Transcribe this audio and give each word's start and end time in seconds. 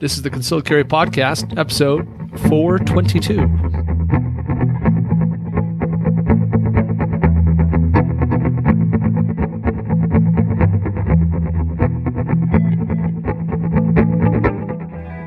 This 0.00 0.12
is 0.12 0.22
the 0.22 0.30
Concealed 0.30 0.64
Carry 0.64 0.84
Podcast, 0.84 1.58
episode 1.58 2.06
422. 2.48 3.38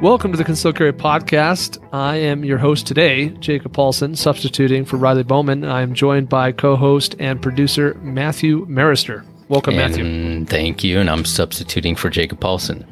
Welcome 0.01 0.31
to 0.31 0.37
the 0.37 0.45
Concealed 0.45 0.77
Carry 0.77 0.93
Podcast. 0.93 1.77
I 1.91 2.15
am 2.15 2.45
your 2.45 2.57
host 2.57 2.87
today, 2.87 3.27
Jacob 3.27 3.73
Paulson, 3.73 4.15
substituting 4.15 4.85
for 4.85 4.95
Riley 4.95 5.23
Bowman. 5.23 5.65
I 5.65 5.81
am 5.81 5.93
joined 5.93 6.29
by 6.29 6.53
co 6.53 6.77
host 6.77 7.17
and 7.19 7.41
producer 7.41 7.95
Matthew 7.95 8.65
Maruster. 8.69 9.25
Welcome, 9.49 9.75
Matthew. 9.75 10.45
Thank 10.45 10.81
you. 10.81 10.99
And 11.01 11.09
I'm 11.09 11.25
substituting 11.25 11.97
for 11.97 12.09
Jacob 12.09 12.39
Paulson. 12.39 12.87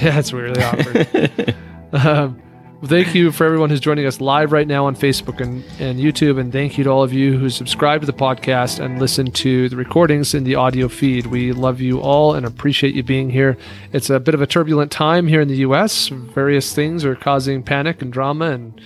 Yeah, 0.00 0.10
that's 0.10 0.32
really 0.32 0.62
awkward. 0.62 1.54
um, 1.92 2.42
thank 2.84 3.14
you 3.14 3.32
for 3.32 3.44
everyone 3.44 3.70
who's 3.70 3.80
joining 3.80 4.06
us 4.06 4.20
live 4.20 4.52
right 4.52 4.66
now 4.66 4.86
on 4.86 4.94
Facebook 4.94 5.40
and, 5.40 5.64
and 5.78 5.98
YouTube. 5.98 6.38
And 6.38 6.52
thank 6.52 6.76
you 6.76 6.84
to 6.84 6.90
all 6.90 7.02
of 7.02 7.12
you 7.12 7.38
who 7.38 7.48
subscribe 7.48 8.00
to 8.00 8.06
the 8.06 8.12
podcast 8.12 8.82
and 8.82 8.98
listen 8.98 9.30
to 9.32 9.68
the 9.68 9.76
recordings 9.76 10.34
in 10.34 10.44
the 10.44 10.56
audio 10.56 10.88
feed. 10.88 11.26
We 11.26 11.52
love 11.52 11.80
you 11.80 12.00
all 12.00 12.34
and 12.34 12.44
appreciate 12.44 12.94
you 12.94 13.02
being 13.02 13.30
here. 13.30 13.56
It's 13.92 14.10
a 14.10 14.20
bit 14.20 14.34
of 14.34 14.42
a 14.42 14.46
turbulent 14.46 14.90
time 14.90 15.26
here 15.26 15.40
in 15.40 15.48
the 15.48 15.58
U.S. 15.58 16.08
Various 16.08 16.74
things 16.74 17.04
are 17.04 17.16
causing 17.16 17.62
panic 17.62 18.02
and 18.02 18.12
drama 18.12 18.50
and 18.50 18.80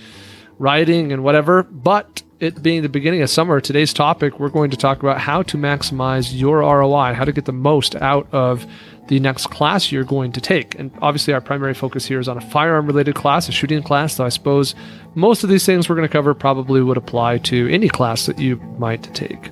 rioting 0.59 1.11
and 1.11 1.23
whatever. 1.23 1.63
But 1.63 2.23
it 2.39 2.63
being 2.63 2.83
the 2.83 2.89
beginning 2.89 3.21
of 3.21 3.29
summer, 3.29 3.59
today's 3.59 3.93
topic, 3.93 4.39
we're 4.39 4.49
going 4.49 4.71
to 4.71 4.77
talk 4.77 4.99
about 4.99 5.19
how 5.19 5.43
to 5.43 5.57
maximize 5.57 6.37
your 6.37 6.59
ROI, 6.59 7.13
how 7.13 7.25
to 7.25 7.33
get 7.33 7.45
the 7.45 7.51
most 7.51 7.95
out 7.95 8.27
of 8.31 8.65
the 9.09 9.19
next 9.19 9.47
class 9.47 9.91
you're 9.91 10.03
going 10.03 10.31
to 10.31 10.39
take. 10.39 10.75
And 10.75 10.91
obviously, 11.01 11.33
our 11.33 11.41
primary 11.41 11.73
focus 11.73 12.05
here 12.05 12.19
is 12.19 12.27
on 12.27 12.37
a 12.37 12.41
firearm 12.41 12.85
related 12.85 13.15
class, 13.15 13.49
a 13.49 13.51
shooting 13.51 13.81
class. 13.81 14.15
So 14.15 14.23
I 14.23 14.29
suppose 14.29 14.75
most 15.15 15.43
of 15.43 15.49
these 15.49 15.65
things 15.65 15.89
we're 15.89 15.95
going 15.95 16.07
to 16.07 16.11
cover 16.11 16.33
probably 16.35 16.81
would 16.81 16.95
apply 16.95 17.39
to 17.39 17.67
any 17.69 17.89
class 17.89 18.27
that 18.27 18.37
you 18.37 18.57
might 18.77 19.03
take. 19.15 19.51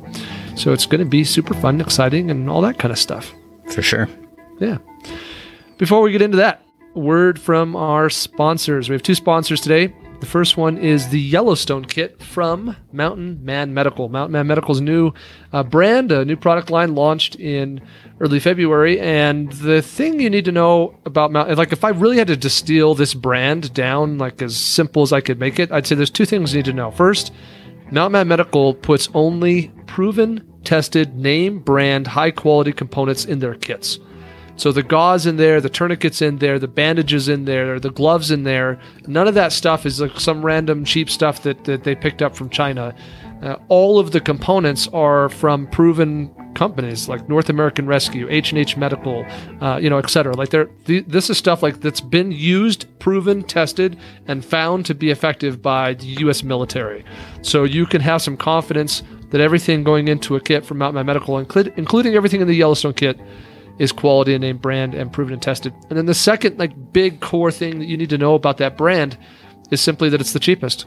So 0.55 0.73
it's 0.73 0.85
going 0.85 0.99
to 0.99 1.05
be 1.05 1.23
super 1.23 1.55
fun, 1.55 1.81
exciting, 1.81 2.29
and 2.29 2.49
all 2.49 2.61
that 2.61 2.77
kind 2.77 2.91
of 2.91 2.99
stuff. 2.99 3.33
For 3.71 3.81
sure. 3.81 4.07
Yeah. 4.59 4.77
Before 5.77 6.01
we 6.01 6.11
get 6.11 6.21
into 6.21 6.37
that, 6.37 6.63
word 6.93 7.39
from 7.39 7.75
our 7.75 8.11
sponsors. 8.11 8.89
We 8.89 8.93
have 8.93 9.03
two 9.03 9.15
sponsors 9.15 9.59
today. 9.59 9.93
The 10.19 10.25
first 10.25 10.57
one 10.57 10.79
is 10.79 11.09
the 11.09 11.19
Yellowstone 11.19 11.85
kit 11.85 12.21
from 12.23 12.75
Mountain 12.91 13.45
Man 13.45 13.73
Medical. 13.73 14.09
Mountain 14.09 14.31
Man 14.31 14.47
Medical's 14.47 14.81
new 14.81 15.13
uh, 15.53 15.61
brand, 15.61 16.11
a 16.11 16.25
new 16.25 16.35
product 16.35 16.71
line 16.71 16.95
launched 16.95 17.35
in 17.35 17.81
early 18.19 18.39
February. 18.39 18.99
And 18.99 19.51
the 19.51 19.83
thing 19.83 20.19
you 20.19 20.29
need 20.29 20.45
to 20.45 20.51
know 20.51 20.97
about 21.05 21.31
Mountain, 21.31 21.55
like 21.57 21.71
if 21.71 21.83
I 21.83 21.89
really 21.89 22.17
had 22.17 22.27
to 22.27 22.35
distill 22.35 22.95
this 22.95 23.13
brand 23.13 23.73
down, 23.75 24.17
like 24.17 24.41
as 24.41 24.57
simple 24.57 25.03
as 25.03 25.13
I 25.13 25.21
could 25.21 25.39
make 25.39 25.59
it, 25.59 25.71
I'd 25.71 25.85
say 25.85 25.93
there's 25.93 26.09
two 26.09 26.25
things 26.25 26.51
you 26.51 26.59
need 26.59 26.65
to 26.65 26.73
know. 26.73 26.89
First, 26.89 27.31
Mountain 27.91 28.13
Man 28.13 28.27
Medical 28.27 28.73
puts 28.73 29.09
only 29.13 29.71
proven, 29.85 30.43
tested, 30.63 31.15
name 31.15 31.59
brand, 31.59 32.07
high 32.07 32.31
quality 32.31 32.73
components 32.73 33.23
in 33.23 33.37
their 33.37 33.53
kits. 33.53 33.99
So 34.57 34.71
the 34.71 34.83
gauze 34.83 35.25
in 35.25 35.37
there, 35.37 35.61
the 35.61 35.69
tourniquets 35.69 36.21
in 36.21 36.39
there, 36.39 36.59
the 36.59 36.67
bandages 36.67 37.29
in 37.29 37.45
there, 37.45 37.79
the 37.79 37.91
gloves 37.91 38.31
in 38.31 38.43
there. 38.43 38.79
None 39.05 39.27
of 39.27 39.35
that 39.35 39.53
stuff 39.53 39.85
is 39.85 40.01
like 40.01 40.19
some 40.19 40.45
random 40.45 40.83
cheap 40.83 41.09
stuff 41.09 41.43
that, 41.43 41.63
that 41.65 41.83
they 41.83 41.95
picked 41.95 42.21
up 42.21 42.35
from 42.35 42.49
China. 42.49 42.95
Uh, 43.41 43.55
all 43.69 43.99
of 43.99 44.11
the 44.11 44.19
components 44.19 44.87
are 44.93 45.29
from 45.29 45.67
proven 45.67 46.33
companies 46.55 47.07
like 47.07 47.29
North 47.29 47.49
American 47.49 47.85
Rescue, 47.85 48.27
H 48.31 48.51
and 48.51 48.57
H 48.57 48.75
Medical, 48.75 49.23
uh, 49.61 49.77
you 49.77 49.91
know, 49.91 49.99
et 49.99 50.09
cetera. 50.09 50.35
Like 50.35 50.49
they're 50.49 50.65
th- 50.85 51.05
this 51.07 51.29
is 51.29 51.37
stuff 51.37 51.61
like 51.61 51.81
that's 51.81 52.01
been 52.01 52.31
used, 52.31 52.87
proven, 52.97 53.43
tested, 53.43 53.95
and 54.27 54.43
found 54.43 54.87
to 54.87 54.95
be 54.95 55.11
effective 55.11 55.61
by 55.61 55.93
the 55.93 56.07
U.S. 56.23 56.41
military. 56.41 57.05
So 57.43 57.63
you 57.63 57.85
can 57.85 58.01
have 58.01 58.23
some 58.23 58.35
confidence 58.35 59.03
that 59.29 59.39
everything 59.39 59.83
going 59.83 60.07
into 60.07 60.35
a 60.35 60.41
kit 60.41 60.65
from 60.65 60.79
Mountain 60.79 60.95
Man 60.95 61.05
Medical, 61.05 61.35
inclu- 61.35 61.77
including 61.77 62.15
everything 62.15 62.41
in 62.41 62.47
the 62.47 62.55
Yellowstone 62.55 62.93
kit, 62.93 63.19
is 63.79 63.91
quality 63.91 64.33
and 64.33 64.41
name 64.41 64.57
brand 64.57 64.93
and 64.95 65.11
proven 65.11 65.33
and 65.33 65.41
tested. 65.41 65.73
And 65.89 65.97
then 65.97 66.05
the 66.05 66.13
second 66.13 66.57
like 66.57 66.93
big 66.93 67.19
core 67.19 67.51
thing 67.51 67.79
that 67.79 67.85
you 67.85 67.97
need 67.97 68.09
to 68.09 68.17
know 68.17 68.33
about 68.33 68.57
that 68.57 68.77
brand 68.77 69.17
is 69.71 69.81
simply 69.81 70.09
that 70.09 70.21
it's 70.21 70.33
the 70.33 70.39
cheapest. 70.39 70.85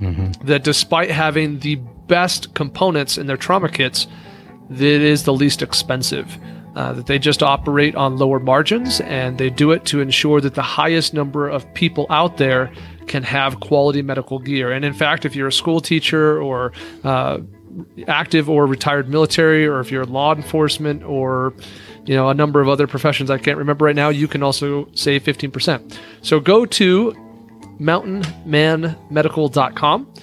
Mm-hmm. 0.00 0.46
That 0.46 0.64
despite 0.64 1.10
having 1.10 1.58
the 1.58 1.76
best 2.06 2.54
components 2.54 3.18
in 3.18 3.26
their 3.26 3.36
trauma 3.36 3.68
kits, 3.68 4.06
that 4.70 5.00
is 5.00 5.24
the 5.24 5.32
least 5.32 5.62
expensive. 5.62 6.38
Uh, 6.76 6.92
that 6.92 7.06
they 7.06 7.18
just 7.18 7.42
operate 7.42 7.96
on 7.96 8.18
lower 8.18 8.38
margins 8.38 9.00
and 9.00 9.36
they 9.38 9.50
do 9.50 9.72
it 9.72 9.84
to 9.84 10.00
ensure 10.00 10.40
that 10.40 10.54
the 10.54 10.62
highest 10.62 11.12
number 11.12 11.48
of 11.48 11.66
people 11.74 12.06
out 12.08 12.36
there 12.36 12.70
can 13.08 13.24
have 13.24 13.58
quality 13.58 14.00
medical 14.00 14.38
gear. 14.38 14.70
And 14.70 14.84
in 14.84 14.92
fact, 14.92 15.24
if 15.24 15.34
you're 15.34 15.48
a 15.48 15.52
school 15.52 15.80
teacher 15.80 16.40
or 16.40 16.72
uh, 17.02 17.38
active 18.06 18.48
or 18.48 18.66
retired 18.66 19.08
military, 19.08 19.66
or 19.66 19.80
if 19.80 19.90
you're 19.90 20.04
law 20.04 20.34
enforcement 20.34 21.02
or 21.02 21.52
you 22.08 22.16
know 22.16 22.28
a 22.30 22.34
number 22.34 22.62
of 22.62 22.68
other 22.68 22.86
professions 22.86 23.30
I 23.30 23.36
can't 23.38 23.58
remember 23.58 23.84
right 23.84 23.94
now, 23.94 24.08
you 24.08 24.26
can 24.26 24.42
also 24.42 24.88
save 24.94 25.24
15%. 25.24 25.98
So 26.22 26.40
go 26.40 26.64
to 26.64 27.12
mountainmanmedical.com 27.78 30.14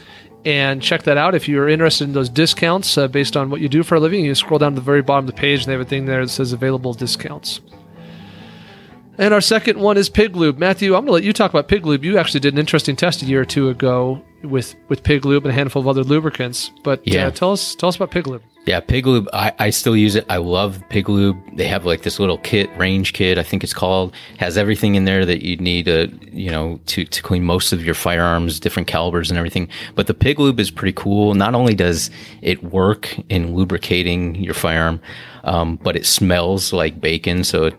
and 0.45 0.81
check 0.81 1.03
that 1.03 1.17
out 1.17 1.35
if 1.35 1.47
you're 1.47 1.69
interested 1.69 2.05
in 2.05 2.13
those 2.13 2.29
discounts 2.29 2.97
uh, 2.97 3.07
based 3.07 3.37
on 3.37 3.51
what 3.51 3.61
you 3.61 3.69
do 3.69 3.83
for 3.83 3.93
a 3.95 3.99
living. 3.99 4.25
You 4.25 4.33
scroll 4.33 4.57
down 4.57 4.71
to 4.73 4.75
the 4.75 4.81
very 4.81 5.03
bottom 5.03 5.27
of 5.27 5.35
the 5.35 5.39
page 5.39 5.59
and 5.61 5.67
they 5.67 5.73
have 5.73 5.81
a 5.81 5.85
thing 5.85 6.05
there 6.05 6.25
that 6.25 6.29
says 6.29 6.53
available 6.53 6.93
discounts. 6.93 7.61
And 9.17 9.33
our 9.33 9.41
second 9.41 9.79
one 9.79 9.97
is 9.97 10.09
Pig 10.09 10.35
Lube. 10.35 10.57
Matthew, 10.57 10.95
I'm 10.95 11.01
going 11.01 11.07
to 11.07 11.13
let 11.13 11.23
you 11.23 11.33
talk 11.33 11.51
about 11.51 11.67
Pig 11.67 11.85
Lube. 11.85 12.03
You 12.03 12.17
actually 12.17 12.41
did 12.41 12.53
an 12.53 12.59
interesting 12.59 12.95
test 12.95 13.21
a 13.21 13.25
year 13.25 13.41
or 13.41 13.45
two 13.45 13.69
ago 13.69 14.23
with 14.45 14.75
with 14.87 15.03
Pig 15.03 15.25
Lube 15.25 15.45
and 15.45 15.51
a 15.51 15.55
handful 15.55 15.81
of 15.81 15.87
other 15.87 16.03
lubricants. 16.03 16.71
But 16.83 16.99
uh, 16.99 17.03
yeah. 17.05 17.27
Uh, 17.27 17.31
tell 17.31 17.51
us 17.51 17.75
tell 17.75 17.89
us 17.89 17.95
about 17.95 18.11
Pig 18.11 18.27
Lube. 18.27 18.43
Yeah, 18.65 18.79
Pig 18.79 19.05
Lube. 19.05 19.29
I, 19.31 19.53
I 19.59 19.69
still 19.69 19.95
use 19.95 20.15
it. 20.15 20.25
I 20.27 20.37
love 20.37 20.81
Pig 20.89 21.07
Lube. 21.07 21.37
They 21.55 21.67
have 21.67 21.85
like 21.85 22.01
this 22.01 22.19
little 22.19 22.39
kit, 22.39 22.67
range 22.77 23.13
kit, 23.13 23.37
I 23.37 23.43
think 23.43 23.63
it's 23.63 23.73
called. 23.73 24.15
Has 24.39 24.57
everything 24.57 24.95
in 24.95 25.05
there 25.05 25.23
that 25.23 25.45
you'd 25.45 25.61
need 25.61 25.85
to, 25.85 26.07
you 26.31 26.49
know, 26.49 26.79
to, 26.87 27.05
to 27.05 27.21
clean 27.21 27.43
most 27.43 27.73
of 27.73 27.85
your 27.85 27.93
firearms, 27.93 28.59
different 28.59 28.87
calibers 28.87 29.29
and 29.29 29.37
everything. 29.37 29.69
But 29.93 30.07
the 30.07 30.15
Pig 30.15 30.39
Lube 30.39 30.59
is 30.59 30.71
pretty 30.71 30.93
cool. 30.93 31.35
Not 31.35 31.53
only 31.53 31.75
does 31.75 32.09
it 32.41 32.63
work 32.63 33.15
in 33.29 33.55
lubricating 33.55 34.33
your 34.35 34.55
firearm, 34.55 34.99
um, 35.43 35.75
but 35.83 35.95
it 35.95 36.07
smells 36.07 36.73
like 36.73 36.99
bacon. 36.99 37.43
So 37.43 37.65
it, 37.65 37.75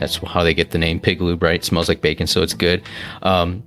that's 0.00 0.16
how 0.16 0.42
they 0.42 0.54
get 0.54 0.72
the 0.72 0.78
name 0.78 0.98
Pig 0.98 1.20
Lube, 1.20 1.40
right? 1.40 1.54
It 1.56 1.64
smells 1.64 1.88
like 1.88 2.00
bacon, 2.00 2.26
so 2.26 2.42
it's 2.42 2.54
good. 2.54 2.82
Um, 3.22 3.62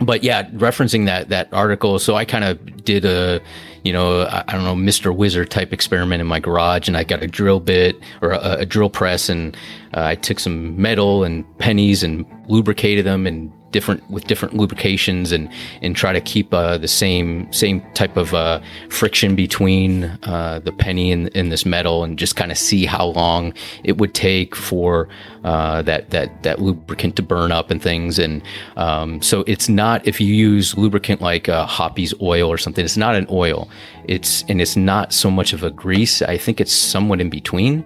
but 0.00 0.22
yeah, 0.22 0.44
referencing 0.50 1.06
that 1.06 1.28
that 1.30 1.52
article, 1.52 1.98
so 1.98 2.14
I 2.14 2.24
kind 2.24 2.44
of 2.44 2.84
did 2.84 3.04
a, 3.04 3.40
you 3.82 3.92
know, 3.92 4.22
I, 4.22 4.44
I, 4.46 4.52
don't 4.52 4.64
know, 4.64 4.74
Mr. 4.74 5.14
Wizard 5.14 5.50
type 5.50 5.72
experiment 5.72 6.20
in 6.20 6.26
my 6.26 6.38
garage, 6.38 6.88
and 6.88 6.96
I 6.96 7.04
got 7.04 7.22
a 7.22 7.26
drill 7.26 7.60
bit 7.60 7.96
or 8.20 8.32
a, 8.32 8.58
a 8.58 8.66
drill 8.66 8.90
press, 8.90 9.28
and 9.28 9.56
uh, 9.94 10.04
I 10.04 10.14
took 10.14 10.38
some 10.38 10.80
metal 10.80 11.24
and 11.24 11.44
pennies 11.58 12.02
and 12.02 12.26
lubricated 12.48 13.06
them 13.06 13.26
and 13.26 13.52
different 13.76 14.10
with 14.10 14.24
different 14.26 14.54
lubrications 14.54 15.32
and 15.32 15.50
and 15.82 15.94
try 15.94 16.10
to 16.10 16.20
keep 16.22 16.48
uh, 16.54 16.78
the 16.78 16.88
same 16.88 17.52
same 17.52 17.82
type 17.92 18.16
of 18.16 18.32
uh, 18.32 18.58
friction 18.88 19.36
between 19.36 20.04
uh, 20.22 20.58
the 20.64 20.72
penny 20.72 21.12
and, 21.12 21.30
and, 21.36 21.52
this 21.52 21.66
metal 21.66 22.02
and 22.02 22.18
just 22.18 22.36
kind 22.36 22.50
of 22.50 22.56
see 22.56 22.86
how 22.86 23.08
long 23.08 23.52
it 23.84 23.98
would 23.98 24.14
take 24.14 24.56
for 24.56 25.10
uh, 25.44 25.82
that 25.82 26.08
that 26.08 26.42
that 26.42 26.58
lubricant 26.58 27.16
to 27.16 27.22
burn 27.22 27.52
up 27.52 27.70
and 27.70 27.82
things. 27.82 28.18
And 28.18 28.42
um, 28.78 29.20
so 29.20 29.44
it's 29.46 29.68
not 29.68 30.08
if 30.08 30.22
you 30.22 30.32
use 30.34 30.74
lubricant 30.78 31.20
like 31.20 31.46
uh, 31.50 31.66
Hoppe's 31.66 32.14
oil 32.22 32.48
or 32.48 32.56
something 32.56 32.82
it's 32.82 32.96
not 32.96 33.14
an 33.14 33.26
oil. 33.30 33.68
It's 34.04 34.42
and 34.48 34.58
it's 34.58 34.76
not 34.76 35.12
so 35.12 35.30
much 35.30 35.52
of 35.52 35.62
a 35.62 35.70
grease. 35.70 36.22
I 36.22 36.38
think 36.38 36.62
it's 36.62 36.72
somewhat 36.72 37.20
in 37.20 37.28
between 37.28 37.84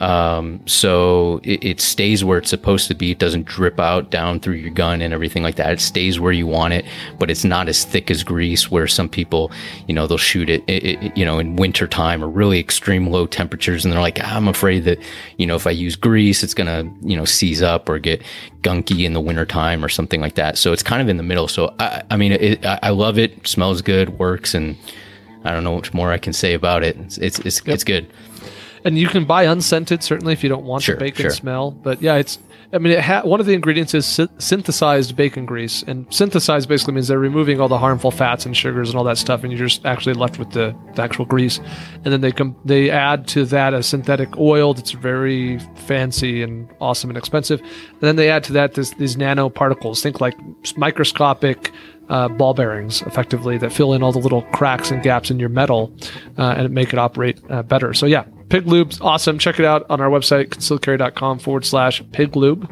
um, 0.00 0.66
so 0.66 1.40
it, 1.42 1.62
it, 1.62 1.80
stays 1.80 2.24
where 2.24 2.38
it's 2.38 2.48
supposed 2.48 2.88
to 2.88 2.94
be. 2.94 3.10
It 3.10 3.18
doesn't 3.18 3.44
drip 3.44 3.78
out 3.78 4.10
down 4.10 4.40
through 4.40 4.54
your 4.54 4.70
gun 4.70 5.02
and 5.02 5.12
everything 5.12 5.42
like 5.42 5.56
that. 5.56 5.72
It 5.72 5.80
stays 5.80 6.18
where 6.18 6.32
you 6.32 6.46
want 6.46 6.72
it, 6.72 6.86
but 7.18 7.30
it's 7.30 7.44
not 7.44 7.68
as 7.68 7.84
thick 7.84 8.10
as 8.10 8.24
grease 8.24 8.70
where 8.70 8.86
some 8.86 9.10
people, 9.10 9.52
you 9.86 9.94
know, 9.94 10.06
they'll 10.06 10.16
shoot 10.16 10.48
it, 10.48 10.64
it, 10.66 10.84
it 10.84 11.16
you 11.18 11.24
know, 11.24 11.38
in 11.38 11.56
winter 11.56 11.86
time 11.86 12.24
or 12.24 12.28
really 12.28 12.58
extreme 12.58 13.08
low 13.08 13.26
temperatures. 13.26 13.84
And 13.84 13.92
they're 13.92 14.00
like, 14.00 14.24
I'm 14.24 14.48
afraid 14.48 14.84
that, 14.84 14.98
you 15.36 15.46
know, 15.46 15.54
if 15.54 15.66
I 15.66 15.70
use 15.70 15.96
grease, 15.96 16.42
it's 16.42 16.54
going 16.54 16.66
to, 16.66 17.06
you 17.06 17.16
know, 17.16 17.26
seize 17.26 17.60
up 17.60 17.86
or 17.86 17.98
get 17.98 18.22
gunky 18.62 19.04
in 19.04 19.12
the 19.12 19.20
winter 19.20 19.44
time 19.44 19.84
or 19.84 19.90
something 19.90 20.22
like 20.22 20.36
that. 20.36 20.56
So 20.56 20.72
it's 20.72 20.82
kind 20.82 21.02
of 21.02 21.10
in 21.10 21.18
the 21.18 21.22
middle. 21.22 21.46
So 21.46 21.74
I, 21.78 22.02
I 22.10 22.16
mean, 22.16 22.32
it, 22.32 22.64
I 22.64 22.88
love 22.88 23.18
it. 23.18 23.46
Smells 23.46 23.82
good, 23.82 24.18
works. 24.18 24.54
And 24.54 24.78
I 25.44 25.52
don't 25.52 25.62
know 25.62 25.74
much 25.74 25.92
more 25.92 26.10
I 26.10 26.18
can 26.18 26.32
say 26.32 26.54
about 26.54 26.84
it. 26.84 26.96
It's, 26.96 27.18
it's, 27.18 27.38
it's, 27.40 27.58
yep. 27.66 27.74
it's 27.74 27.84
good. 27.84 28.10
And 28.84 28.98
you 28.98 29.08
can 29.08 29.24
buy 29.24 29.44
unscented 29.44 30.02
certainly 30.02 30.32
if 30.32 30.42
you 30.42 30.48
don't 30.48 30.64
want 30.64 30.82
Sure, 30.82 30.94
the 30.96 31.00
bacon 31.00 31.22
sure. 31.24 31.30
smell. 31.30 31.70
But 31.70 32.00
yeah, 32.02 32.16
it's. 32.16 32.38
I 32.72 32.78
mean, 32.78 32.92
it 32.92 33.00
ha- 33.00 33.22
one 33.22 33.40
of 33.40 33.46
the 33.46 33.52
ingredients 33.52 33.94
is 33.94 34.06
sy- 34.06 34.28
synthesized 34.38 35.16
bacon 35.16 35.44
grease, 35.44 35.82
and 35.88 36.06
synthesized 36.14 36.68
basically 36.68 36.94
means 36.94 37.08
they're 37.08 37.18
removing 37.18 37.60
all 37.60 37.66
the 37.66 37.78
harmful 37.78 38.12
fats 38.12 38.46
and 38.46 38.56
sugars 38.56 38.90
and 38.90 38.96
all 38.96 39.02
that 39.04 39.18
stuff, 39.18 39.42
and 39.42 39.50
you're 39.52 39.66
just 39.66 39.84
actually 39.84 40.14
left 40.14 40.38
with 40.38 40.52
the, 40.52 40.72
the 40.94 41.02
actual 41.02 41.24
grease. 41.24 41.58
And 42.04 42.12
then 42.12 42.20
they 42.20 42.30
com- 42.30 42.54
they 42.64 42.88
add 42.88 43.26
to 43.28 43.44
that 43.46 43.74
a 43.74 43.82
synthetic 43.82 44.36
oil 44.38 44.72
that's 44.72 44.92
very 44.92 45.58
fancy 45.74 46.44
and 46.44 46.68
awesome 46.80 47.10
and 47.10 47.16
expensive. 47.16 47.60
And 47.60 48.00
then 48.02 48.14
they 48.14 48.30
add 48.30 48.44
to 48.44 48.52
that 48.52 48.74
this, 48.74 48.90
these 48.94 49.16
nanoparticles. 49.16 50.00
Think 50.00 50.20
like 50.20 50.36
microscopic 50.76 51.72
uh, 52.08 52.28
ball 52.28 52.54
bearings, 52.54 53.02
effectively, 53.02 53.58
that 53.58 53.72
fill 53.72 53.94
in 53.94 54.02
all 54.02 54.12
the 54.12 54.18
little 54.18 54.42
cracks 54.52 54.90
and 54.90 55.02
gaps 55.02 55.30
in 55.30 55.38
your 55.38 55.48
metal 55.48 55.92
uh, 56.38 56.54
and 56.56 56.70
make 56.72 56.92
it 56.92 56.98
operate 56.98 57.38
uh, 57.50 57.62
better. 57.62 57.94
So, 57.94 58.06
yeah, 58.06 58.24
Pig 58.50 58.66
Lube's 58.66 59.00
awesome. 59.00 59.38
Check 59.38 59.60
it 59.60 59.64
out 59.64 59.86
on 59.88 60.00
our 60.00 60.10
website, 60.10 60.48
concealedcarry.com 60.48 61.38
forward 61.38 61.64
slash 61.64 62.02
Pig 62.10 62.34
Lube, 62.34 62.68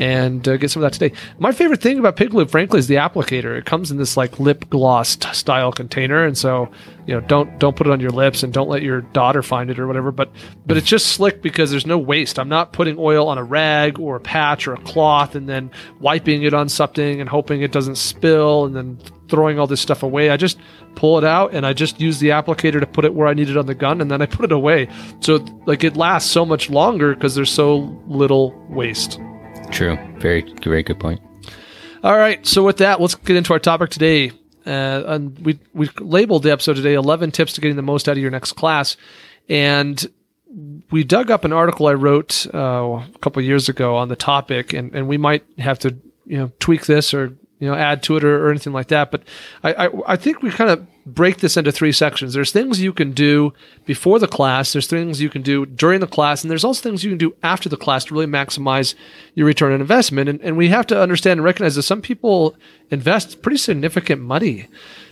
and 0.00 0.46
uh, 0.48 0.56
get 0.56 0.68
some 0.68 0.82
of 0.82 0.90
that 0.90 0.98
today. 0.98 1.14
My 1.38 1.52
favorite 1.52 1.80
thing 1.80 2.00
about 2.00 2.16
Pig 2.16 2.34
Lube, 2.34 2.50
frankly, 2.50 2.80
is 2.80 2.88
the 2.88 2.96
applicator. 2.96 3.56
It 3.56 3.64
comes 3.64 3.92
in 3.92 3.98
this 3.98 4.16
like 4.16 4.40
lip 4.40 4.68
gloss 4.68 5.16
style 5.32 5.70
container, 5.70 6.24
and 6.24 6.36
so 6.36 6.68
you 7.06 7.14
know 7.14 7.20
don't 7.20 7.56
don't 7.60 7.76
put 7.76 7.86
it 7.86 7.92
on 7.92 8.00
your 8.00 8.10
lips 8.10 8.42
and 8.42 8.52
don't 8.52 8.68
let 8.68 8.82
your 8.82 9.02
daughter 9.02 9.44
find 9.44 9.70
it 9.70 9.78
or 9.78 9.86
whatever. 9.86 10.10
But 10.10 10.30
but 10.66 10.76
it's 10.76 10.88
just 10.88 11.06
slick 11.06 11.40
because 11.40 11.70
there's 11.70 11.86
no 11.86 11.98
waste. 11.98 12.40
I'm 12.40 12.48
not 12.48 12.72
putting 12.72 12.96
oil 12.98 13.28
on 13.28 13.38
a 13.38 13.44
rag 13.44 14.00
or 14.00 14.16
a 14.16 14.20
patch 14.20 14.66
or 14.66 14.74
a 14.74 14.80
cloth 14.80 15.36
and 15.36 15.48
then 15.48 15.70
wiping 16.00 16.42
it 16.42 16.52
on 16.52 16.68
something 16.68 17.20
and 17.20 17.28
hoping 17.28 17.62
it 17.62 17.70
doesn't 17.70 17.96
spill 17.96 18.64
and 18.64 18.74
then 18.74 18.98
throwing 19.32 19.58
all 19.58 19.66
this 19.66 19.80
stuff 19.80 20.02
away. 20.02 20.28
I 20.28 20.36
just 20.36 20.58
pull 20.94 21.16
it 21.16 21.24
out 21.24 21.54
and 21.54 21.64
I 21.64 21.72
just 21.72 21.98
use 21.98 22.20
the 22.20 22.28
applicator 22.28 22.78
to 22.78 22.86
put 22.86 23.06
it 23.06 23.14
where 23.14 23.26
I 23.26 23.32
need 23.32 23.48
it 23.48 23.56
on 23.56 23.64
the 23.64 23.74
gun 23.74 24.02
and 24.02 24.10
then 24.10 24.20
I 24.20 24.26
put 24.26 24.44
it 24.44 24.52
away. 24.52 24.88
So 25.20 25.36
like 25.64 25.82
it 25.82 25.96
lasts 25.96 26.30
so 26.30 26.44
much 26.44 26.68
longer 26.68 27.14
because 27.14 27.34
there's 27.34 27.50
so 27.50 27.98
little 28.06 28.54
waste. 28.68 29.18
True. 29.70 29.96
Very, 30.18 30.42
very 30.62 30.82
good 30.82 31.00
point. 31.00 31.22
All 32.04 32.18
right. 32.18 32.46
So 32.46 32.62
with 32.62 32.76
that, 32.76 33.00
let's 33.00 33.14
get 33.14 33.36
into 33.36 33.54
our 33.54 33.58
topic 33.58 33.88
today. 33.88 34.32
Uh, 34.66 35.02
and 35.06 35.38
we 35.40 35.58
we 35.72 35.88
labeled 35.98 36.44
the 36.44 36.52
episode 36.52 36.76
today 36.76 36.94
"11 36.94 37.32
Tips 37.32 37.54
to 37.54 37.60
Getting 37.60 37.74
the 37.74 37.82
Most 37.82 38.08
Out 38.08 38.12
of 38.12 38.22
Your 38.22 38.30
Next 38.30 38.52
Class," 38.52 38.96
and 39.48 40.08
we 40.92 41.02
dug 41.02 41.32
up 41.32 41.44
an 41.44 41.52
article 41.52 41.88
I 41.88 41.94
wrote 41.94 42.46
uh, 42.54 43.02
a 43.12 43.18
couple 43.20 43.42
years 43.42 43.68
ago 43.68 43.96
on 43.96 44.08
the 44.08 44.14
topic, 44.14 44.72
and, 44.72 44.94
and 44.94 45.08
we 45.08 45.16
might 45.16 45.42
have 45.58 45.80
to 45.80 45.96
you 46.26 46.38
know 46.38 46.52
tweak 46.60 46.86
this 46.86 47.12
or 47.12 47.36
you 47.62 47.68
know 47.68 47.74
add 47.74 48.02
to 48.02 48.16
it 48.16 48.24
or, 48.24 48.44
or 48.44 48.50
anything 48.50 48.72
like 48.72 48.88
that. 48.88 49.12
But 49.12 49.22
I, 49.62 49.86
I 49.86 49.90
I 50.08 50.16
think 50.16 50.42
we 50.42 50.50
kind 50.50 50.68
of 50.68 50.84
break 51.06 51.38
this 51.38 51.56
into 51.56 51.70
three 51.70 51.92
sections. 51.92 52.34
There's 52.34 52.50
things 52.50 52.80
you 52.80 52.92
can 52.92 53.12
do 53.12 53.52
before 53.86 54.18
the 54.18 54.26
class. 54.26 54.72
There's 54.72 54.88
things 54.88 55.20
you 55.20 55.30
can 55.30 55.42
do 55.42 55.64
during 55.64 56.00
the 56.00 56.08
class, 56.08 56.42
and 56.42 56.50
there's 56.50 56.64
also 56.64 56.82
things 56.82 57.04
you 57.04 57.10
can 57.12 57.18
do 57.18 57.36
after 57.44 57.68
the 57.68 57.76
class 57.76 58.04
to 58.06 58.14
really 58.14 58.26
maximize 58.26 58.96
your 59.36 59.46
return 59.46 59.72
on 59.72 59.80
investment. 59.80 60.28
And, 60.28 60.40
and 60.40 60.56
we 60.56 60.70
have 60.70 60.88
to 60.88 61.00
understand 61.00 61.38
and 61.38 61.44
recognize 61.44 61.76
that 61.76 61.84
some 61.84 62.02
people 62.02 62.56
invest 62.90 63.42
pretty 63.42 63.58
significant 63.58 64.22
money 64.22 64.66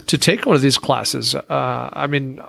to 0.08 0.18
take 0.18 0.44
one 0.44 0.56
of 0.56 0.62
these 0.62 0.76
classes. 0.76 1.36
Uh, 1.36 1.90
I 1.92 2.08
mean, 2.08 2.40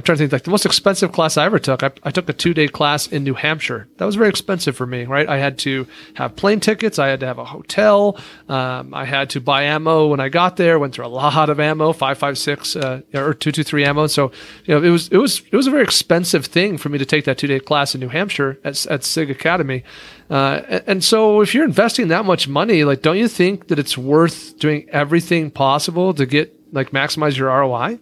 I'm 0.00 0.04
trying 0.04 0.16
to 0.16 0.22
think 0.22 0.32
like 0.32 0.44
the 0.44 0.50
most 0.50 0.64
expensive 0.64 1.12
class 1.12 1.36
I 1.36 1.44
ever 1.44 1.58
took. 1.58 1.82
I, 1.82 1.90
I 2.04 2.10
took 2.10 2.26
a 2.30 2.32
two 2.32 2.54
day 2.54 2.68
class 2.68 3.06
in 3.06 3.22
New 3.22 3.34
Hampshire. 3.34 3.86
That 3.98 4.06
was 4.06 4.14
very 4.14 4.30
expensive 4.30 4.74
for 4.74 4.86
me, 4.86 5.04
right? 5.04 5.28
I 5.28 5.36
had 5.36 5.58
to 5.58 5.86
have 6.14 6.36
plane 6.36 6.58
tickets. 6.58 6.98
I 6.98 7.08
had 7.08 7.20
to 7.20 7.26
have 7.26 7.36
a 7.36 7.44
hotel. 7.44 8.18
Um, 8.48 8.94
I 8.94 9.04
had 9.04 9.28
to 9.30 9.42
buy 9.42 9.64
ammo 9.64 10.06
when 10.06 10.18
I 10.18 10.30
got 10.30 10.56
there. 10.56 10.78
Went 10.78 10.94
through 10.94 11.04
a 11.04 11.08
lot 11.08 11.50
of 11.50 11.60
ammo, 11.60 11.92
five 11.92 12.16
five 12.16 12.38
six 12.38 12.76
uh, 12.76 13.02
or 13.12 13.34
two 13.34 13.52
two 13.52 13.62
three 13.62 13.84
ammo. 13.84 14.06
So 14.06 14.32
you 14.64 14.74
know 14.74 14.82
it 14.82 14.88
was 14.88 15.08
it 15.08 15.18
was 15.18 15.42
it 15.52 15.54
was 15.54 15.66
a 15.66 15.70
very 15.70 15.82
expensive 15.82 16.46
thing 16.46 16.78
for 16.78 16.88
me 16.88 16.96
to 16.96 17.04
take 17.04 17.26
that 17.26 17.36
two 17.36 17.46
day 17.46 17.60
class 17.60 17.94
in 17.94 18.00
New 18.00 18.08
Hampshire 18.08 18.58
at 18.64 18.86
at 18.86 19.04
Sig 19.04 19.30
Academy. 19.30 19.84
Uh, 20.30 20.62
and, 20.66 20.84
and 20.86 21.04
so 21.04 21.42
if 21.42 21.54
you're 21.54 21.66
investing 21.66 22.08
that 22.08 22.24
much 22.24 22.48
money, 22.48 22.84
like 22.84 23.02
don't 23.02 23.18
you 23.18 23.28
think 23.28 23.68
that 23.68 23.78
it's 23.78 23.98
worth 23.98 24.58
doing 24.58 24.88
everything 24.88 25.50
possible 25.50 26.14
to 26.14 26.24
get 26.24 26.56
like 26.72 26.90
maximize 26.90 27.36
your 27.36 27.48
ROI? 27.48 27.98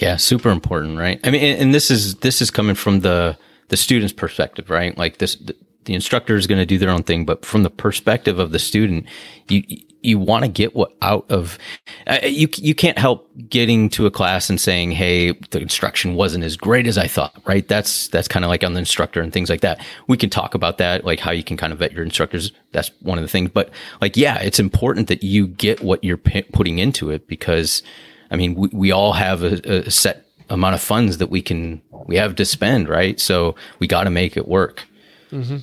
Yeah, 0.00 0.16
super 0.16 0.50
important, 0.50 0.98
right? 0.98 1.20
I 1.24 1.30
mean, 1.30 1.42
and, 1.42 1.74
this 1.74 1.90
is 1.90 2.16
this 2.16 2.40
is 2.40 2.50
coming 2.50 2.74
from 2.74 3.00
the 3.00 3.36
the 3.68 3.76
student's 3.76 4.12
perspective, 4.12 4.70
right? 4.70 4.96
Like 4.96 5.18
this, 5.18 5.36
the, 5.36 5.54
the 5.84 5.94
instructor 5.94 6.36
is 6.36 6.46
going 6.46 6.58
to 6.58 6.66
do 6.66 6.78
their 6.78 6.90
own 6.90 7.02
thing, 7.02 7.24
but 7.24 7.44
from 7.44 7.62
the 7.62 7.70
perspective 7.70 8.38
of 8.38 8.50
the 8.50 8.58
student, 8.58 9.06
you 9.48 9.62
you 10.02 10.18
want 10.18 10.44
to 10.44 10.50
get 10.50 10.74
what 10.74 10.94
out 11.02 11.26
of 11.30 11.58
uh, 12.06 12.18
you. 12.22 12.48
You 12.56 12.74
can't 12.74 12.98
help 12.98 13.30
getting 13.48 13.90
to 13.90 14.06
a 14.06 14.10
class 14.10 14.48
and 14.48 14.60
saying, 14.60 14.92
"Hey, 14.92 15.32
the 15.50 15.60
instruction 15.60 16.14
wasn't 16.14 16.44
as 16.44 16.56
great 16.56 16.86
as 16.86 16.96
I 16.96 17.06
thought." 17.06 17.34
Right? 17.44 17.66
That's 17.68 18.08
that's 18.08 18.28
kind 18.28 18.44
of 18.44 18.48
like 18.48 18.64
on 18.64 18.72
the 18.72 18.78
instructor 18.78 19.20
and 19.20 19.32
things 19.32 19.50
like 19.50 19.60
that. 19.60 19.84
We 20.06 20.16
can 20.16 20.30
talk 20.30 20.54
about 20.54 20.78
that, 20.78 21.04
like 21.04 21.20
how 21.20 21.30
you 21.30 21.44
can 21.44 21.56
kind 21.56 21.72
of 21.72 21.78
vet 21.78 21.92
your 21.92 22.04
instructors. 22.04 22.52
That's 22.72 22.90
one 23.00 23.18
of 23.18 23.22
the 23.22 23.28
things. 23.28 23.50
But 23.52 23.70
like, 24.00 24.16
yeah, 24.16 24.38
it's 24.38 24.58
important 24.58 25.08
that 25.08 25.22
you 25.22 25.46
get 25.46 25.82
what 25.82 26.02
you're 26.02 26.16
p- 26.16 26.42
putting 26.42 26.78
into 26.78 27.10
it 27.10 27.28
because. 27.28 27.82
I 28.30 28.36
mean, 28.36 28.54
we, 28.54 28.68
we 28.72 28.90
all 28.92 29.12
have 29.12 29.42
a, 29.42 29.86
a 29.86 29.90
set 29.90 30.26
amount 30.48 30.74
of 30.74 30.80
funds 30.80 31.18
that 31.18 31.28
we 31.28 31.42
can 31.42 31.80
we 32.06 32.16
have 32.16 32.36
to 32.36 32.44
spend, 32.44 32.88
right? 32.88 33.18
So 33.20 33.54
we 33.78 33.86
got 33.86 34.04
to 34.04 34.10
make 34.10 34.36
it 34.36 34.48
work. 34.48 34.84
Mm-hmm. 35.30 35.58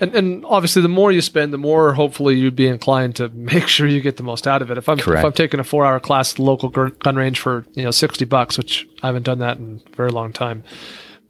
And, 0.00 0.16
and 0.16 0.44
obviously, 0.46 0.82
the 0.82 0.88
more 0.88 1.12
you 1.12 1.20
spend, 1.20 1.52
the 1.52 1.58
more 1.58 1.94
hopefully 1.94 2.34
you'd 2.34 2.56
be 2.56 2.66
inclined 2.66 3.14
to 3.16 3.28
make 3.34 3.68
sure 3.68 3.86
you 3.86 4.00
get 4.00 4.16
the 4.16 4.24
most 4.24 4.48
out 4.48 4.60
of 4.60 4.70
it. 4.70 4.78
If 4.78 4.88
I'm 4.88 4.98
Correct. 4.98 5.20
if 5.20 5.24
I'm 5.24 5.32
taking 5.32 5.60
a 5.60 5.64
four 5.64 5.86
hour 5.86 6.00
class 6.00 6.32
at 6.32 6.36
the 6.36 6.42
local 6.42 6.68
gun 6.68 6.92
gun 6.98 7.16
range 7.16 7.38
for 7.38 7.64
you 7.74 7.84
know 7.84 7.90
sixty 7.92 8.24
bucks, 8.24 8.58
which 8.58 8.88
I 9.02 9.06
haven't 9.06 9.22
done 9.24 9.38
that 9.38 9.58
in 9.58 9.80
a 9.86 9.96
very 9.96 10.10
long 10.10 10.32
time. 10.32 10.64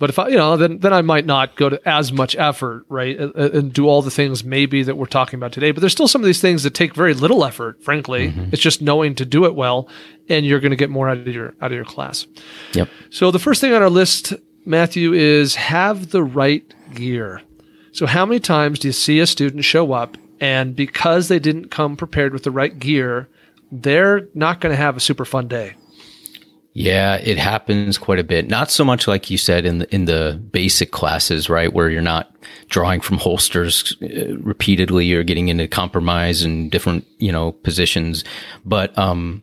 But 0.02 0.10
if 0.10 0.18
I, 0.18 0.26
you 0.26 0.36
know, 0.36 0.56
then 0.56 0.78
then 0.78 0.92
I 0.92 1.00
might 1.00 1.26
not 1.26 1.54
go 1.54 1.68
to 1.68 1.80
as 1.88 2.10
much 2.12 2.34
effort, 2.34 2.84
right, 2.88 3.16
and, 3.16 3.32
and 3.36 3.72
do 3.72 3.86
all 3.86 4.02
the 4.02 4.10
things 4.10 4.42
maybe 4.42 4.82
that 4.82 4.96
we're 4.96 5.06
talking 5.06 5.38
about 5.38 5.52
today. 5.52 5.70
But 5.70 5.78
there's 5.78 5.92
still 5.92 6.08
some 6.08 6.20
of 6.20 6.26
these 6.26 6.40
things 6.40 6.64
that 6.64 6.74
take 6.74 6.92
very 6.92 7.14
little 7.14 7.44
effort. 7.44 7.80
Frankly, 7.84 8.30
mm-hmm. 8.30 8.48
it's 8.50 8.60
just 8.60 8.82
knowing 8.82 9.14
to 9.14 9.24
do 9.24 9.44
it 9.44 9.54
well, 9.54 9.88
and 10.28 10.44
you're 10.44 10.58
going 10.58 10.72
to 10.72 10.76
get 10.76 10.90
more 10.90 11.08
out 11.08 11.18
of 11.18 11.28
your 11.28 11.54
out 11.62 11.70
of 11.70 11.76
your 11.76 11.84
class. 11.84 12.26
Yep. 12.72 12.88
So 13.10 13.30
the 13.30 13.38
first 13.38 13.60
thing 13.60 13.74
on 13.74 13.80
our 13.80 13.88
list, 13.88 14.32
Matthew, 14.64 15.12
is 15.12 15.54
have 15.54 16.10
the 16.10 16.24
right 16.24 16.64
gear. 16.92 17.40
So 17.92 18.06
how 18.06 18.26
many 18.26 18.40
times 18.40 18.80
do 18.80 18.88
you 18.88 18.92
see 18.92 19.20
a 19.20 19.26
student 19.28 19.62
show 19.62 19.92
up 19.92 20.16
and 20.40 20.74
because 20.74 21.28
they 21.28 21.38
didn't 21.38 21.68
come 21.68 21.96
prepared 21.96 22.32
with 22.32 22.42
the 22.42 22.50
right 22.50 22.76
gear, 22.76 23.28
they're 23.70 24.26
not 24.34 24.60
going 24.60 24.72
to 24.72 24.82
have 24.82 24.96
a 24.96 25.00
super 25.00 25.24
fun 25.24 25.46
day? 25.46 25.74
Yeah, 26.74 27.16
it 27.16 27.36
happens 27.36 27.98
quite 27.98 28.18
a 28.18 28.24
bit. 28.24 28.48
Not 28.48 28.70
so 28.70 28.84
much 28.84 29.06
like 29.06 29.28
you 29.30 29.36
said 29.36 29.66
in 29.66 29.78
the 29.78 29.94
in 29.94 30.06
the 30.06 30.40
basic 30.52 30.90
classes, 30.90 31.50
right, 31.50 31.72
where 31.72 31.90
you're 31.90 32.00
not 32.00 32.34
drawing 32.70 33.02
from 33.02 33.18
holsters 33.18 33.94
uh, 34.02 34.36
repeatedly 34.38 35.12
or 35.12 35.22
getting 35.22 35.48
into 35.48 35.68
compromise 35.68 36.42
and 36.42 36.70
different, 36.70 37.06
you 37.18 37.30
know, 37.30 37.52
positions, 37.52 38.24
but 38.64 38.96
um 38.98 39.42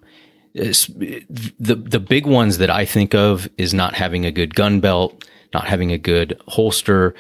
the 0.55 1.23
the 1.59 1.99
big 1.99 2.25
ones 2.25 2.57
that 2.57 2.71
I 2.71 2.85
think 2.85 3.13
of 3.13 3.47
is 3.57 3.73
not 3.73 3.93
having 3.93 4.25
a 4.25 4.31
good 4.31 4.55
gun 4.55 4.79
belt, 4.79 5.23
not 5.53 5.67
having 5.67 5.91
a 5.91 5.97
good 5.97 6.39
holster. 6.47 7.13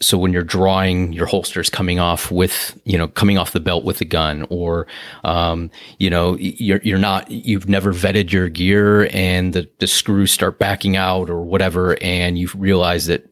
So 0.00 0.18
when 0.18 0.32
you're 0.32 0.42
drawing, 0.42 1.14
your 1.14 1.24
holster's 1.24 1.70
coming 1.70 1.98
off 1.98 2.30
with, 2.30 2.78
you 2.84 2.98
know, 2.98 3.08
coming 3.08 3.38
off 3.38 3.52
the 3.52 3.60
belt 3.60 3.82
with 3.82 3.98
the 3.98 4.04
gun, 4.04 4.46
or, 4.50 4.86
um, 5.24 5.70
you 5.98 6.10
know, 6.10 6.36
you're 6.38 6.80
you're 6.82 6.98
not, 6.98 7.30
you've 7.30 7.68
never 7.68 7.94
vetted 7.94 8.30
your 8.30 8.50
gear, 8.50 9.08
and 9.12 9.54
the 9.54 9.68
the 9.78 9.86
screws 9.86 10.30
start 10.30 10.58
backing 10.58 10.96
out 10.96 11.30
or 11.30 11.40
whatever, 11.40 11.96
and 12.02 12.38
you 12.38 12.48
realize 12.54 13.06
that 13.06 13.26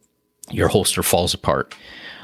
your 0.50 0.68
holster 0.68 1.02
falls 1.02 1.34
apart. 1.34 1.74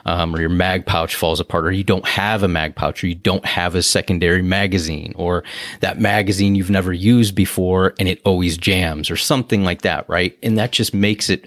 Um, 0.06 0.34
or 0.34 0.40
your 0.40 0.48
mag 0.48 0.86
pouch 0.86 1.14
falls 1.14 1.40
apart, 1.40 1.66
or 1.66 1.72
you 1.72 1.84
don't 1.84 2.08
have 2.08 2.42
a 2.42 2.48
mag 2.48 2.74
pouch, 2.74 3.04
or 3.04 3.06
you 3.06 3.14
don't 3.14 3.44
have 3.44 3.74
a 3.74 3.82
secondary 3.82 4.40
magazine, 4.40 5.12
or 5.14 5.44
that 5.80 6.00
magazine 6.00 6.54
you've 6.54 6.70
never 6.70 6.94
used 6.94 7.34
before 7.34 7.92
and 7.98 8.08
it 8.08 8.18
always 8.24 8.56
jams, 8.56 9.10
or 9.10 9.16
something 9.16 9.62
like 9.62 9.82
that, 9.82 10.08
right? 10.08 10.38
And 10.42 10.56
that 10.56 10.72
just 10.72 10.94
makes 10.94 11.28
it 11.28 11.46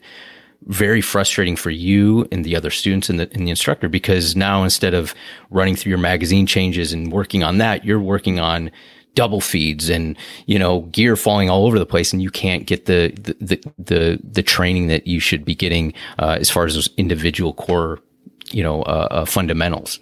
very 0.67 1.01
frustrating 1.01 1.55
for 1.55 1.70
you 1.70 2.27
and 2.32 2.46
the 2.46 2.55
other 2.55 2.70
students 2.70 3.10
and 3.10 3.20
the, 3.20 3.29
and 3.34 3.46
the 3.46 3.50
instructor 3.50 3.89
because 3.89 4.36
now 4.36 4.63
instead 4.63 4.93
of 4.93 5.13
running 5.50 5.75
through 5.75 5.89
your 5.89 6.00
magazine 6.00 6.46
changes 6.46 6.93
and 6.93 7.12
working 7.12 7.43
on 7.43 7.58
that, 7.58 7.84
you're 7.86 8.00
working 8.00 8.39
on 8.39 8.72
double 9.15 9.41
feeds 9.41 9.89
and 9.89 10.17
you 10.48 10.58
know 10.58 10.82
gear 10.84 11.15
falling 11.15 11.50
all 11.50 11.67
over 11.67 11.77
the 11.77 11.86
place 11.86 12.12
and 12.13 12.24
you 12.24 12.32
can't 12.32 12.65
get 12.65 12.86
the 12.86 13.13
the 13.22 13.36
the 13.39 13.74
the, 13.77 14.20
the 14.24 14.43
training 14.43 14.88
that 14.88 15.05
you 15.05 15.20
should 15.20 15.46
be 15.46 15.53
getting 15.53 15.93
uh, 16.17 16.38
as 16.39 16.50
far 16.50 16.65
as 16.65 16.74
those 16.74 16.89
individual 16.98 17.53
core 17.53 18.00
you 18.51 18.63
know 18.63 18.82
uh, 18.84 19.08
uh, 19.12 19.25
fundamentals. 19.25 20.00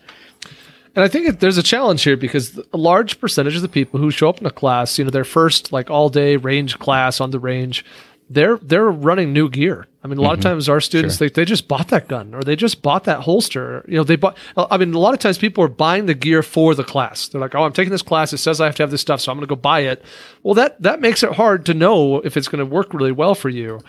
And 0.94 1.06
I 1.06 1.08
think 1.08 1.40
there's 1.40 1.58
a 1.58 1.64
challenge 1.64 2.04
here 2.04 2.18
because 2.18 2.60
a 2.74 2.78
large 2.78 3.20
percentage 3.22 3.56
of 3.56 3.62
the 3.62 3.70
people 3.70 3.98
who 3.98 4.12
show 4.12 4.28
up 4.28 4.42
in 4.42 4.46
a 4.46 4.52
class, 4.52 4.98
you 4.98 5.06
know, 5.06 5.10
their 5.10 5.24
first 5.24 5.72
like 5.72 5.90
all 5.90 6.10
day 6.10 6.36
range 6.36 6.78
class 6.80 7.22
on 7.22 7.32
the 7.32 7.40
range, 7.40 7.86
they're 8.34 8.58
they're 8.58 8.90
running 8.90 9.34
new 9.34 9.50
gear. 9.50 9.88
I 10.04 10.08
mean, 10.08 10.18
a 10.18 10.22
lot 10.22 10.34
of 10.34 10.40
mm-hmm. 10.40 10.50
times 10.50 10.70
our 10.70 10.82
students 10.82 11.18
Sure. 11.18 11.30
they, 11.30 11.34
they 11.34 11.46
just 11.46 11.68
bought 11.68 11.90
that 11.90 12.08
gun 12.08 12.34
or 12.34 12.42
they 12.42 12.56
just 12.56 12.82
bought 12.82 13.04
that 13.04 13.22
holster. 13.22 13.86
You 13.88 13.98
know, 13.98 14.04
they 14.04 14.16
bought. 14.16 14.38
Uh, 14.58 14.66
I 14.72 14.78
mean, 14.78 14.94
a 14.94 15.00
lot 15.00 15.14
of 15.14 15.20
times 15.20 15.38
people 15.38 15.64
are 15.64 15.68
buying 15.70 16.08
the 16.08 16.16
gear 16.16 16.42
for 16.42 16.74
the 16.74 16.84
class. 16.84 17.28
They're 17.28 17.42
like, 17.42 17.54
oh, 17.54 17.64
I'm 17.64 17.74
taking 17.74 17.92
this 17.92 18.02
class. 18.02 18.34
It 18.34 18.38
says 18.38 18.60
I 18.60 18.66
have 18.66 18.76
to 18.76 18.84
have 18.84 18.92
this 18.92 19.02
stuff, 19.02 19.22
so 19.22 19.32
I'm 19.32 19.38
going 19.38 19.48
to 19.48 19.56
go 19.56 19.60
buy 19.60 19.82
it. 19.82 20.04
Well, 20.44 20.56
that 20.56 20.82
that 20.82 21.02
makes 21.02 21.24
it 21.24 21.34
hard 21.34 21.66
to 21.68 21.74
know 21.74 22.20
if 22.22 22.38
it's 22.38 22.48
going 22.48 22.60
to 22.60 22.66
work 22.66 22.94
really 22.94 23.12
well 23.12 23.36
for 23.36 23.50
you. 23.50 23.82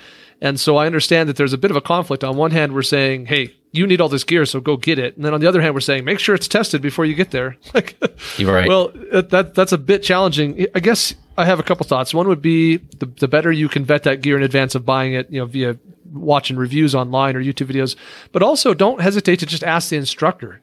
And 0.43 0.59
so 0.59 0.77
I 0.77 0.87
understand 0.87 1.29
that 1.29 1.37
there's 1.37 1.53
a 1.53 1.59
bit 1.59 1.71
of 1.71 1.77
a 1.77 1.81
conflict. 1.81 2.25
On 2.25 2.37
one 2.37 2.51
hand, 2.51 2.75
we're 2.75 2.83
saying, 2.83 3.27
hey, 3.27 3.55
you 3.71 3.87
need 3.87 4.01
all 4.01 4.09
this 4.09 4.25
gear, 4.25 4.45
so 4.45 4.61
go 4.61 4.77
get 4.77 4.99
it. 4.99 5.15
And 5.17 5.25
then 5.25 5.33
on 5.33 5.41
the 5.41 5.47
other 5.47 5.63
hand, 5.63 5.73
we're 5.73 5.81
saying, 5.81 6.05
make 6.05 6.19
sure 6.19 6.35
it's 6.35 6.49
tested 6.49 6.83
before 6.83 7.05
you 7.05 7.15
get 7.15 7.31
there. 7.31 7.57
Like, 7.75 7.97
You're 8.37 8.53
right. 8.53 8.69
well, 8.69 8.89
that, 9.13 9.31
that 9.31 9.55
that's 9.55 9.73
a 9.73 9.79
bit 9.79 10.03
challenging. 10.03 10.67
I 10.75 10.81
guess 10.81 11.15
I 11.37 11.45
have 11.45 11.59
a 11.59 11.62
couple 11.62 11.87
thoughts. 11.87 12.12
One 12.12 12.29
would 12.29 12.43
be 12.43 12.77
the, 12.77 13.07
the 13.07 13.29
better 13.29 13.51
you 13.51 13.69
can 13.69 13.85
vet 13.85 14.03
that 14.03 14.21
gear 14.21 14.37
in 14.37 14.43
advance 14.43 14.75
of 14.75 14.85
buying 14.85 15.15
it, 15.15 15.31
you 15.31 15.41
know, 15.41 15.47
via 15.47 15.79
watching 16.12 16.57
reviews 16.57 16.95
online 16.95 17.37
or 17.37 17.43
YouTube 17.43 17.73
videos. 17.73 17.97
But 18.33 18.43
also, 18.43 18.75
don't 18.75 19.01
hesitate 19.01 19.39
to 19.41 19.47
just 19.47 19.65
ask 19.65 19.89
the 19.89 19.97
instructor. 19.97 20.61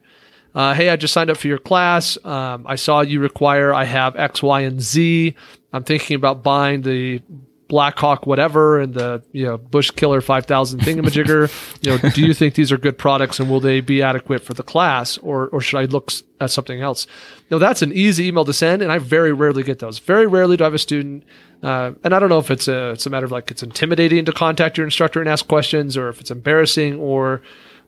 Uh, 0.54 0.74
hey, 0.74 0.90
I 0.90 0.96
just 0.96 1.12
signed 1.12 1.30
up 1.30 1.36
for 1.36 1.48
your 1.48 1.58
class. 1.58 2.18
Um, 2.24 2.66
I 2.66 2.76
saw 2.76 3.00
you 3.02 3.20
require 3.20 3.72
I 3.72 3.84
have 3.84 4.16
X, 4.16 4.42
Y, 4.42 4.60
and 4.62 4.80
Z. 4.80 5.34
I'm 5.72 5.84
thinking 5.84 6.16
about 6.16 6.42
buying 6.42 6.82
the 6.82 7.22
Blackhawk 7.70 8.26
whatever 8.26 8.80
and 8.80 8.92
the 8.94 9.22
you 9.30 9.46
know 9.46 9.56
Bush 9.56 9.92
Killer 9.92 10.20
5000 10.20 10.80
thingamajigger. 10.80 11.48
you 11.82 11.90
know, 11.92 12.10
do 12.10 12.20
you 12.20 12.34
think 12.34 12.54
these 12.54 12.72
are 12.72 12.76
good 12.76 12.98
products 12.98 13.38
and 13.38 13.48
will 13.48 13.60
they 13.60 13.80
be 13.80 14.02
adequate 14.02 14.42
for 14.42 14.54
the 14.54 14.64
class 14.64 15.16
or 15.18 15.46
or 15.48 15.60
should 15.60 15.78
I 15.78 15.84
look 15.84 16.12
at 16.40 16.50
something 16.50 16.82
else? 16.82 17.06
Know, 17.48 17.60
that's 17.60 17.80
an 17.80 17.92
easy 17.92 18.26
email 18.26 18.44
to 18.44 18.52
send, 18.52 18.82
and 18.82 18.90
I 18.90 18.98
very 18.98 19.32
rarely 19.32 19.62
get 19.62 19.78
those. 19.78 20.00
Very 20.00 20.26
rarely 20.26 20.56
do 20.56 20.64
I 20.64 20.66
have 20.66 20.74
a 20.74 20.78
student. 20.78 21.24
Uh, 21.62 21.92
and 22.02 22.14
I 22.14 22.18
don't 22.18 22.28
know 22.28 22.38
if 22.38 22.50
it's 22.50 22.68
a 22.68 22.90
it's 22.90 23.06
a 23.06 23.10
matter 23.10 23.26
of 23.26 23.32
like 23.32 23.50
it's 23.50 23.62
intimidating 23.62 24.24
to 24.24 24.32
contact 24.32 24.76
your 24.76 24.86
instructor 24.86 25.20
and 25.20 25.28
ask 25.28 25.46
questions, 25.46 25.96
or 25.96 26.08
if 26.08 26.20
it's 26.20 26.30
embarrassing, 26.30 26.98
or 26.98 27.40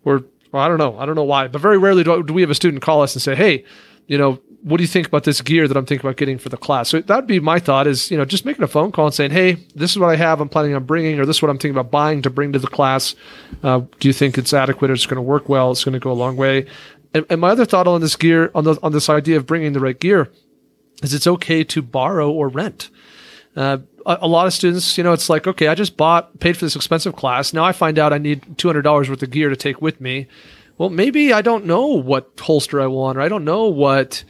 or 0.05 0.25
I 0.55 0.69
don't 0.69 0.79
know. 0.79 0.97
I 0.99 1.07
don't 1.07 1.17
know 1.17 1.25
why, 1.25 1.49
but 1.49 1.61
very 1.61 1.79
rarely 1.79 2.05
do, 2.05 2.23
do 2.23 2.33
we 2.33 2.43
have 2.43 2.51
a 2.51 2.55
student 2.55 2.83
call 2.83 3.03
us 3.03 3.15
and 3.15 3.23
say, 3.23 3.35
"Hey, 3.35 3.65
you 4.07 4.19
know, 4.19 4.41
what 4.63 4.77
do 4.77 4.85
you 4.85 4.89
think 4.89 5.09
about 5.09 5.25
this 5.25 5.41
gear 5.41 5.67
that 5.67 5.77
I'm 5.77 5.87
thinking 5.87 6.07
about 6.07 6.17
getting 6.17 6.39
for 6.39 6.49
the 6.49 6.57
class?" 6.57 6.89
So 6.89 7.01
that'd 7.01 7.27
be 7.27 7.41
my 7.41 7.59
thought 7.59 7.87
is, 7.87 8.11
you 8.11 8.17
know, 8.17 8.25
just 8.25 8.45
making 8.45 8.63
a 8.63 8.69
phone 8.69 8.93
call 8.93 9.07
and 9.07 9.15
saying, 9.15 9.31
"Hey, 9.31 9.55
this 9.75 9.91
is 9.91 9.99
what 9.99 10.11
I 10.11 10.17
have. 10.17 10.41
I'm 10.41 10.49
planning 10.49 10.75
on 10.75 10.85
bringing, 10.85 11.19
or 11.19 11.27
this 11.27 11.37
is 11.37 11.43
what 11.43 11.51
I'm 11.51 11.59
thinking 11.59 11.79
about 11.79 11.91
buying 11.91 12.23
to 12.23 12.31
bring 12.31 12.53
to 12.53 12.59
the 12.59 12.67
class. 12.67 13.15
Uh, 13.63 13.83
do 14.01 14.09
you 14.09 14.13
think 14.13 14.39
it's 14.39 14.53
adequate? 14.53 14.91
Or 14.91 14.95
it's 14.95 15.07
going 15.07 15.17
to 15.17 15.23
work 15.23 15.49
well? 15.49 15.71
It's 15.73 15.85
going 15.85 15.95
to 15.95 16.01
go 16.01 16.13
a 16.13 16.15
long 16.15 16.37
way." 16.37 16.67
And, 17.15 17.27
and 17.29 17.41
my 17.41 17.51
other 17.51 17.65
thought 17.65 17.87
on 17.87 18.01
this 18.01 18.17
gear, 18.17 18.51
on 18.55 18.65
the 18.65 18.79
on 18.83 18.93
this 18.93 19.09
idea 19.09 19.37
of 19.37 19.47
bringing 19.47 19.73
the 19.73 19.81
right 19.81 19.99
gear, 19.99 20.31
is 21.03 21.13
it's 21.15 21.27
okay 21.27 21.65
to 21.65 21.83
borrow 21.83 22.31
or 22.31 22.49
rent. 22.49 22.91
Uh, 23.55 23.79
a, 24.07 24.19
a 24.23 24.29
lot 24.29 24.47
of 24.47 24.53
students, 24.53 24.97
you 24.97 25.05
know, 25.05 25.13
it's 25.13 25.29
like, 25.29 25.47
okay, 25.47 25.69
I 25.69 25.75
just 25.75 25.97
bought, 25.97 26.39
paid 26.41 26.57
for 26.57 26.65
this 26.65 26.77
expensive 26.77 27.15
class. 27.17 27.53
Now 27.53 27.65
I 27.65 27.73
find 27.73 27.99
out 27.99 28.13
I 28.13 28.19
need 28.19 28.43
$200 28.57 28.85
worth 28.85 29.23
of 29.23 29.31
gear 29.31 29.49
to 29.49 29.57
take 29.57 29.83
with 29.83 30.01
me. 30.01 30.27
Well, 30.83 30.91
maybe 30.91 31.33
I 31.33 31.43
don't 31.43 31.65
know 31.65 31.87
what 31.87 32.33
holster 32.41 32.81
I 32.81 32.89
want, 32.89 33.17
or 33.17 33.21
I 33.21 33.29
don't 33.29 33.45
know 33.45 33.69
what 33.69 34.25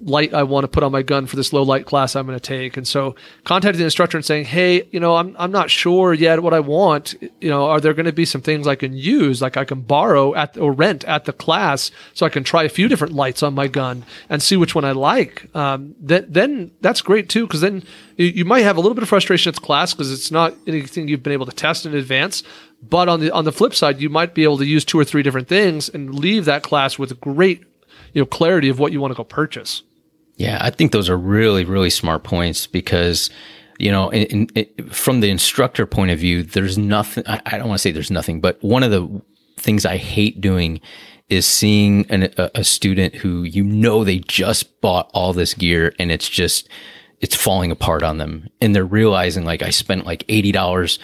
light 0.00 0.34
I 0.34 0.42
want 0.42 0.64
to 0.64 0.68
put 0.68 0.82
on 0.82 0.90
my 0.90 1.02
gun 1.02 1.28
for 1.28 1.36
this 1.36 1.52
low 1.52 1.62
light 1.62 1.86
class 1.86 2.16
I'm 2.16 2.26
going 2.26 2.36
to 2.36 2.42
take. 2.42 2.76
And 2.76 2.88
so 2.88 3.14
contacting 3.44 3.78
the 3.78 3.84
instructor 3.84 4.16
and 4.18 4.24
saying, 4.24 4.46
Hey, 4.46 4.88
you 4.90 4.98
know, 4.98 5.14
I'm, 5.14 5.36
I'm 5.38 5.52
not 5.52 5.70
sure 5.70 6.12
yet 6.12 6.42
what 6.42 6.54
I 6.54 6.58
want. 6.58 7.14
You 7.40 7.48
know, 7.48 7.66
are 7.66 7.80
there 7.80 7.94
going 7.94 8.06
to 8.06 8.12
be 8.12 8.24
some 8.24 8.40
things 8.40 8.66
I 8.66 8.74
can 8.74 8.94
use, 8.94 9.40
like 9.40 9.56
I 9.56 9.64
can 9.64 9.82
borrow 9.82 10.34
at 10.34 10.58
or 10.58 10.72
rent 10.72 11.04
at 11.04 11.24
the 11.24 11.32
class 11.32 11.92
so 12.14 12.26
I 12.26 12.30
can 12.30 12.42
try 12.42 12.64
a 12.64 12.68
few 12.68 12.88
different 12.88 13.12
lights 13.12 13.44
on 13.44 13.54
my 13.54 13.68
gun 13.68 14.04
and 14.28 14.42
see 14.42 14.56
which 14.56 14.74
one 14.74 14.84
I 14.84 14.90
like. 14.90 15.54
Um, 15.54 15.94
then, 16.00 16.26
then 16.28 16.72
that's 16.80 17.00
great 17.00 17.28
too. 17.28 17.46
Cause 17.46 17.60
then 17.60 17.84
you, 18.16 18.26
you 18.26 18.44
might 18.44 18.62
have 18.62 18.76
a 18.76 18.80
little 18.80 18.96
bit 18.96 19.04
of 19.04 19.08
frustration 19.08 19.50
at 19.50 19.54
the 19.54 19.60
class 19.60 19.94
because 19.94 20.12
it's 20.12 20.32
not 20.32 20.52
anything 20.66 21.06
you've 21.06 21.22
been 21.22 21.32
able 21.32 21.46
to 21.46 21.52
test 21.52 21.86
in 21.86 21.94
advance. 21.94 22.42
But 22.82 23.08
on 23.08 23.20
the, 23.20 23.30
on 23.30 23.44
the 23.44 23.52
flip 23.52 23.74
side, 23.74 24.00
you 24.00 24.08
might 24.08 24.34
be 24.34 24.42
able 24.42 24.58
to 24.58 24.66
use 24.66 24.84
two 24.84 24.98
or 24.98 25.04
three 25.04 25.22
different 25.22 25.48
things 25.48 25.88
and 25.88 26.14
leave 26.14 26.44
that 26.46 26.62
class 26.62 26.98
with 26.98 27.20
great, 27.20 27.62
you 28.12 28.20
know, 28.20 28.26
clarity 28.26 28.68
of 28.68 28.78
what 28.78 28.92
you 28.92 29.00
want 29.00 29.12
to 29.12 29.16
go 29.16 29.24
purchase. 29.24 29.82
Yeah, 30.36 30.58
I 30.60 30.70
think 30.70 30.92
those 30.92 31.08
are 31.08 31.16
really, 31.16 31.64
really 31.64 31.90
smart 31.90 32.24
points 32.24 32.66
because, 32.66 33.30
you 33.78 33.92
know, 33.92 34.10
in, 34.10 34.46
in, 34.48 34.88
from 34.88 35.20
the 35.20 35.30
instructor 35.30 35.86
point 35.86 36.10
of 36.10 36.18
view, 36.18 36.42
there's 36.42 36.76
nothing, 36.76 37.22
I, 37.28 37.40
I 37.46 37.58
don't 37.58 37.68
want 37.68 37.78
to 37.78 37.82
say 37.82 37.92
there's 37.92 38.10
nothing, 38.10 38.40
but 38.40 38.62
one 38.62 38.82
of 38.82 38.90
the 38.90 39.22
things 39.58 39.86
I 39.86 39.96
hate 39.96 40.40
doing 40.40 40.80
is 41.28 41.46
seeing 41.46 42.06
an, 42.10 42.24
a, 42.36 42.50
a 42.56 42.64
student 42.64 43.14
who 43.14 43.44
you 43.44 43.62
know 43.62 44.02
they 44.02 44.18
just 44.18 44.80
bought 44.80 45.10
all 45.14 45.32
this 45.32 45.54
gear 45.54 45.94
and 45.98 46.10
it's 46.10 46.28
just, 46.28 46.68
it's 47.20 47.36
falling 47.36 47.70
apart 47.70 48.02
on 48.02 48.18
them. 48.18 48.48
And 48.60 48.74
they're 48.74 48.84
realizing 48.84 49.44
like 49.44 49.62
I 49.62 49.70
spent 49.70 50.04
like 50.04 50.26
$80 50.26 50.98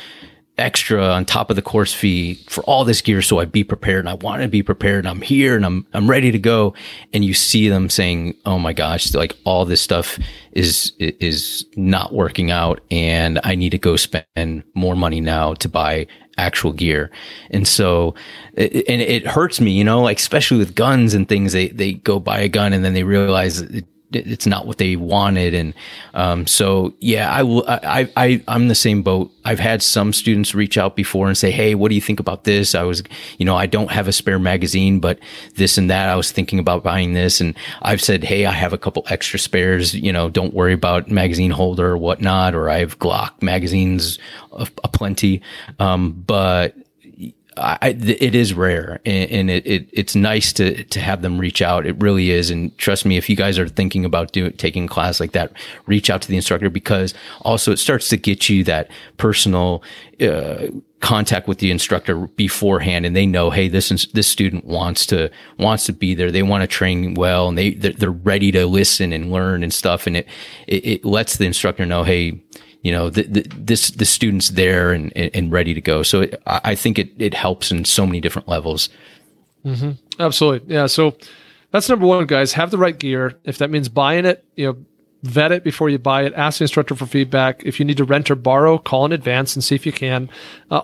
extra 0.59 1.03
on 1.03 1.25
top 1.25 1.50
of 1.50 1.57
the 1.57 1.62
course 1.62 1.93
fee 1.95 2.35
for 2.49 2.62
all 2.65 2.85
this 2.85 3.00
gear 3.00 3.23
so 3.23 3.38
I'd 3.38 3.53
be 3.53 3.65
prepared 3.65 4.00
and 4.00 4.09
I 4.09 4.15
want 4.15 4.43
to 4.43 4.49
be 4.49 4.62
prepared 4.62 5.00
and 5.05 5.09
I'm 5.09 5.23
here 5.23 5.57
and 5.57 5.65
I'm 5.65 5.87
I'm 5.93 6.09
ready 6.11 6.31
to 6.33 6.38
go. 6.38 6.75
And 7.12 7.25
you 7.25 7.35
see 7.35 7.69
them 7.69 7.88
saying 7.88 8.35
oh 8.45 8.59
my 8.59 8.73
gosh 8.73 9.15
like 9.15 9.37
all 9.45 9.65
this 9.65 9.81
stuff 9.81 10.19
is 10.53 10.93
is 10.99 11.65
not 11.77 12.12
working 12.12 12.50
out 12.50 12.81
and 12.91 13.41
I 13.45 13.55
need 13.55 13.71
to 13.71 13.79
go 13.79 13.97
spend 13.97 14.65
more 14.75 14.97
money 14.97 15.21
now 15.21 15.55
to 15.55 15.69
buy 15.69 16.07
actual 16.37 16.73
gear. 16.73 17.11
And 17.50 17.67
so 17.67 18.15
it, 18.55 18.85
and 18.88 19.00
it 19.00 19.27
hurts 19.27 19.61
me 19.61 19.73
you 19.73 19.85
know 19.85 20.03
like 20.03 20.19
especially 20.19 20.59
with 20.59 20.75
guns 20.75 21.15
and 21.15 21.29
things 21.29 21.53
they 21.53 21.69
they 21.69 21.95
go 21.95 22.19
buy 22.19 22.41
a 22.41 22.49
gun 22.49 22.73
and 22.73 22.85
then 22.85 22.95
they 22.95 23.05
realize 23.05 23.61
it, 23.61 23.85
it's 24.12 24.47
not 24.47 24.67
what 24.67 24.79
they 24.79 24.97
wanted. 24.97 25.55
And 25.55 25.75
um, 26.15 26.47
so 26.47 26.95
yeah 27.00 27.31
i 27.31 27.43
will 27.43 27.65
I, 27.69 28.11
I 28.17 28.43
i'm 28.49 28.69
the 28.69 28.75
same 28.75 29.03
boat. 29.03 29.31
I've 29.45 29.59
had 29.59 29.83
some 29.83 30.12
students 30.12 30.55
reach 30.55 30.79
out 30.79 30.97
before 30.97 31.29
and 31.29 31.37
say 31.37 31.50
hey 31.50 31.75
what 31.75 31.88
do 31.88 31.95
you 31.95 32.00
think 32.00 32.21
about 32.21 32.45
this? 32.45 32.75
I 32.75 32.83
was 32.83 33.03
you 33.38 33.45
know 33.45 33.57
i 33.57 33.67
don't 33.67 33.91
have 33.91 34.09
a 34.09 34.12
spare 34.12 34.38
magazine 34.38 35.00
but 35.00 35.19
this 35.57 35.79
and 35.79 35.91
that. 35.91 36.09
I 36.09 36.17
was 36.17 36.33
thinking 36.33 36.59
about 36.59 36.83
buying 36.83 37.15
this. 37.15 37.41
And 37.41 37.55
i've 37.83 38.03
said 38.03 38.25
hey 38.25 38.47
i 38.47 38.53
have 38.53 38.73
a 38.73 38.79
couple 38.79 39.05
extra 39.09 39.38
spares. 39.38 39.95
You 39.95 40.12
know 40.12 40.31
don't 40.31 40.55
worry 40.55 40.73
about 40.73 41.11
magazine 41.11 41.50
holder 41.50 41.91
or 41.91 41.99
whatnot 41.99 42.55
or 42.55 42.71
i 42.71 42.79
have 42.79 42.99
glock 42.99 43.43
magazines 43.43 44.19
a, 44.53 44.69
a 44.85 44.88
plenty. 44.88 45.43
Um, 45.79 46.12
but 46.27 46.75
I, 47.59 47.88
it 47.88 48.35
is 48.35 48.55
rare 48.55 49.00
and, 49.05 49.31
and 49.31 49.50
it, 49.50 49.67
it, 49.67 49.88
it's 49.93 50.15
nice 50.15 50.53
to, 50.55 50.85
to 50.85 51.00
have 51.00 51.23
them 51.23 51.38
reach 51.38 51.61
out. 51.61 51.87
It 51.87 52.00
really 52.00 52.31
is. 52.31 52.50
And 52.50 52.77
trust 52.79 53.05
me, 53.05 53.17
if 53.17 53.29
you 53.29 53.37
guys 53.37 53.59
are 53.59 53.69
thinking 53.69 54.05
about 54.05 54.33
doing, 54.33 54.53
taking 54.53 54.85
a 54.85 54.88
class 54.88 55.21
like 55.21 55.33
that, 55.33 55.53
reach 55.87 56.11
out 56.11 56.23
to 56.23 56.29
the 56.29 56.37
instructor 56.37 56.71
because 56.71 57.15
also 57.43 57.73
it 57.73 57.79
starts 57.79 58.09
to 58.09 58.17
get 58.17 58.49
you 58.49 58.65
that 58.65 58.91
personal, 59.17 59.83
uh, 60.21 60.67
contact 61.00 61.47
with 61.47 61.59
the 61.59 61.71
instructor 61.71 62.27
beforehand 62.27 63.07
and 63.07 63.15
they 63.15 63.27
know, 63.27 63.50
Hey, 63.50 63.69
this, 63.69 63.93
is, 63.93 64.09
this 64.15 64.27
student 64.27 64.65
wants 64.65 65.07
to, 65.07 65.31
wants 65.59 65.85
to 65.87 65.93
be 65.93 66.15
there. 66.15 66.33
They 66.33 66.43
want 66.43 66.62
to 66.62 66.67
train 66.67 67.15
well 67.15 67.49
and 67.49 67.57
they, 67.57 67.75
they're, 67.75 67.93
they're 67.93 68.11
ready 68.11 68.50
to 68.53 68.67
listen 68.67 69.12
and 69.12 69.31
learn 69.31 69.62
and 69.62 69.73
stuff. 69.73 70.07
And 70.07 70.17
it, 70.17 70.29
it, 70.67 70.87
it 70.87 71.05
lets 71.05 71.37
the 71.37 71.47
instructor 71.47 71.87
know, 71.87 72.03
Hey, 72.03 72.43
you 72.82 72.92
know, 72.92 73.11
the, 73.11 73.23
the, 73.23 73.47
this, 73.56 73.90
the 73.90 74.04
student's 74.04 74.50
there 74.50 74.92
and, 74.92 75.12
and 75.16 75.52
ready 75.52 75.75
to 75.75 75.80
go. 75.80 76.02
So 76.02 76.23
it, 76.23 76.40
I 76.47 76.75
think 76.75 76.99
it, 76.99 77.11
it 77.18 77.35
helps 77.35 77.70
in 77.70 77.85
so 77.85 78.06
many 78.06 78.20
different 78.20 78.49
levels. 78.49 78.88
Mm-hmm. 79.64 79.92
Absolutely. 80.20 80.75
Yeah. 80.75 80.87
So 80.87 81.16
that's 81.70 81.88
number 81.88 82.06
one, 82.06 82.26
guys. 82.26 82.52
Have 82.52 82.70
the 82.70 82.78
right 82.78 82.99
gear. 82.99 83.35
If 83.44 83.58
that 83.58 83.70
means 83.70 83.88
buying 83.88 84.25
it, 84.25 84.44
you 84.54 84.66
know, 84.66 84.76
vet 85.23 85.52
it 85.52 85.64
before 85.64 85.88
you 85.88 85.99
buy 85.99 86.23
it. 86.25 86.32
Ask 86.35 86.58
the 86.58 86.64
instructor 86.64 86.94
for 86.94 87.06
feedback. 87.06 87.62
If 87.64 87.78
you 87.80 87.85
need 87.85 87.97
to 87.97 88.04
rent 88.04 88.30
or 88.30 88.37
borrow, 88.37 88.78
call 88.78 89.04
in 89.04 89.12
advance 89.12 89.56
and 89.56 89.64
see 89.64 89.75
if 89.75 89.85
you 89.85 89.92
can. 89.92 90.30
Uh, 90.70 90.82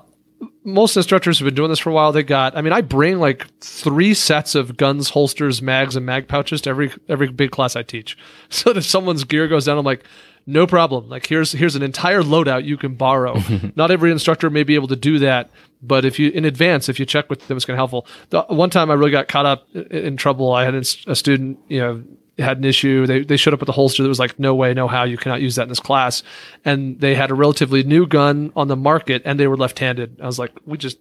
most 0.64 0.96
instructors 0.96 1.38
have 1.38 1.46
been 1.46 1.54
doing 1.54 1.70
this 1.70 1.78
for 1.78 1.90
a 1.90 1.92
while. 1.92 2.12
They 2.12 2.22
got, 2.22 2.56
I 2.56 2.62
mean, 2.62 2.72
I 2.72 2.80
bring 2.80 3.18
like 3.18 3.46
three 3.60 4.14
sets 4.14 4.54
of 4.54 4.76
guns, 4.76 5.10
holsters, 5.10 5.62
mags, 5.62 5.96
and 5.96 6.04
mag 6.04 6.28
pouches 6.28 6.60
to 6.62 6.70
every 6.70 6.92
every 7.08 7.28
big 7.28 7.50
class 7.50 7.76
I 7.76 7.82
teach. 7.82 8.16
So 8.50 8.72
that 8.72 8.78
if 8.78 8.84
someone's 8.84 9.24
gear 9.24 9.48
goes 9.48 9.64
down, 9.64 9.78
I'm 9.78 9.84
like, 9.84 10.04
no 10.46 10.66
problem. 10.66 11.08
Like 11.08 11.26
here's 11.26 11.52
here's 11.52 11.76
an 11.76 11.82
entire 11.82 12.22
loadout 12.22 12.64
you 12.64 12.76
can 12.76 12.94
borrow. 12.94 13.40
Not 13.76 13.90
every 13.90 14.10
instructor 14.10 14.50
may 14.50 14.62
be 14.62 14.74
able 14.74 14.88
to 14.88 14.96
do 14.96 15.18
that, 15.20 15.50
but 15.82 16.04
if 16.04 16.18
you 16.18 16.30
in 16.30 16.44
advance, 16.44 16.88
if 16.88 16.98
you 16.98 17.06
check 17.06 17.30
with 17.30 17.46
them, 17.48 17.56
it's 17.56 17.64
going 17.64 17.76
to 17.76 17.78
helpful. 17.78 18.06
The 18.30 18.42
one 18.42 18.70
time 18.70 18.90
I 18.90 18.94
really 18.94 19.10
got 19.10 19.28
caught 19.28 19.46
up 19.46 19.68
in 19.74 20.16
trouble. 20.16 20.52
I 20.52 20.64
had 20.64 20.74
a 20.74 21.14
student, 21.16 21.58
you 21.68 21.80
know, 21.80 22.04
had 22.38 22.58
an 22.58 22.64
issue. 22.64 23.06
They 23.06 23.22
they 23.22 23.36
showed 23.36 23.54
up 23.54 23.60
with 23.60 23.68
a 23.68 23.72
holster 23.72 24.02
that 24.02 24.08
was 24.08 24.18
like, 24.18 24.38
no 24.38 24.54
way, 24.54 24.74
no 24.74 24.88
how, 24.88 25.04
you 25.04 25.16
cannot 25.16 25.40
use 25.40 25.54
that 25.56 25.62
in 25.62 25.68
this 25.68 25.80
class. 25.80 26.22
And 26.64 27.00
they 27.00 27.14
had 27.14 27.30
a 27.30 27.34
relatively 27.34 27.82
new 27.82 28.06
gun 28.06 28.52
on 28.56 28.68
the 28.68 28.76
market, 28.76 29.22
and 29.24 29.38
they 29.38 29.46
were 29.46 29.56
left-handed. 29.56 30.20
I 30.20 30.26
was 30.26 30.38
like, 30.38 30.52
we 30.66 30.78
just 30.78 30.98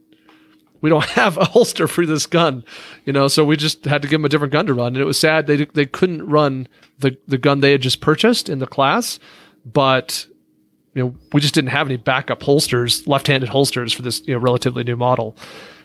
we 0.84 0.90
don't 0.90 1.06
have 1.12 1.38
a 1.38 1.46
holster 1.46 1.88
for 1.88 2.06
this 2.06 2.28
gun, 2.28 2.64
you 3.06 3.14
know. 3.14 3.28
So 3.28 3.44
we 3.44 3.58
just 3.58 3.86
had 3.86 4.04
to 4.04 4.08
give 4.08 4.20
them 4.20 4.26
a 4.26 4.30
different 4.30 4.54
gun 4.54 4.68
to 4.68 4.76
run, 4.76 4.94
and 4.94 4.98
it 4.98 5.06
was 5.06 5.20
sad 5.20 5.48
they 5.48 5.66
they 5.66 5.88
couldn't 5.88 6.28
run 6.28 6.68
the 7.00 7.18
the 7.28 7.40
gun 7.40 7.62
they 7.62 7.72
had 7.72 7.82
just 7.82 8.02
purchased 8.02 8.50
in 8.50 8.60
the 8.60 8.68
class, 8.68 9.18
but 9.66 10.28
you 10.94 11.02
know 11.02 11.16
we 11.32 11.42
just 11.42 11.56
didn't 11.56 11.72
have 11.72 11.88
any 11.88 11.98
backup 11.98 12.44
holsters, 12.44 13.08
left-handed 13.08 13.50
holsters 13.50 13.92
for 13.92 14.04
this 14.04 14.22
you 14.28 14.36
know 14.36 14.40
relatively 14.40 14.84
new 14.84 14.98
model. 14.98 15.36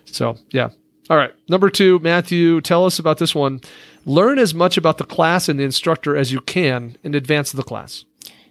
So 0.04 0.36
yeah. 0.50 0.70
All 1.10 1.16
right, 1.16 1.32
number 1.48 1.70
two, 1.70 1.98
Matthew, 2.00 2.60
tell 2.60 2.84
us 2.84 2.98
about 2.98 3.16
this 3.16 3.34
one. 3.34 3.62
Learn 4.04 4.38
as 4.38 4.52
much 4.52 4.76
about 4.76 4.98
the 4.98 5.04
class 5.04 5.48
and 5.48 5.58
the 5.58 5.64
instructor 5.64 6.14
as 6.14 6.32
you 6.32 6.42
can 6.42 6.98
in 7.02 7.14
advance 7.14 7.50
of 7.54 7.56
the 7.56 7.62
class. 7.62 8.04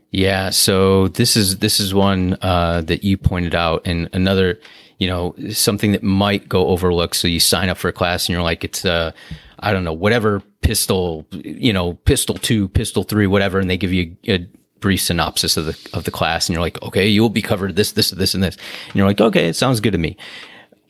Yeah, 0.10 0.50
so 0.50 1.10
this 1.10 1.38
is 1.38 1.58
this 1.58 1.80
is 1.80 1.94
one 1.94 2.36
uh, 2.42 2.82
that 2.82 3.04
you 3.04 3.16
pointed 3.18 3.54
out, 3.54 3.84
and 3.86 4.10
another, 4.14 4.60
you 4.98 5.08
know, 5.08 5.36
something 5.52 5.92
that 5.92 6.04
might 6.04 6.50
go 6.50 6.68
overlooked. 6.68 7.16
So 7.16 7.28
you 7.28 7.40
sign 7.40 7.70
up 7.70 7.78
for 7.78 7.88
a 7.88 7.94
class, 7.94 8.28
and 8.28 8.34
you're 8.34 8.44
like, 8.44 8.64
it's 8.64 8.86
uh, 8.86 9.12
I 9.60 9.74
don't 9.74 9.84
know, 9.84 9.94
whatever 9.94 10.42
pistol, 10.62 11.26
you 11.32 11.74
know, 11.74 11.94
pistol 11.94 12.36
two, 12.36 12.68
pistol 12.68 13.04
three, 13.04 13.28
whatever, 13.28 13.60
and 13.60 13.70
they 13.70 13.78
give 13.78 13.94
you 13.94 14.16
a 14.28 14.48
brief 14.80 15.02
synopsis 15.02 15.58
of 15.58 15.66
the 15.66 15.90
of 15.94 16.04
the 16.04 16.12
class, 16.12 16.48
and 16.48 16.54
you're 16.54 16.62
like, 16.62 16.82
okay, 16.82 17.08
you 17.08 17.22
will 17.22 17.30
be 17.30 17.42
covered 17.42 17.76
this, 17.76 17.94
this, 17.94 18.12
this, 18.12 18.34
and 18.34 18.44
this, 18.44 18.58
and 18.88 18.96
you're 18.96 19.08
like, 19.08 19.22
okay, 19.22 19.48
it 19.48 19.56
sounds 19.56 19.80
good 19.80 19.94
to 19.94 19.98
me. 19.98 20.18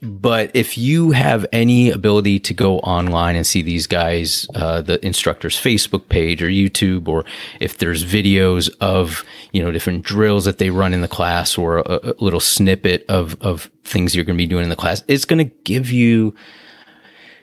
But 0.01 0.51
if 0.54 0.77
you 0.77 1.12
have 1.12 1.46
any 1.51 1.89
ability 1.89 2.39
to 2.42 2.54
go 2.54 2.80
online 2.80 3.36
and 3.36 3.48
see 3.48 3.63
these 3.63 3.88
guys, 3.88 4.48
uh, 4.54 4.82
the 4.82 5.04
instructor's 5.04 5.56
Facebook 5.56 6.08
page 6.08 6.44
or 6.44 6.48
YouTube, 6.48 7.08
or 7.08 7.25
if 7.60 7.80
there's 7.80 8.06
videos 8.06 8.70
of, 8.80 9.25
you 9.54 9.63
know, 9.63 9.72
different 9.72 10.04
drills 10.04 10.46
that 10.46 10.60
they 10.60 10.70
run 10.70 10.94
in 10.94 11.01
the 11.01 11.08
class 11.08 11.58
or 11.58 11.80
a, 11.80 12.00
a 12.04 12.13
little 12.20 12.39
snippet 12.39 13.06
of, 13.10 13.42
of 13.42 13.72
things 13.86 14.16
you're 14.16 14.25
going 14.25 14.38
to 14.38 14.42
be 14.42 14.48
doing 14.48 14.63
in 14.63 14.70
the 14.70 14.75
class, 14.75 15.04
it's 15.08 15.25
going 15.25 15.39
to 15.39 15.56
give 15.63 15.92
you, 15.92 16.36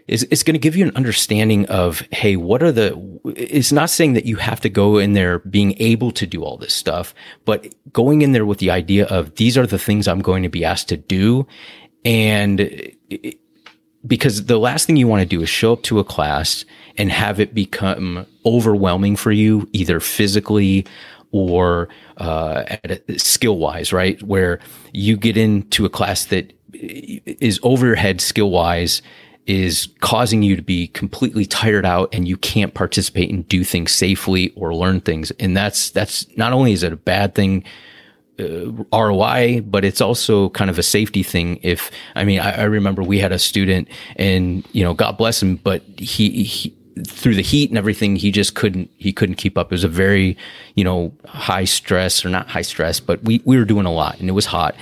it's, 0.07 0.23
it's 0.25 0.45
going 0.45 0.55
to 0.55 0.61
give 0.61 0.77
you 0.77 0.87
an 0.87 0.95
understanding 0.95 1.67
of, 1.67 2.03
hey, 2.13 2.37
what 2.37 2.63
are 2.63 2.71
the, 2.71 3.21
it's 3.35 3.73
not 3.73 3.91
saying 3.91 4.13
that 4.13 4.27
you 4.27 4.37
have 4.37 4.61
to 4.61 4.69
go 4.69 4.99
in 4.99 5.15
there 5.15 5.41
being 5.41 5.75
able 5.81 6.13
to 6.13 6.25
do 6.25 6.45
all 6.45 6.57
this 6.57 6.75
stuff, 6.75 7.17
but 7.45 7.75
going 7.93 8.23
in 8.23 8.31
there 8.31 8.47
with 8.47 8.59
the 8.59 8.71
idea 8.71 9.07
of 9.07 9.35
these 9.37 9.59
are 9.59 9.67
the 9.67 9.79
things 9.79 10.07
I'm 10.07 10.23
going 10.23 10.45
to 10.45 10.49
be 10.49 10.65
asked 10.65 10.89
to 10.91 10.97
do 10.97 11.49
and 12.05 12.61
it, 12.61 13.39
because 14.07 14.47
the 14.47 14.59
last 14.59 14.87
thing 14.87 14.97
you 14.97 15.09
want 15.09 15.23
to 15.23 15.27
do 15.27 15.43
is 15.43 15.49
show 15.49 15.73
up 15.73 15.83
to 15.85 15.99
a 15.99 16.05
class 16.05 16.65
and 16.99 17.11
have 17.11 17.41
it 17.41 17.55
become 17.55 18.27
overwhelming 18.45 19.17
for 19.17 19.33
you, 19.33 19.69
either 19.73 20.01
physically 20.01 20.87
or 21.33 21.89
uh, 22.19 22.77
skill 23.17 23.59
wise, 23.59 23.93
right? 23.93 24.23
Where 24.23 24.61
you 24.93 25.17
get 25.17 25.37
into 25.37 25.85
a 25.85 25.91
class 25.91 26.27
that 26.27 26.53
is 26.73 27.59
over 27.63 27.87
your 27.87 27.97
head 27.97 28.21
skill 28.21 28.51
wise 28.51 29.03
is 29.47 29.89
causing 30.01 30.43
you 30.43 30.57
to 30.57 30.63
be 30.63 30.89
completely 30.89 31.45
tired 31.45 31.85
out 31.85 32.09
and 32.15 32.27
you 32.27 32.37
can't 32.37 32.73
participate 32.73 33.31
and 33.31 33.47
do 33.49 33.65
things 33.65 33.93
safely 33.93 34.51
or 34.57 34.75
learn 34.75 35.01
things. 35.01 35.31
And 35.33 35.57
that's, 35.57 35.91
that's 35.91 36.27
not 36.37 36.53
only 36.53 36.73
is 36.73 36.83
it 36.83 36.93
a 36.93 36.97
bad 36.97 37.35
thing 37.35 37.65
uh, 38.39 38.71
ROI, 38.93 39.63
but 39.63 39.85
it's 39.85 40.01
also 40.01 40.49
kind 40.51 40.71
of 40.71 40.79
a 40.79 40.83
safety 40.83 41.23
thing. 41.23 41.61
If 41.63 41.91
I 42.15 42.25
mean, 42.25 42.41
I, 42.41 42.63
I, 42.63 42.65
remember 42.65 43.03
we 43.03 43.19
had 43.19 43.33
a 43.33 43.39
student, 43.39 43.89
and 44.17 44.67
you 44.73 44.83
know, 44.83 44.95
God 44.95 45.17
bless 45.17 45.43
him, 45.43 45.57
but 45.57 45.83
he, 45.99 46.43
he 46.43 46.77
through 47.07 47.35
the 47.35 47.43
heat 47.43 47.71
and 47.71 47.79
everything, 47.79 48.17
he 48.17 48.31
just 48.31 48.55
couldn't 48.55 48.91
he 48.99 49.13
couldn't 49.13 49.35
keep 49.35 49.59
up. 49.59 49.69
It 49.69 49.75
was 49.75 49.85
a 49.85 49.89
very 49.89 50.37
you 50.75 50.85
know 50.85 51.13
high 51.27 51.65
stress 51.65 52.25
or 52.25 52.29
not 52.29 52.49
high 52.49 52.63
stress, 52.63 53.01
but 53.01 53.23
we 53.25 53.43
we 53.45 53.57
were 53.57 53.65
doing 53.65 53.87
a 53.87 53.93
lot 53.93 54.21
and 54.21 54.29
it 54.29 54.33
was 54.33 54.47
hot, 54.47 54.77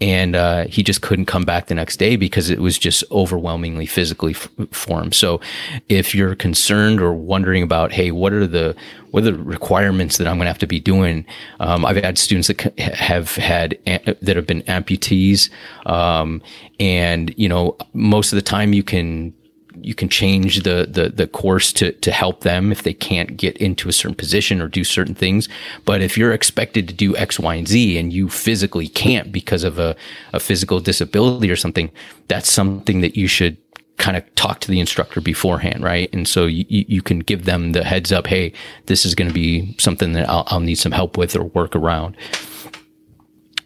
and 0.00 0.34
uh, 0.34 0.66
he 0.66 0.82
just 0.82 1.02
couldn't 1.02 1.26
come 1.26 1.44
back 1.44 1.66
the 1.66 1.74
next 1.74 1.98
day 1.98 2.16
because 2.16 2.48
it 2.48 2.60
was 2.60 2.78
just 2.78 3.04
overwhelmingly 3.10 3.86
physically 3.86 4.34
f- 4.34 4.48
for 4.70 5.02
him. 5.02 5.12
So 5.12 5.40
if 5.88 6.14
you're 6.14 6.34
concerned 6.34 7.00
or 7.00 7.12
wondering 7.12 7.62
about, 7.62 7.92
hey, 7.92 8.10
what 8.12 8.32
are 8.32 8.46
the 8.46 8.74
what 9.10 9.22
are 9.22 9.30
the 9.30 9.34
requirements 9.34 10.18
that 10.18 10.26
I'm 10.26 10.36
going 10.36 10.44
to 10.44 10.50
have 10.50 10.58
to 10.58 10.66
be 10.66 10.80
doing? 10.80 11.26
Um, 11.60 11.84
I've 11.84 11.96
had 11.96 12.18
students 12.18 12.48
that 12.48 12.78
have 12.78 13.34
had 13.36 13.78
that 13.86 14.36
have 14.36 14.46
been 14.46 14.62
amputees, 14.62 15.50
um, 15.86 16.42
and 16.80 17.34
you 17.36 17.48
know 17.48 17.76
most 17.92 18.32
of 18.32 18.36
the 18.36 18.42
time 18.42 18.72
you 18.72 18.82
can 18.82 19.34
you 19.82 19.94
can 19.94 20.08
change 20.08 20.62
the, 20.62 20.86
the, 20.90 21.08
the 21.08 21.26
course 21.26 21.72
to, 21.74 21.92
to 21.92 22.12
help 22.12 22.40
them 22.40 22.72
if 22.72 22.82
they 22.82 22.94
can't 22.94 23.36
get 23.36 23.56
into 23.58 23.88
a 23.88 23.92
certain 23.92 24.14
position 24.14 24.60
or 24.60 24.68
do 24.68 24.84
certain 24.84 25.14
things. 25.14 25.48
But 25.84 26.00
if 26.00 26.16
you're 26.16 26.32
expected 26.32 26.88
to 26.88 26.94
do 26.94 27.16
X, 27.16 27.38
Y, 27.38 27.54
and 27.54 27.68
Z 27.68 27.98
and 27.98 28.12
you 28.12 28.28
physically 28.28 28.88
can't 28.88 29.32
because 29.32 29.64
of 29.64 29.78
a, 29.78 29.96
a 30.32 30.40
physical 30.40 30.80
disability 30.80 31.50
or 31.50 31.56
something, 31.56 31.90
that's 32.28 32.50
something 32.50 33.00
that 33.00 33.16
you 33.16 33.26
should 33.26 33.56
kind 33.96 34.16
of 34.16 34.34
talk 34.36 34.60
to 34.60 34.70
the 34.70 34.80
instructor 34.80 35.20
beforehand, 35.20 35.82
right? 35.82 36.08
And 36.12 36.26
so 36.26 36.46
you, 36.46 36.64
you 36.68 37.02
can 37.02 37.18
give 37.18 37.44
them 37.44 37.72
the 37.72 37.82
heads 37.82 38.12
up, 38.12 38.26
hey, 38.26 38.52
this 38.86 39.04
is 39.04 39.14
going 39.14 39.28
to 39.28 39.34
be 39.34 39.74
something 39.78 40.12
that 40.12 40.28
I'll, 40.28 40.44
I'll 40.46 40.60
need 40.60 40.76
some 40.76 40.92
help 40.92 41.18
with 41.18 41.34
or 41.34 41.44
work 41.44 41.74
around. 41.74 42.16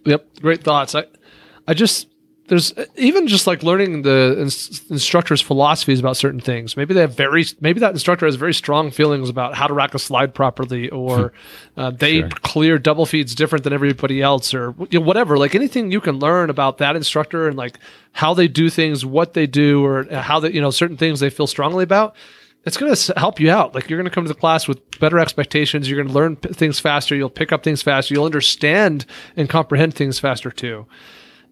Yep, 0.05 0.27
great 0.41 0.65
thoughts. 0.65 0.95
I, 0.95 1.05
I 1.69 1.75
just 1.75 2.09
there's 2.53 2.75
even 2.99 3.29
just 3.29 3.47
like 3.47 3.63
learning 3.63 4.03
the 4.03 4.37
instructor's 4.91 5.41
philosophies 5.41 5.99
about 6.01 6.19
certain 6.19 6.39
things. 6.39 6.77
Maybe 6.77 6.93
they 6.93 7.01
have 7.01 7.17
very, 7.17 7.47
maybe 7.63 7.81
that 7.81 7.93
instructor 7.93 8.27
has 8.27 8.35
very 8.35 8.53
strong 8.53 8.91
feelings 8.91 9.31
about 9.31 9.55
how 9.55 9.67
to 9.67 9.73
rack 9.73 9.95
a 9.95 9.99
slide 9.99 10.35
properly, 10.35 10.91
or 10.91 11.33
uh, 11.79 11.93
they 11.93 12.19
sure. 12.19 12.29
clear 12.29 12.79
double 12.79 13.07
feeds 13.07 13.35
different 13.35 13.65
than 13.65 13.73
everybody 13.73 14.21
else, 14.21 14.53
or 14.53 14.75
you 14.91 15.01
know, 15.01 15.07
whatever. 15.07 15.39
Like 15.39 15.55
anything 15.55 15.91
you 15.91 16.03
can 16.03 16.19
learn 16.19 16.51
about 16.51 16.77
that 16.77 16.95
instructor 16.95 17.49
and 17.49 17.57
like 17.57 17.79
how 18.13 18.35
they 18.35 18.49
do 18.49 18.69
things, 18.69 19.03
what 19.03 19.33
they 19.33 19.47
do, 19.47 19.83
or 19.83 20.05
how 20.13 20.39
they, 20.39 20.53
you 20.53 20.61
know, 20.61 20.71
certain 20.71 20.99
things 20.99 21.21
they 21.21 21.31
feel 21.31 21.47
strongly 21.47 21.85
about. 21.85 22.15
It's 22.67 22.77
going 22.77 22.95
to 22.95 23.15
help 23.17 23.41
you 23.41 23.51
out. 23.51 23.75
Like 23.75 23.89
you're 23.89 23.99
going 23.99 24.11
to 24.11 24.15
come 24.15 24.25
to 24.25 24.29
the 24.29 24.39
class 24.39 24.69
with 24.69 25.01
better 25.01 25.19
expectations. 25.19 25.89
You're 25.89 26.03
going 26.03 26.09
to 26.09 26.15
learn 26.15 26.37
p- 26.37 26.53
things 26.53 26.79
faster. 26.79 27.17
You'll 27.17 27.31
pick 27.31 27.51
up 27.51 27.65
things 27.65 27.81
faster. 27.81 28.13
You'll 28.13 28.27
understand 28.27 29.07
and 29.39 29.49
comprehend 29.49 29.95
things 29.95 30.19
faster 30.19 30.51
too. 30.51 30.87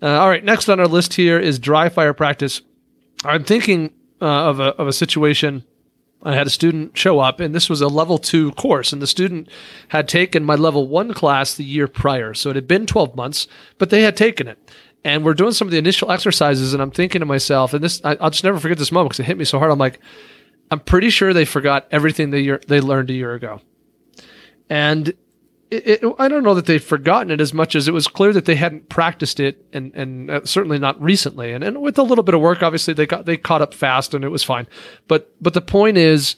Uh, 0.02 0.18
all 0.18 0.28
right, 0.28 0.44
next 0.44 0.68
on 0.68 0.80
our 0.80 0.86
list 0.86 1.14
here 1.14 1.38
is 1.38 1.58
dry 1.58 1.88
fire 1.88 2.14
practice. 2.14 2.62
I'm 3.24 3.44
thinking 3.44 3.92
uh, 4.22 4.26
of, 4.26 4.60
a, 4.60 4.74
of 4.76 4.88
a 4.88 4.92
situation. 4.92 5.64
I 6.22 6.34
had 6.34 6.46
a 6.46 6.50
student 6.50 6.96
show 6.96 7.18
up, 7.18 7.40
and 7.40 7.54
this 7.54 7.68
was 7.68 7.80
a 7.80 7.88
level 7.88 8.18
two 8.18 8.52
course, 8.52 8.92
and 8.92 9.00
the 9.00 9.06
student 9.06 9.48
had 9.88 10.08
taken 10.08 10.44
my 10.44 10.54
level 10.54 10.86
one 10.86 11.14
class 11.14 11.54
the 11.54 11.64
year 11.64 11.88
prior. 11.88 12.34
So 12.34 12.50
it 12.50 12.56
had 12.56 12.68
been 12.68 12.86
12 12.86 13.16
months, 13.16 13.46
but 13.78 13.90
they 13.90 14.02
had 14.02 14.16
taken 14.16 14.46
it. 14.46 14.58
And 15.02 15.24
we're 15.24 15.34
doing 15.34 15.52
some 15.52 15.66
of 15.66 15.72
the 15.72 15.78
initial 15.78 16.10
exercises, 16.10 16.74
and 16.74 16.82
I'm 16.82 16.90
thinking 16.90 17.20
to 17.20 17.26
myself, 17.26 17.72
and 17.72 17.82
this, 17.82 18.02
I, 18.04 18.14
will 18.14 18.30
just 18.30 18.44
never 18.44 18.58
forget 18.58 18.76
this 18.76 18.92
moment 18.92 19.10
because 19.10 19.20
it 19.20 19.26
hit 19.26 19.38
me 19.38 19.46
so 19.46 19.58
hard. 19.58 19.70
I'm 19.70 19.78
like, 19.78 19.98
I'm 20.70 20.80
pretty 20.80 21.10
sure 21.10 21.32
they 21.32 21.46
forgot 21.46 21.88
everything 21.90 22.30
they, 22.30 22.46
they 22.68 22.80
learned 22.80 23.10
a 23.10 23.14
year 23.14 23.32
ago. 23.32 23.60
And 24.68 25.14
it, 25.70 26.02
it, 26.02 26.14
I 26.18 26.28
don't 26.28 26.42
know 26.42 26.54
that 26.54 26.66
they've 26.66 26.82
forgotten 26.82 27.30
it 27.30 27.40
as 27.40 27.54
much 27.54 27.74
as 27.74 27.86
it 27.86 27.92
was 27.92 28.08
clear 28.08 28.32
that 28.32 28.44
they 28.44 28.56
hadn't 28.56 28.88
practiced 28.88 29.40
it, 29.40 29.64
and 29.72 29.94
and 29.94 30.30
uh, 30.30 30.44
certainly 30.44 30.78
not 30.78 31.00
recently. 31.00 31.52
And 31.52 31.62
and 31.62 31.80
with 31.80 31.98
a 31.98 32.02
little 32.02 32.24
bit 32.24 32.34
of 32.34 32.40
work, 32.40 32.62
obviously 32.62 32.94
they 32.94 33.06
got 33.06 33.26
they 33.26 33.36
caught 33.36 33.62
up 33.62 33.72
fast, 33.72 34.12
and 34.14 34.24
it 34.24 34.28
was 34.28 34.42
fine. 34.42 34.66
But 35.08 35.34
but 35.40 35.54
the 35.54 35.60
point 35.60 35.96
is, 35.96 36.36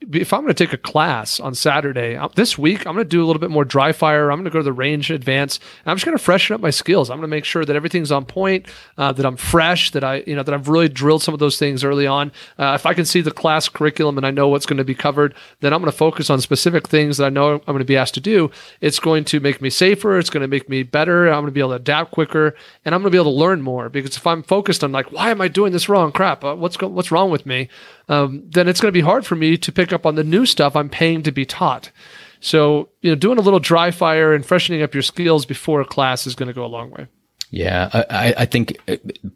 if 0.00 0.32
I'm 0.32 0.40
going 0.40 0.54
to 0.54 0.66
take 0.66 0.72
a 0.72 0.78
class 0.78 1.40
on 1.40 1.54
Saturday 1.54 2.18
this 2.34 2.56
week, 2.56 2.86
I'm 2.86 2.94
going 2.94 3.04
to 3.04 3.08
do 3.08 3.22
a 3.22 3.26
little 3.26 3.40
bit 3.40 3.50
more 3.50 3.66
dry 3.66 3.92
fire. 3.92 4.30
I'm 4.30 4.38
going 4.38 4.44
to 4.44 4.50
go 4.50 4.60
to 4.60 4.64
the 4.64 4.72
range 4.72 5.10
in 5.10 5.16
advance. 5.16 5.60
I'm 5.84 5.96
just 5.96 6.06
going 6.06 6.16
to 6.16 6.22
freshen 6.22 6.54
up 6.54 6.60
my 6.60 6.70
skills. 6.70 7.10
I'm 7.10 7.18
going 7.18 7.28
to 7.28 7.36
make 7.36 7.44
sure 7.44 7.66
that 7.66 7.76
everything's 7.76 8.10
on 8.10 8.24
point, 8.24 8.66
uh, 8.96 9.12
that 9.12 9.26
I'm 9.26 9.36
fresh, 9.36 9.90
that 9.90 10.02
I, 10.02 10.24
you 10.26 10.34
know, 10.34 10.42
that 10.42 10.54
I've 10.54 10.68
really 10.68 10.88
drilled 10.88 11.22
some 11.22 11.34
of 11.34 11.40
those 11.40 11.58
things 11.58 11.84
early 11.84 12.06
on. 12.06 12.32
Uh, 12.58 12.72
if 12.74 12.86
I 12.86 12.94
can 12.94 13.04
see 13.04 13.20
the 13.20 13.30
class 13.30 13.68
curriculum 13.68 14.16
and 14.16 14.26
I 14.26 14.30
know 14.30 14.48
what's 14.48 14.64
going 14.64 14.78
to 14.78 14.84
be 14.84 14.94
covered, 14.94 15.34
then 15.60 15.74
I'm 15.74 15.80
going 15.80 15.92
to 15.92 15.96
focus 15.96 16.30
on 16.30 16.40
specific 16.40 16.88
things 16.88 17.18
that 17.18 17.26
I 17.26 17.30
know 17.30 17.54
I'm 17.54 17.60
going 17.66 17.78
to 17.80 17.84
be 17.84 17.96
asked 17.98 18.14
to 18.14 18.20
do. 18.20 18.50
It's 18.80 19.00
going 19.00 19.24
to 19.26 19.40
make 19.40 19.60
me 19.60 19.68
safer. 19.68 20.18
It's 20.18 20.30
going 20.30 20.42
to 20.42 20.48
make 20.48 20.68
me 20.70 20.82
better. 20.82 21.28
I'm 21.28 21.42
going 21.42 21.46
to 21.46 21.52
be 21.52 21.60
able 21.60 21.70
to 21.70 21.76
adapt 21.76 22.12
quicker, 22.12 22.54
and 22.86 22.94
I'm 22.94 23.02
going 23.02 23.12
to 23.12 23.14
be 23.14 23.20
able 23.20 23.32
to 23.32 23.38
learn 23.38 23.60
more. 23.60 23.90
Because 23.90 24.16
if 24.16 24.26
I'm 24.26 24.42
focused 24.42 24.82
on 24.82 24.92
like, 24.92 25.12
why 25.12 25.30
am 25.30 25.42
I 25.42 25.48
doing 25.48 25.72
this 25.72 25.90
wrong? 25.90 26.10
Crap, 26.10 26.42
uh, 26.42 26.54
what's 26.56 26.78
go- 26.78 26.88
what's 26.88 27.10
wrong 27.10 27.30
with 27.30 27.44
me? 27.44 27.68
Um, 28.10 28.42
then 28.50 28.68
it's 28.68 28.80
going 28.80 28.92
to 28.92 28.98
be 28.98 29.00
hard 29.00 29.24
for 29.24 29.36
me 29.36 29.56
to 29.56 29.72
pick 29.72 29.92
up 29.92 30.04
on 30.04 30.16
the 30.16 30.24
new 30.24 30.44
stuff 30.44 30.74
I'm 30.74 30.90
paying 30.90 31.22
to 31.22 31.30
be 31.30 31.46
taught. 31.46 31.92
So, 32.40 32.88
you 33.02 33.10
know, 33.10 33.14
doing 33.14 33.38
a 33.38 33.40
little 33.40 33.60
dry 33.60 33.92
fire 33.92 34.34
and 34.34 34.44
freshening 34.44 34.82
up 34.82 34.92
your 34.92 35.02
skills 35.02 35.46
before 35.46 35.80
a 35.80 35.84
class 35.84 36.26
is 36.26 36.34
going 36.34 36.48
to 36.48 36.52
go 36.52 36.64
a 36.64 36.66
long 36.66 36.90
way. 36.90 37.06
Yeah, 37.50 37.88
I, 38.10 38.34
I 38.38 38.46
think 38.46 38.78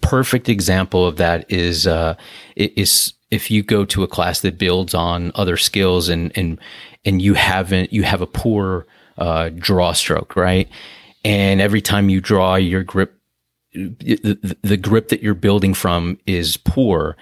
perfect 0.01 0.49
example 0.49 1.07
of 1.07 1.17
that 1.17 1.51
is 1.51 1.87
uh, 1.87 2.15
is 2.57 3.13
if 3.31 3.51
you 3.51 3.63
go 3.63 3.85
to 3.87 4.05
a 4.05 4.09
class 4.09 4.41
that 4.41 4.57
builds 4.57 4.95
on 4.95 5.33
other 5.35 5.57
skills 5.57 6.09
and 6.09 6.31
and 6.37 6.61
and 7.05 7.21
you 7.21 7.35
haven't 7.35 7.93
you 7.93 8.05
have 8.05 8.21
a 8.21 8.27
poor 8.27 8.87
uh, 9.19 9.51
draw 9.51 9.93
stroke, 9.93 10.37
right? 10.37 10.69
And 11.25 11.61
every 11.61 11.81
time 11.81 12.09
you 12.09 12.21
draw, 12.21 12.55
your 12.55 12.85
grip, 12.85 13.19
the, 13.73 14.57
the 14.63 14.77
grip 14.77 15.09
that 15.09 15.23
you're 15.23 15.35
building 15.35 15.75
from 15.75 16.19
is 16.27 16.57
poor 16.57 17.17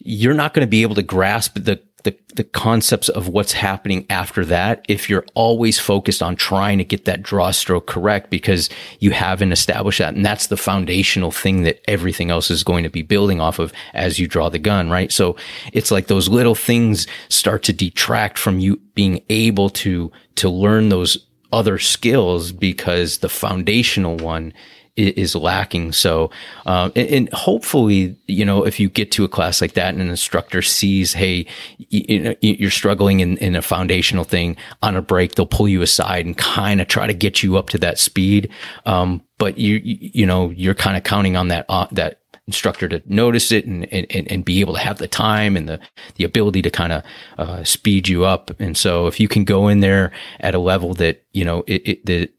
you're 0.00 0.34
not 0.34 0.54
going 0.54 0.66
to 0.66 0.70
be 0.70 0.82
able 0.82 0.94
to 0.94 1.02
grasp 1.02 1.54
the, 1.54 1.80
the, 2.04 2.16
the 2.36 2.44
concepts 2.44 3.08
of 3.08 3.28
what's 3.28 3.52
happening 3.52 4.06
after 4.08 4.44
that 4.44 4.84
if 4.88 5.10
you're 5.10 5.24
always 5.34 5.78
focused 5.78 6.22
on 6.22 6.36
trying 6.36 6.78
to 6.78 6.84
get 6.84 7.04
that 7.04 7.22
draw 7.22 7.50
stroke 7.50 7.86
correct 7.86 8.30
because 8.30 8.70
you 9.00 9.10
haven't 9.10 9.52
established 9.52 9.98
that. 9.98 10.14
And 10.14 10.24
that's 10.24 10.46
the 10.46 10.56
foundational 10.56 11.32
thing 11.32 11.62
that 11.62 11.80
everything 11.88 12.30
else 12.30 12.50
is 12.50 12.62
going 12.62 12.84
to 12.84 12.90
be 12.90 13.02
building 13.02 13.40
off 13.40 13.58
of 13.58 13.72
as 13.94 14.18
you 14.18 14.28
draw 14.28 14.48
the 14.48 14.58
gun, 14.58 14.88
right? 14.88 15.10
So 15.10 15.36
it's 15.72 15.90
like 15.90 16.06
those 16.06 16.28
little 16.28 16.54
things 16.54 17.06
start 17.28 17.64
to 17.64 17.72
detract 17.72 18.38
from 18.38 18.60
you 18.60 18.76
being 18.94 19.22
able 19.28 19.70
to, 19.70 20.12
to 20.36 20.48
learn 20.48 20.88
those 20.90 21.26
other 21.52 21.78
skills 21.78 22.52
because 22.52 23.18
the 23.18 23.28
foundational 23.28 24.16
one 24.16 24.52
is 24.98 25.34
lacking. 25.34 25.92
So, 25.92 26.30
um, 26.66 26.92
and, 26.96 27.28
hopefully, 27.32 28.16
you 28.26 28.44
know, 28.44 28.64
if 28.64 28.80
you 28.80 28.88
get 28.88 29.12
to 29.12 29.24
a 29.24 29.28
class 29.28 29.60
like 29.60 29.74
that 29.74 29.94
and 29.94 30.02
an 30.02 30.08
instructor 30.08 30.60
sees, 30.60 31.12
hey, 31.12 31.46
you, 31.76 32.36
you're 32.40 32.70
struggling 32.70 33.20
in, 33.20 33.36
in 33.38 33.54
a 33.54 33.62
foundational 33.62 34.24
thing 34.24 34.56
on 34.82 34.96
a 34.96 35.02
break, 35.02 35.34
they'll 35.34 35.46
pull 35.46 35.68
you 35.68 35.82
aside 35.82 36.26
and 36.26 36.36
kind 36.36 36.80
of 36.80 36.88
try 36.88 37.06
to 37.06 37.14
get 37.14 37.42
you 37.42 37.56
up 37.56 37.70
to 37.70 37.78
that 37.78 37.98
speed. 37.98 38.50
Um, 38.86 39.22
but 39.38 39.56
you, 39.56 39.80
you 39.84 40.26
know, 40.26 40.50
you're 40.50 40.74
kind 40.74 40.96
of 40.96 41.04
counting 41.04 41.36
on 41.36 41.48
that, 41.48 41.66
uh, 41.68 41.86
that 41.92 42.20
instructor 42.48 42.88
to 42.88 43.02
notice 43.06 43.52
it 43.52 43.66
and, 43.66 43.84
and, 43.92 44.32
and 44.32 44.44
be 44.44 44.60
able 44.60 44.74
to 44.74 44.80
have 44.80 44.98
the 44.98 45.06
time 45.06 45.56
and 45.56 45.68
the, 45.68 45.78
the 46.16 46.24
ability 46.24 46.62
to 46.62 46.70
kind 46.70 46.92
of 46.92 47.02
uh, 47.38 47.62
speed 47.62 48.08
you 48.08 48.24
up. 48.24 48.50
And 48.58 48.76
so 48.76 49.06
if 49.06 49.20
you 49.20 49.28
can 49.28 49.44
go 49.44 49.68
in 49.68 49.80
there 49.80 50.10
at 50.40 50.54
a 50.54 50.58
level 50.58 50.94
that, 50.94 51.22
you 51.32 51.44
know, 51.44 51.62
it, 51.66 51.88
it 51.88 52.06
that, 52.06 52.30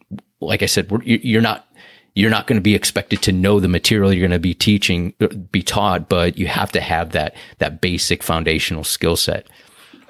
like 0.42 0.64
I 0.64 0.68
said, 0.68 0.90
you're 1.04 1.42
not 1.42 1.68
you're 2.16 2.30
not 2.30 2.48
going 2.48 2.58
to 2.58 2.62
be 2.62 2.76
expected 2.76 3.22
to 3.24 3.32
know 3.32 3.60
the 3.60 3.68
material 3.68 4.14
you're 4.14 4.28
going 4.28 4.32
to 4.32 4.40
be 4.40 4.54
teaching, 4.54 5.14
be 5.52 5.62
taught, 5.62 6.10
but 6.10 6.38
you 6.38 6.48
have 6.48 6.72
to 6.74 6.82
have 6.82 7.12
that 7.12 7.36
that 7.60 7.82
basic 7.82 8.24
foundational 8.24 8.84
skill 8.84 9.16
set. 9.16 9.48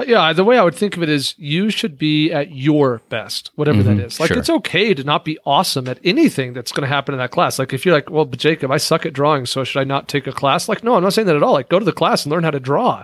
Yeah, 0.07 0.31
the 0.31 0.45
way 0.45 0.57
I 0.57 0.63
would 0.63 0.75
think 0.75 0.95
of 0.95 1.03
it 1.03 1.09
is 1.09 1.35
you 1.37 1.69
should 1.69 1.97
be 1.97 2.31
at 2.31 2.51
your 2.51 3.01
best, 3.09 3.51
whatever 3.55 3.79
mm-hmm, 3.79 3.97
that 3.97 4.05
is. 4.05 4.19
Like 4.19 4.29
sure. 4.29 4.37
it's 4.37 4.49
okay 4.49 4.93
to 4.93 5.03
not 5.03 5.25
be 5.25 5.37
awesome 5.45 5.89
at 5.89 5.99
anything 6.05 6.53
that's 6.53 6.71
going 6.71 6.83
to 6.83 6.87
happen 6.87 7.13
in 7.13 7.19
that 7.19 7.31
class. 7.31 7.59
Like 7.59 7.73
if 7.73 7.85
you're 7.85 7.93
like, 7.93 8.09
well, 8.09 8.23
but 8.23 8.39
Jacob, 8.39 8.71
I 8.71 8.77
suck 8.77 9.05
at 9.05 9.11
drawing, 9.11 9.45
so 9.45 9.65
should 9.65 9.81
I 9.81 9.83
not 9.83 10.07
take 10.07 10.25
a 10.25 10.31
class? 10.31 10.69
Like, 10.69 10.85
no, 10.85 10.95
I'm 10.95 11.03
not 11.03 11.13
saying 11.13 11.27
that 11.27 11.35
at 11.35 11.43
all. 11.43 11.51
Like 11.51 11.67
go 11.67 11.79
to 11.79 11.85
the 11.85 11.91
class 11.91 12.23
and 12.23 12.31
learn 12.31 12.45
how 12.45 12.51
to 12.51 12.61
draw. 12.61 13.03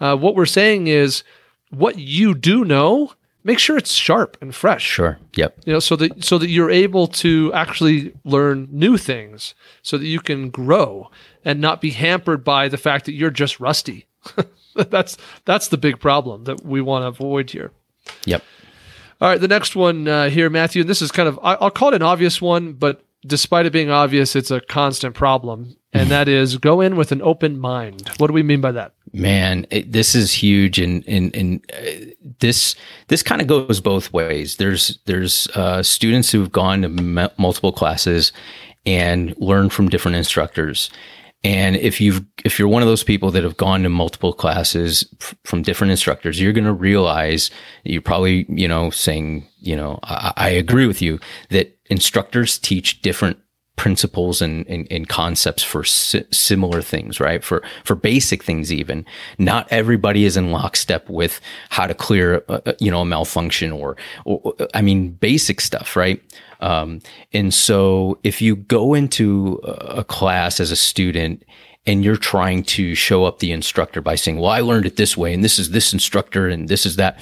Uh, 0.00 0.16
what 0.16 0.34
we're 0.34 0.46
saying 0.46 0.88
is 0.88 1.22
what 1.70 1.98
you 1.98 2.34
do 2.34 2.64
know 2.64 3.12
make 3.44 3.58
sure 3.58 3.76
it's 3.76 3.92
sharp 3.92 4.36
and 4.40 4.54
fresh. 4.54 4.82
Sure. 4.82 5.18
Yep. 5.34 5.58
You 5.64 5.72
know, 5.74 5.78
so 5.80 5.96
that 5.96 6.24
so 6.24 6.38
that 6.38 6.48
you're 6.48 6.70
able 6.70 7.06
to 7.08 7.52
actually 7.52 8.12
learn 8.24 8.68
new 8.70 8.96
things, 8.96 9.54
so 9.82 9.98
that 9.98 10.06
you 10.06 10.20
can 10.20 10.50
grow 10.50 11.10
and 11.44 11.60
not 11.60 11.80
be 11.80 11.90
hampered 11.90 12.44
by 12.44 12.68
the 12.68 12.78
fact 12.78 13.06
that 13.06 13.12
you're 13.12 13.30
just 13.30 13.60
rusty. 13.60 14.06
that's 14.74 15.16
that's 15.44 15.68
the 15.68 15.78
big 15.78 16.00
problem 16.00 16.44
that 16.44 16.64
we 16.64 16.80
want 16.80 17.02
to 17.02 17.08
avoid 17.08 17.50
here. 17.50 17.72
Yep. 18.24 18.42
All 19.20 19.28
right, 19.28 19.40
the 19.40 19.48
next 19.48 19.76
one 19.76 20.08
uh, 20.08 20.30
here, 20.30 20.50
Matthew. 20.50 20.80
And 20.80 20.90
this 20.90 21.02
is 21.02 21.12
kind 21.12 21.28
of 21.28 21.38
I'll 21.42 21.70
call 21.70 21.88
it 21.90 21.94
an 21.94 22.02
obvious 22.02 22.40
one, 22.40 22.72
but 22.72 23.04
despite 23.24 23.66
it 23.66 23.72
being 23.72 23.90
obvious, 23.90 24.34
it's 24.34 24.50
a 24.50 24.60
constant 24.60 25.14
problem, 25.14 25.76
and 25.92 26.10
that 26.10 26.28
is 26.28 26.56
go 26.56 26.80
in 26.80 26.96
with 26.96 27.12
an 27.12 27.22
open 27.22 27.58
mind. 27.58 28.10
What 28.18 28.28
do 28.28 28.32
we 28.32 28.42
mean 28.42 28.60
by 28.60 28.72
that? 28.72 28.94
Man, 29.12 29.66
it, 29.70 29.92
this 29.92 30.14
is 30.14 30.32
huge, 30.32 30.78
and 30.78 31.06
and 31.06 31.34
and 31.36 31.64
uh, 31.72 32.12
this 32.40 32.74
this 33.08 33.22
kind 33.22 33.40
of 33.40 33.46
goes 33.46 33.80
both 33.80 34.12
ways. 34.12 34.56
There's 34.56 34.98
there's 35.04 35.46
uh, 35.48 35.82
students 35.82 36.30
who've 36.30 36.50
gone 36.50 36.82
to 36.82 36.88
m- 36.88 37.30
multiple 37.36 37.72
classes 37.72 38.32
and 38.86 39.36
learned 39.38 39.72
from 39.72 39.88
different 39.88 40.16
instructors. 40.16 40.90
And 41.44 41.76
if 41.76 42.00
you've 42.00 42.24
if 42.44 42.58
you're 42.58 42.68
one 42.68 42.82
of 42.82 42.88
those 42.88 43.04
people 43.04 43.30
that 43.32 43.42
have 43.42 43.56
gone 43.56 43.82
to 43.82 43.88
multiple 43.88 44.32
classes 44.32 45.04
f- 45.20 45.34
from 45.44 45.62
different 45.62 45.90
instructors, 45.90 46.40
you're 46.40 46.52
going 46.52 46.64
to 46.64 46.72
realize 46.72 47.50
you're 47.84 48.00
probably 48.00 48.46
you 48.48 48.68
know 48.68 48.90
saying 48.90 49.46
you 49.60 49.76
know 49.76 49.98
I, 50.04 50.32
I 50.36 50.48
agree 50.50 50.86
with 50.86 51.02
you 51.02 51.18
that 51.50 51.76
instructors 51.90 52.58
teach 52.58 53.02
different 53.02 53.38
principles 53.76 54.42
and, 54.42 54.66
and, 54.68 54.86
and, 54.90 55.08
concepts 55.08 55.62
for 55.62 55.82
si- 55.82 56.24
similar 56.30 56.82
things, 56.82 57.18
right? 57.18 57.42
For, 57.42 57.62
for 57.84 57.94
basic 57.94 58.42
things, 58.44 58.72
even 58.72 59.04
not 59.38 59.66
everybody 59.70 60.24
is 60.24 60.36
in 60.36 60.50
lockstep 60.50 61.08
with 61.08 61.40
how 61.70 61.86
to 61.86 61.94
clear, 61.94 62.44
a, 62.48 62.74
you 62.78 62.90
know, 62.90 63.00
a 63.00 63.04
malfunction 63.04 63.72
or, 63.72 63.96
or, 64.24 64.54
I 64.74 64.82
mean, 64.82 65.12
basic 65.12 65.60
stuff, 65.60 65.96
right? 65.96 66.22
Um, 66.60 67.00
and 67.32 67.52
so 67.52 68.18
if 68.22 68.42
you 68.42 68.56
go 68.56 68.94
into 68.94 69.54
a 69.64 70.04
class 70.04 70.60
as 70.60 70.70
a 70.70 70.76
student 70.76 71.42
and 71.86 72.04
you're 72.04 72.16
trying 72.16 72.62
to 72.64 72.94
show 72.94 73.24
up 73.24 73.40
the 73.40 73.52
instructor 73.52 74.00
by 74.00 74.14
saying, 74.14 74.38
well, 74.38 74.50
I 74.50 74.60
learned 74.60 74.86
it 74.86 74.96
this 74.96 75.16
way 75.16 75.32
and 75.32 75.42
this 75.42 75.58
is 75.58 75.70
this 75.70 75.92
instructor 75.92 76.46
and 76.46 76.68
this 76.68 76.86
is 76.86 76.96
that, 76.96 77.18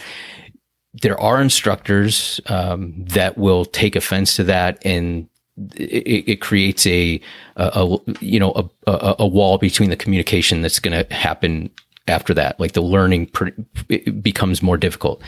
there 0.93 1.19
are 1.21 1.41
instructors 1.41 2.41
um, 2.47 2.95
that 2.97 3.39
will 3.39 3.65
take 3.65 3.95
offense 3.95 4.35
to 4.37 4.45
that 4.45 4.85
and 4.85 5.29
it, 5.77 6.29
it 6.29 6.41
creates 6.41 6.87
a, 6.87 7.21
a, 7.57 7.65
a, 7.85 7.99
you 8.21 8.39
know 8.39 8.53
a, 8.53 8.91
a, 8.91 9.17
a 9.21 9.27
wall 9.27 9.59
between 9.59 9.91
the 9.91 9.97
communication 9.97 10.63
that's 10.63 10.79
going 10.79 11.05
to 11.05 11.15
happen 11.15 11.71
after 12.11 12.35
that. 12.35 12.59
Like 12.61 12.73
the 12.73 12.83
learning 12.83 13.31
becomes 14.21 14.63
more 14.63 14.77
difficult. 14.77 15.23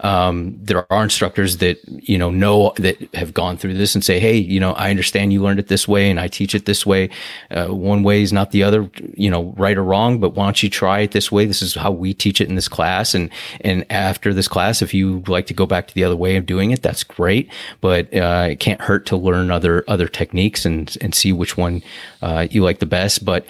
Um, 0.00 0.58
there 0.60 0.90
are 0.92 1.02
instructors 1.02 1.56
that 1.58 1.78
you 1.86 2.18
know 2.18 2.30
know 2.30 2.72
that 2.76 2.96
have 3.14 3.32
gone 3.32 3.56
through 3.56 3.74
this 3.74 3.94
and 3.94 4.04
say, 4.04 4.20
"Hey, 4.20 4.36
you 4.36 4.60
know, 4.60 4.72
I 4.72 4.90
understand 4.90 5.32
you 5.32 5.42
learned 5.42 5.58
it 5.58 5.68
this 5.68 5.88
way, 5.88 6.10
and 6.10 6.20
I 6.20 6.28
teach 6.28 6.54
it 6.54 6.66
this 6.66 6.84
way. 6.84 7.08
Uh, 7.50 7.68
one 7.68 8.02
way 8.02 8.22
is 8.22 8.32
not 8.32 8.50
the 8.50 8.62
other, 8.62 8.90
you 9.14 9.30
know, 9.30 9.54
right 9.56 9.76
or 9.76 9.84
wrong. 9.84 10.20
But 10.20 10.34
why 10.34 10.44
don't 10.44 10.62
you 10.62 10.68
try 10.68 11.00
it 11.00 11.12
this 11.12 11.32
way? 11.32 11.46
This 11.46 11.62
is 11.62 11.74
how 11.74 11.90
we 11.90 12.12
teach 12.12 12.40
it 12.40 12.48
in 12.48 12.54
this 12.54 12.68
class. 12.68 13.14
And 13.14 13.30
and 13.62 13.86
after 13.90 14.34
this 14.34 14.48
class, 14.48 14.82
if 14.82 14.92
you 14.92 15.22
like 15.26 15.46
to 15.46 15.54
go 15.54 15.66
back 15.66 15.88
to 15.88 15.94
the 15.94 16.04
other 16.04 16.16
way 16.16 16.36
of 16.36 16.46
doing 16.46 16.70
it, 16.72 16.82
that's 16.82 17.04
great. 17.04 17.50
But 17.80 18.14
uh, 18.14 18.48
it 18.50 18.60
can't 18.60 18.80
hurt 18.80 19.06
to 19.06 19.16
learn 19.16 19.50
other 19.50 19.84
other 19.88 20.08
techniques 20.08 20.66
and 20.66 20.96
and 21.00 21.14
see 21.14 21.32
which 21.32 21.56
one 21.56 21.82
uh, 22.20 22.48
you 22.50 22.62
like 22.62 22.80
the 22.80 22.86
best. 22.86 23.24
But 23.24 23.46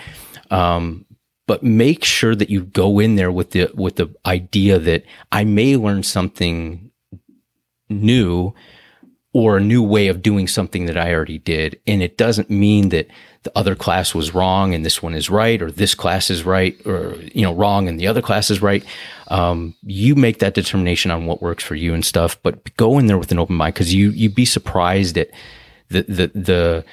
um, 0.50 1.05
but 1.46 1.62
make 1.62 2.04
sure 2.04 2.34
that 2.34 2.50
you 2.50 2.64
go 2.64 2.98
in 2.98 3.16
there 3.16 3.32
with 3.32 3.50
the 3.50 3.70
with 3.74 3.96
the 3.96 4.14
idea 4.24 4.78
that 4.78 5.04
I 5.32 5.44
may 5.44 5.76
learn 5.76 6.02
something 6.02 6.90
new 7.88 8.54
or 9.36 9.58
a 9.58 9.60
new 9.60 9.82
way 9.82 10.08
of 10.08 10.22
doing 10.22 10.48
something 10.48 10.86
that 10.86 10.96
I 10.96 11.12
already 11.12 11.36
did. 11.36 11.78
And 11.86 12.02
it 12.02 12.16
doesn't 12.16 12.48
mean 12.48 12.88
that 12.88 13.06
the 13.42 13.52
other 13.54 13.74
class 13.74 14.14
was 14.14 14.34
wrong 14.34 14.72
and 14.72 14.82
this 14.82 15.02
one 15.02 15.14
is 15.14 15.28
right, 15.28 15.60
or 15.60 15.70
this 15.70 15.94
class 15.94 16.30
is 16.30 16.42
right, 16.44 16.74
or, 16.86 17.16
you 17.34 17.42
know, 17.42 17.52
wrong 17.52 17.86
and 17.86 18.00
the 18.00 18.06
other 18.06 18.22
class 18.22 18.50
is 18.50 18.62
right. 18.62 18.82
Um, 19.28 19.74
you 19.82 20.14
make 20.14 20.38
that 20.38 20.54
determination 20.54 21.10
on 21.10 21.26
what 21.26 21.42
works 21.42 21.62
for 21.62 21.74
you 21.74 21.92
and 21.92 22.02
stuff, 22.02 22.42
but 22.42 22.74
go 22.78 22.98
in 22.98 23.08
there 23.08 23.18
with 23.18 23.30
an 23.30 23.38
open 23.38 23.56
mind 23.56 23.74
because 23.74 23.92
you, 23.92 24.08
you'd 24.08 24.34
be 24.34 24.46
surprised 24.46 25.18
at 25.18 25.28
the, 25.90 26.02
the, 26.04 26.26
the, 26.28 26.84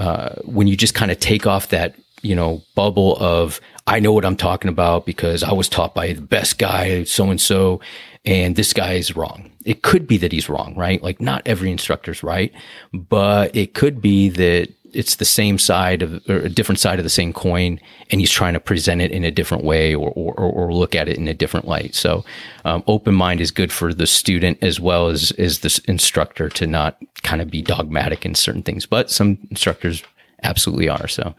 uh, 0.00 0.36
when 0.44 0.68
you 0.68 0.76
just 0.76 0.94
kind 0.94 1.10
of 1.10 1.18
take 1.18 1.48
off 1.48 1.70
that, 1.70 1.96
you 2.22 2.34
know, 2.34 2.62
bubble 2.74 3.16
of, 3.18 3.60
I 3.86 4.00
know 4.00 4.12
what 4.12 4.24
I'm 4.24 4.36
talking 4.36 4.68
about 4.68 5.06
because 5.06 5.42
I 5.42 5.52
was 5.52 5.68
taught 5.68 5.94
by 5.94 6.12
the 6.12 6.20
best 6.20 6.58
guy, 6.58 7.04
so 7.04 7.30
and 7.30 7.40
so, 7.40 7.80
and 8.24 8.56
this 8.56 8.72
guy 8.72 8.94
is 8.94 9.16
wrong. 9.16 9.50
It 9.64 9.82
could 9.82 10.06
be 10.06 10.18
that 10.18 10.32
he's 10.32 10.48
wrong, 10.48 10.74
right? 10.74 11.02
Like 11.02 11.20
not 11.20 11.42
every 11.46 11.70
instructor's 11.70 12.22
right, 12.22 12.52
but 12.92 13.54
it 13.54 13.74
could 13.74 14.00
be 14.00 14.28
that 14.30 14.68
it's 14.92 15.16
the 15.16 15.24
same 15.24 15.58
side 15.58 16.02
of 16.02 16.28
or 16.28 16.38
a 16.38 16.48
different 16.48 16.78
side 16.78 16.98
of 16.98 17.04
the 17.04 17.10
same 17.10 17.32
coin, 17.32 17.80
and 18.10 18.20
he's 18.20 18.30
trying 18.30 18.54
to 18.54 18.60
present 18.60 19.00
it 19.00 19.10
in 19.10 19.24
a 19.24 19.30
different 19.30 19.64
way 19.64 19.94
or 19.94 20.10
or, 20.10 20.34
or 20.34 20.72
look 20.72 20.94
at 20.94 21.08
it 21.08 21.16
in 21.16 21.28
a 21.28 21.34
different 21.34 21.66
light. 21.66 21.94
So, 21.94 22.24
um, 22.64 22.82
open 22.86 23.14
mind 23.14 23.40
is 23.40 23.50
good 23.50 23.72
for 23.72 23.92
the 23.92 24.06
student 24.06 24.58
as 24.62 24.80
well 24.80 25.08
as 25.08 25.30
as 25.32 25.60
the 25.60 25.80
instructor 25.86 26.48
to 26.50 26.66
not 26.66 26.98
kind 27.22 27.42
of 27.42 27.50
be 27.50 27.62
dogmatic 27.62 28.24
in 28.24 28.34
certain 28.34 28.62
things. 28.62 28.86
But 28.86 29.10
some 29.10 29.38
instructors 29.50 30.02
absolutely 30.42 30.88
are. 30.88 31.08
So. 31.08 31.34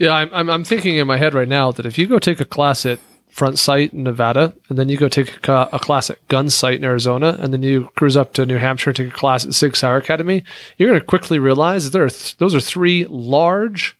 Yeah, 0.00 0.14
I'm, 0.14 0.48
I'm, 0.48 0.64
thinking 0.64 0.96
in 0.96 1.06
my 1.06 1.18
head 1.18 1.34
right 1.34 1.46
now 1.46 1.72
that 1.72 1.84
if 1.84 1.98
you 1.98 2.06
go 2.06 2.18
take 2.18 2.40
a 2.40 2.46
class 2.46 2.86
at 2.86 2.98
Front 3.28 3.58
Sight 3.58 3.92
in 3.92 4.02
Nevada, 4.02 4.54
and 4.70 4.78
then 4.78 4.88
you 4.88 4.96
go 4.96 5.10
take 5.10 5.46
a, 5.46 5.68
a 5.74 5.78
class 5.78 6.08
at 6.08 6.26
Gunsite 6.28 6.76
in 6.76 6.84
Arizona, 6.84 7.36
and 7.38 7.52
then 7.52 7.62
you 7.62 7.90
cruise 7.96 8.16
up 8.16 8.32
to 8.32 8.46
New 8.46 8.56
Hampshire 8.56 8.90
and 8.90 8.96
take 8.96 9.08
a 9.08 9.16
class 9.16 9.44
at 9.44 9.52
Sig 9.52 9.76
Sauer 9.76 9.98
Academy, 9.98 10.42
you're 10.78 10.88
going 10.88 10.98
to 10.98 11.04
quickly 11.04 11.38
realize 11.38 11.84
that 11.84 11.90
there 11.90 12.02
are 12.02 12.08
th- 12.08 12.38
those 12.38 12.54
are 12.54 12.60
three 12.60 13.04
large, 13.10 13.94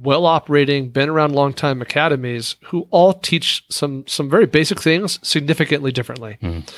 well 0.00 0.24
operating, 0.24 0.90
been 0.90 1.08
around 1.08 1.34
long 1.34 1.52
time 1.52 1.82
academies 1.82 2.54
who 2.66 2.86
all 2.92 3.12
teach 3.12 3.64
some 3.68 4.06
some 4.06 4.30
very 4.30 4.46
basic 4.46 4.80
things 4.80 5.18
significantly 5.26 5.90
differently. 5.90 6.38
Mm. 6.40 6.72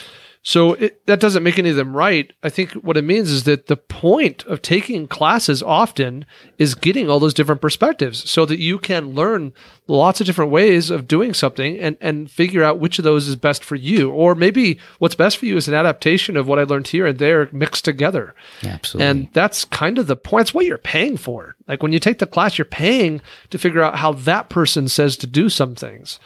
So 0.47 0.75
it, 0.75 1.05
that 1.07 1.19
doesn't 1.19 1.43
make 1.43 1.59
any 1.59 1.71
of 1.71 1.77
them 1.77 1.97
right. 1.97 2.33
I 2.41 2.51
think 2.51 2.71
what 2.75 2.97
it 2.97 3.03
means 3.03 3.33
is 3.33 3.43
that 3.45 3.67
the 3.67 3.77
point 3.77 4.45
of 4.45 4.63
taking 4.63 5.09
classes 5.09 5.61
often 5.61 6.25
is 6.57 6.77
getting 6.77 7.11
all 7.11 7.19
those 7.19 7.35
different 7.35 7.61
perspectives 7.61 8.31
so 8.31 8.47
that 8.47 8.61
you 8.61 8.79
can 8.79 9.09
learn 9.09 9.53
lots 9.89 10.21
of 10.21 10.27
different 10.27 10.53
ways 10.53 10.89
of 10.89 11.09
doing 11.09 11.35
something 11.35 11.77
and, 11.81 11.97
and 12.01 12.31
figure 12.31 12.63
out 12.63 12.79
which 12.79 13.01
of 13.01 13.05
those 13.05 13.27
is 13.27 13.35
best 13.35 13.65
for 13.65 13.75
you. 13.75 14.13
Or 14.13 14.37
maybe 14.37 14.79
what's 15.01 15.17
best 15.17 15.39
for 15.39 15.47
you 15.47 15.57
is 15.57 15.67
an 15.67 15.75
adaptation 15.75 16.37
of 16.37 16.47
what 16.47 16.61
I 16.61 16.63
learned 16.63 16.87
here 16.87 17.09
and 17.09 17.19
there 17.19 17.49
mixed 17.51 17.85
together. 17.85 18.33
Absolutely. 18.63 19.05
And 19.05 19.29
that's 19.33 19.65
kind 19.65 19.99
of 19.99 20.07
the 20.07 20.15
point. 20.15 20.43
That's 20.43 20.55
what 20.55 20.65
you're 20.65 20.79
paying 20.79 21.17
for. 21.17 21.57
Like 21.67 21.83
when 21.83 21.93
you 21.93 21.99
take 21.99 22.21
the 22.21 22.27
class, 22.27 22.57
you're 22.57 22.67
paying 22.67 23.21
to 23.51 23.59
figure 23.59 23.83
out 23.83 23.97
how 23.97 24.13
that 24.13 24.49
person 24.49 24.87
says 24.87 25.17
to 25.17 25.27
do 25.27 25.49
some 25.49 25.75
things. 25.75 26.21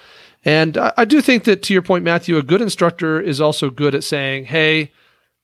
And 0.44 0.76
I, 0.79 0.92
I 0.98 1.05
do 1.05 1.20
think 1.20 1.44
that, 1.44 1.62
to 1.64 1.72
your 1.72 1.83
point, 1.83 2.05
Matthew, 2.05 2.37
a 2.37 2.42
good 2.42 2.61
instructor 2.61 3.20
is 3.20 3.40
also 3.40 3.70
good 3.70 3.94
at 3.94 4.05
saying, 4.05 4.46
hey, 4.46 4.92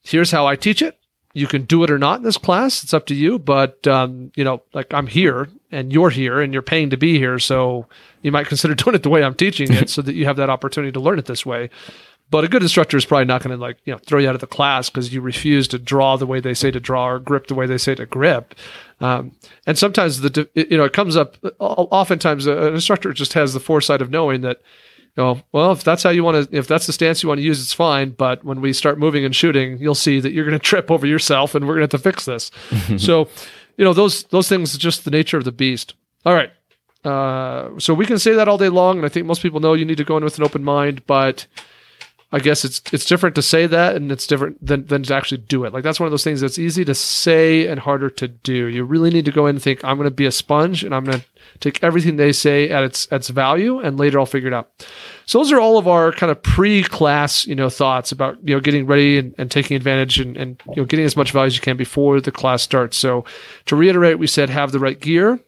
here's 0.02 0.30
how 0.30 0.46
I 0.46 0.56
teach 0.56 0.82
it. 0.82 0.98
You 1.34 1.46
can 1.46 1.64
do 1.64 1.84
it 1.84 1.90
or 1.90 1.98
not 1.98 2.18
in 2.18 2.22
this 2.22 2.38
class. 2.38 2.82
It's 2.82 2.94
up 2.94 3.06
to 3.06 3.14
you. 3.14 3.38
But, 3.38 3.86
um, 3.86 4.32
you 4.36 4.44
know, 4.44 4.62
like 4.72 4.92
I'm 4.94 5.06
here 5.06 5.48
and 5.70 5.92
you're 5.92 6.10
here 6.10 6.40
and 6.40 6.52
you're 6.52 6.62
paying 6.62 6.90
to 6.90 6.96
be 6.96 7.18
here. 7.18 7.38
So 7.38 7.86
you 8.22 8.32
might 8.32 8.46
consider 8.46 8.74
doing 8.76 8.96
it 8.96 9.02
the 9.02 9.10
way 9.10 9.22
I'm 9.22 9.34
teaching 9.34 9.72
it 9.72 9.90
so 9.90 10.00
that 10.02 10.14
you 10.14 10.24
have 10.24 10.36
that 10.36 10.48
opportunity 10.48 10.92
to 10.92 11.00
learn 11.00 11.18
it 11.18 11.26
this 11.26 11.44
way. 11.44 11.68
But 12.28 12.42
a 12.42 12.48
good 12.48 12.62
instructor 12.62 12.96
is 12.96 13.04
probably 13.04 13.26
not 13.26 13.42
going 13.42 13.56
to 13.56 13.60
like 13.60 13.78
you 13.84 13.92
know 13.92 14.00
throw 14.04 14.18
you 14.18 14.28
out 14.28 14.34
of 14.34 14.40
the 14.40 14.48
class 14.48 14.90
because 14.90 15.14
you 15.14 15.20
refuse 15.20 15.68
to 15.68 15.78
draw 15.78 16.16
the 16.16 16.26
way 16.26 16.40
they 16.40 16.54
say 16.54 16.72
to 16.72 16.80
draw 16.80 17.08
or 17.08 17.20
grip 17.20 17.46
the 17.46 17.54
way 17.54 17.66
they 17.66 17.78
say 17.78 17.94
to 17.94 18.04
grip. 18.04 18.54
Um, 19.00 19.36
and 19.64 19.78
sometimes 19.78 20.22
the 20.22 20.48
you 20.54 20.76
know 20.76 20.84
it 20.84 20.92
comes 20.92 21.16
up. 21.16 21.36
Oftentimes, 21.60 22.46
an 22.46 22.74
instructor 22.74 23.12
just 23.12 23.34
has 23.34 23.54
the 23.54 23.60
foresight 23.60 24.02
of 24.02 24.10
knowing 24.10 24.40
that 24.40 24.60
know, 25.22 25.40
well, 25.52 25.72
if 25.72 25.82
that's 25.82 26.02
how 26.02 26.10
you 26.10 26.22
want 26.22 26.50
to, 26.50 26.56
if 26.56 26.66
that's 26.66 26.86
the 26.86 26.92
stance 26.92 27.22
you 27.22 27.28
want 27.28 27.38
to 27.38 27.44
use, 27.44 27.60
it's 27.60 27.72
fine. 27.72 28.10
But 28.10 28.44
when 28.44 28.60
we 28.60 28.72
start 28.72 28.98
moving 28.98 29.24
and 29.24 29.34
shooting, 29.34 29.78
you'll 29.78 29.94
see 29.94 30.20
that 30.20 30.32
you're 30.32 30.44
going 30.44 30.58
to 30.58 30.64
trip 30.64 30.90
over 30.90 31.06
yourself, 31.06 31.54
and 31.54 31.66
we're 31.66 31.76
going 31.76 31.88
to 31.88 31.94
have 31.94 32.02
to 32.02 32.10
fix 32.10 32.24
this. 32.24 32.50
so, 32.98 33.28
you 33.76 33.84
know, 33.84 33.92
those 33.92 34.24
those 34.24 34.48
things 34.48 34.74
are 34.74 34.78
just 34.78 35.04
the 35.04 35.10
nature 35.10 35.38
of 35.38 35.44
the 35.44 35.52
beast. 35.52 35.94
All 36.24 36.34
right. 36.34 36.50
Uh, 37.04 37.78
so 37.78 37.94
we 37.94 38.04
can 38.04 38.18
say 38.18 38.32
that 38.32 38.48
all 38.48 38.58
day 38.58 38.68
long, 38.68 38.96
and 38.96 39.06
I 39.06 39.08
think 39.08 39.26
most 39.26 39.40
people 39.40 39.60
know 39.60 39.74
you 39.74 39.84
need 39.84 39.98
to 39.98 40.04
go 40.04 40.16
in 40.16 40.24
with 40.24 40.38
an 40.38 40.44
open 40.44 40.64
mind. 40.64 41.06
But 41.06 41.46
I 42.32 42.40
guess 42.40 42.64
it's 42.64 42.82
it's 42.92 43.04
different 43.04 43.36
to 43.36 43.42
say 43.42 43.68
that, 43.68 43.94
and 43.94 44.10
it's 44.10 44.26
different 44.26 44.64
than 44.64 44.86
than 44.86 45.04
to 45.04 45.14
actually 45.14 45.38
do 45.38 45.64
it. 45.64 45.72
Like 45.72 45.84
that's 45.84 46.00
one 46.00 46.08
of 46.08 46.10
those 46.10 46.24
things 46.24 46.40
that's 46.40 46.58
easy 46.58 46.84
to 46.84 46.94
say 46.94 47.68
and 47.68 47.78
harder 47.78 48.10
to 48.10 48.26
do. 48.26 48.66
You 48.66 48.82
really 48.84 49.10
need 49.10 49.26
to 49.26 49.32
go 49.32 49.46
in 49.46 49.56
and 49.56 49.62
think, 49.62 49.84
I'm 49.84 49.96
going 49.96 50.08
to 50.08 50.14
be 50.14 50.26
a 50.26 50.32
sponge, 50.32 50.82
and 50.82 50.92
I'm 50.92 51.04
going 51.04 51.20
to 51.20 51.26
take 51.60 51.82
everything 51.84 52.16
they 52.16 52.32
say 52.32 52.68
at 52.70 52.82
its 52.82 53.06
at 53.12 53.20
its 53.20 53.28
value, 53.28 53.78
and 53.78 53.96
later 53.96 54.18
I'll 54.18 54.26
figure 54.26 54.48
it 54.48 54.54
out. 54.54 54.70
So 55.26 55.38
those 55.38 55.52
are 55.52 55.60
all 55.60 55.78
of 55.78 55.86
our 55.86 56.10
kind 56.10 56.32
of 56.32 56.42
pre-class, 56.42 57.46
you 57.46 57.54
know, 57.54 57.70
thoughts 57.70 58.10
about 58.10 58.36
you 58.42 58.56
know 58.56 58.60
getting 58.60 58.86
ready 58.86 59.18
and, 59.18 59.32
and 59.38 59.48
taking 59.48 59.76
advantage 59.76 60.18
and, 60.18 60.36
and 60.36 60.60
you 60.70 60.82
know 60.82 60.84
getting 60.84 61.06
as 61.06 61.16
much 61.16 61.30
value 61.30 61.46
as 61.46 61.54
you 61.54 61.62
can 61.62 61.76
before 61.76 62.20
the 62.20 62.32
class 62.32 62.60
starts. 62.60 62.96
So 62.96 63.24
to 63.66 63.76
reiterate, 63.76 64.18
we 64.18 64.26
said 64.26 64.50
have 64.50 64.72
the 64.72 64.80
right 64.80 64.98
gear, 64.98 65.38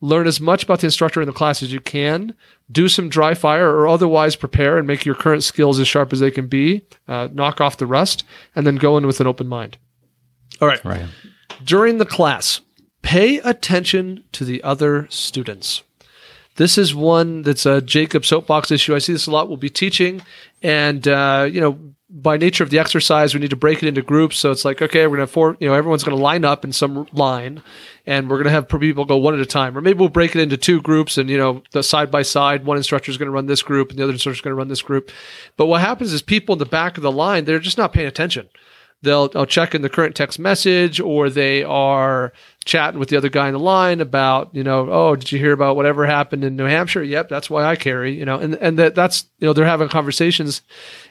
learn 0.00 0.26
as 0.26 0.40
much 0.40 0.64
about 0.64 0.80
the 0.80 0.86
instructor 0.86 1.20
in 1.20 1.26
the 1.26 1.32
class 1.32 1.62
as 1.62 1.72
you 1.72 1.80
can, 1.80 2.34
do 2.70 2.88
some 2.88 3.08
dry 3.08 3.34
fire 3.34 3.70
or 3.70 3.88
otherwise 3.88 4.36
prepare 4.36 4.78
and 4.78 4.86
make 4.86 5.04
your 5.04 5.14
current 5.14 5.42
skills 5.42 5.78
as 5.78 5.88
sharp 5.88 6.12
as 6.12 6.20
they 6.20 6.30
can 6.30 6.46
be, 6.46 6.82
uh, 7.08 7.28
knock 7.32 7.60
off 7.60 7.78
the 7.78 7.86
rust, 7.86 8.24
and 8.54 8.66
then 8.66 8.76
go 8.76 8.96
in 8.98 9.06
with 9.06 9.20
an 9.20 9.26
open 9.26 9.46
mind. 9.46 9.78
All 10.60 10.68
right. 10.68 10.84
Right. 10.84 11.06
During 11.64 11.98
the 11.98 12.06
class, 12.06 12.60
pay 13.02 13.38
attention 13.38 14.24
to 14.32 14.44
the 14.44 14.62
other 14.62 15.06
students. 15.10 15.82
This 16.56 16.78
is 16.78 16.94
one 16.94 17.42
that's 17.42 17.66
a 17.66 17.82
Jacob 17.82 18.24
soapbox 18.24 18.70
issue. 18.70 18.94
I 18.94 18.98
see 18.98 19.12
this 19.12 19.26
a 19.26 19.30
lot. 19.30 19.48
We'll 19.48 19.58
be 19.58 19.70
teaching, 19.70 20.22
and 20.62 21.06
uh, 21.06 21.48
you 21.50 21.60
know, 21.60 21.78
by 22.08 22.38
nature 22.38 22.64
of 22.64 22.70
the 22.70 22.78
exercise, 22.78 23.34
we 23.34 23.40
need 23.40 23.50
to 23.50 23.56
break 23.56 23.82
it 23.82 23.88
into 23.88 24.00
groups. 24.00 24.38
So 24.38 24.52
it's 24.52 24.64
like, 24.64 24.80
okay, 24.80 25.06
we're 25.06 25.16
gonna 25.16 25.22
have 25.22 25.30
four. 25.30 25.56
You 25.60 25.68
know, 25.68 25.74
everyone's 25.74 26.02
gonna 26.02 26.16
line 26.16 26.44
up 26.46 26.64
in 26.64 26.72
some 26.72 27.06
line, 27.12 27.62
and 28.06 28.30
we're 28.30 28.38
gonna 28.38 28.50
have 28.50 28.68
people 28.68 29.04
go 29.04 29.18
one 29.18 29.34
at 29.34 29.40
a 29.40 29.46
time, 29.46 29.76
or 29.76 29.82
maybe 29.82 29.98
we'll 29.98 30.08
break 30.08 30.34
it 30.34 30.40
into 30.40 30.56
two 30.56 30.80
groups, 30.80 31.18
and 31.18 31.28
you 31.28 31.36
know, 31.36 31.62
the 31.72 31.82
side 31.82 32.10
by 32.10 32.22
side, 32.22 32.64
one 32.64 32.78
instructor 32.78 33.10
is 33.10 33.18
gonna 33.18 33.30
run 33.30 33.46
this 33.46 33.62
group, 33.62 33.90
and 33.90 33.98
the 33.98 34.02
other 34.02 34.14
instructor 34.14 34.38
is 34.38 34.40
gonna 34.40 34.54
run 34.54 34.68
this 34.68 34.82
group. 34.82 35.10
But 35.58 35.66
what 35.66 35.82
happens 35.82 36.12
is 36.14 36.22
people 36.22 36.54
in 36.54 36.58
the 36.58 36.64
back 36.64 36.96
of 36.96 37.02
the 37.02 37.12
line, 37.12 37.44
they're 37.44 37.58
just 37.58 37.78
not 37.78 37.92
paying 37.92 38.08
attention 38.08 38.48
they'll, 39.06 39.28
they'll 39.28 39.46
check 39.46 39.74
in 39.74 39.82
the 39.82 39.88
current 39.88 40.14
text 40.14 40.38
message 40.38 41.00
or 41.00 41.30
they 41.30 41.62
are 41.64 42.32
chatting 42.66 42.98
with 42.98 43.08
the 43.08 43.16
other 43.16 43.28
guy 43.28 43.46
in 43.46 43.54
the 43.54 43.60
line 43.60 44.00
about, 44.00 44.54
you 44.54 44.62
know, 44.62 44.90
oh, 44.90 45.16
did 45.16 45.32
you 45.32 45.38
hear 45.38 45.52
about 45.52 45.76
whatever 45.76 46.04
happened 46.04 46.44
in 46.44 46.56
New 46.56 46.66
Hampshire? 46.66 47.02
Yep, 47.02 47.28
that's 47.28 47.48
why 47.48 47.64
I 47.64 47.76
carry, 47.76 48.14
you 48.14 48.24
know, 48.24 48.38
and 48.38 48.56
and 48.56 48.78
that 48.78 48.94
that's 48.94 49.24
you 49.38 49.46
know 49.46 49.52
they're 49.52 49.64
having 49.64 49.88
conversations, 49.88 50.62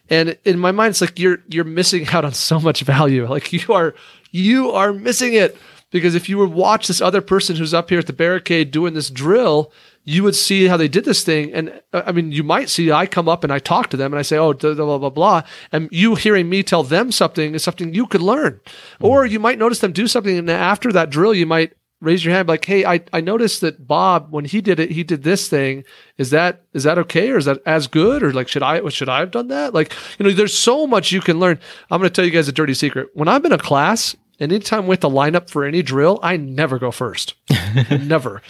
and 0.10 0.38
in 0.44 0.60
my 0.60 0.72
mind 0.72 0.92
it's 0.92 1.02
like 1.02 1.18
you're 1.18 1.40
you're 1.48 1.64
missing 1.64 2.08
out 2.12 2.26
on 2.26 2.34
so 2.34 2.60
much 2.60 2.82
value. 2.82 3.28
Like 3.28 3.52
you 3.52 3.74
are 3.74 3.96
you 4.32 4.72
are 4.72 4.94
missing 4.94 5.34
it 5.34 5.58
because 5.90 6.14
if 6.14 6.28
you 6.30 6.38
would 6.38 6.52
watch 6.52 6.88
this 6.88 7.02
other 7.02 7.22
person 7.22 7.56
who's 7.56 7.74
up 7.74 7.90
here 7.90 8.00
at 8.00 8.08
the 8.08 8.14
barricade 8.14 8.72
doing 8.72 8.94
this 8.94 9.10
drill, 9.10 9.72
you 10.06 10.24
would 10.24 10.36
see 10.36 10.68
how 10.68 10.78
they 10.78 10.88
did 10.88 11.04
this 11.04 11.24
thing. 11.24 11.52
And 11.52 11.82
uh, 11.92 12.04
I 12.06 12.12
mean, 12.12 12.32
you 12.32 12.44
might 12.44 12.70
see 12.70 12.92
I 12.92 13.08
come 13.08 13.28
up 13.28 13.44
and 13.44 13.52
I 13.52 13.60
talk 13.60 13.90
to 13.90 13.98
them 13.98 14.14
and 14.14 14.20
I 14.20 14.22
say, 14.22 14.38
oh, 14.38 14.54
blah, 14.54 14.74
blah, 14.76 14.98
blah, 15.00 15.10
blah. 15.10 15.42
And 15.72 15.90
you 15.92 16.16
hearing 16.16 16.48
me 16.48 16.64
tell 16.64 16.84
them 16.84 17.12
something 17.12 17.56
is 17.56 17.64
something 17.64 17.94
you 17.94 18.06
could 18.06 18.22
learn. 18.22 18.54
Mm-hmm. 18.64 19.06
Or 19.06 19.26
you 19.26 19.40
might 19.40 19.60
notice 19.60 19.80
them 19.80 19.92
do 19.92 20.08
something. 20.08 20.38
And 20.38 20.50
after 20.50 20.92
that 20.94 21.10
drill, 21.10 21.34
you 21.34 21.48
might 21.48 21.74
raise 22.02 22.24
your 22.24 22.36
hand 22.36 22.48
like, 22.48 22.64
hey, 22.66 22.86
I, 22.86 23.02
I 23.14 23.22
noticed 23.22 23.62
that 23.62 23.88
Bob, 23.88 24.32
when 24.32 24.46
he 24.46 24.62
did 24.62 24.80
it, 24.80 24.92
he 24.92 25.04
did 25.04 25.24
this 25.24 25.50
thing. 25.50 25.84
Is 26.20 26.30
that 26.30 26.62
is 26.74 26.84
that 26.84 27.00
okay? 27.00 27.32
Or 27.32 27.38
is 27.38 27.46
that 27.46 27.62
as 27.66 27.88
good? 27.88 28.22
Or 28.22 28.32
like, 28.32 28.48
should 28.48 28.64
I 28.64 28.88
should 28.90 29.10
I 29.10 29.20
have 29.20 29.32
done 29.32 29.48
that? 29.48 29.74
Like, 29.74 29.92
you 30.20 30.26
know, 30.26 30.32
there's 30.32 30.58
so 30.58 30.86
much 30.86 31.12
you 31.12 31.22
can 31.22 31.40
learn. 31.40 31.60
I'm 31.90 32.00
going 32.00 32.10
to 32.10 32.14
tell 32.14 32.26
you 32.26 32.32
guys 32.32 32.48
a 32.48 32.52
dirty 32.52 32.76
secret. 32.76 33.10
When 33.16 33.28
I'm 33.28 33.44
in 33.46 33.52
a 33.52 33.58
class, 33.58 34.16
anytime 34.40 34.86
with 34.86 35.02
the 35.02 35.10
lineup 35.10 35.50
for 35.50 35.66
any 35.66 35.82
drill, 35.82 36.20
I 36.22 36.38
never 36.38 36.78
go 36.78 36.92
first. 36.92 37.34
never. 37.90 38.44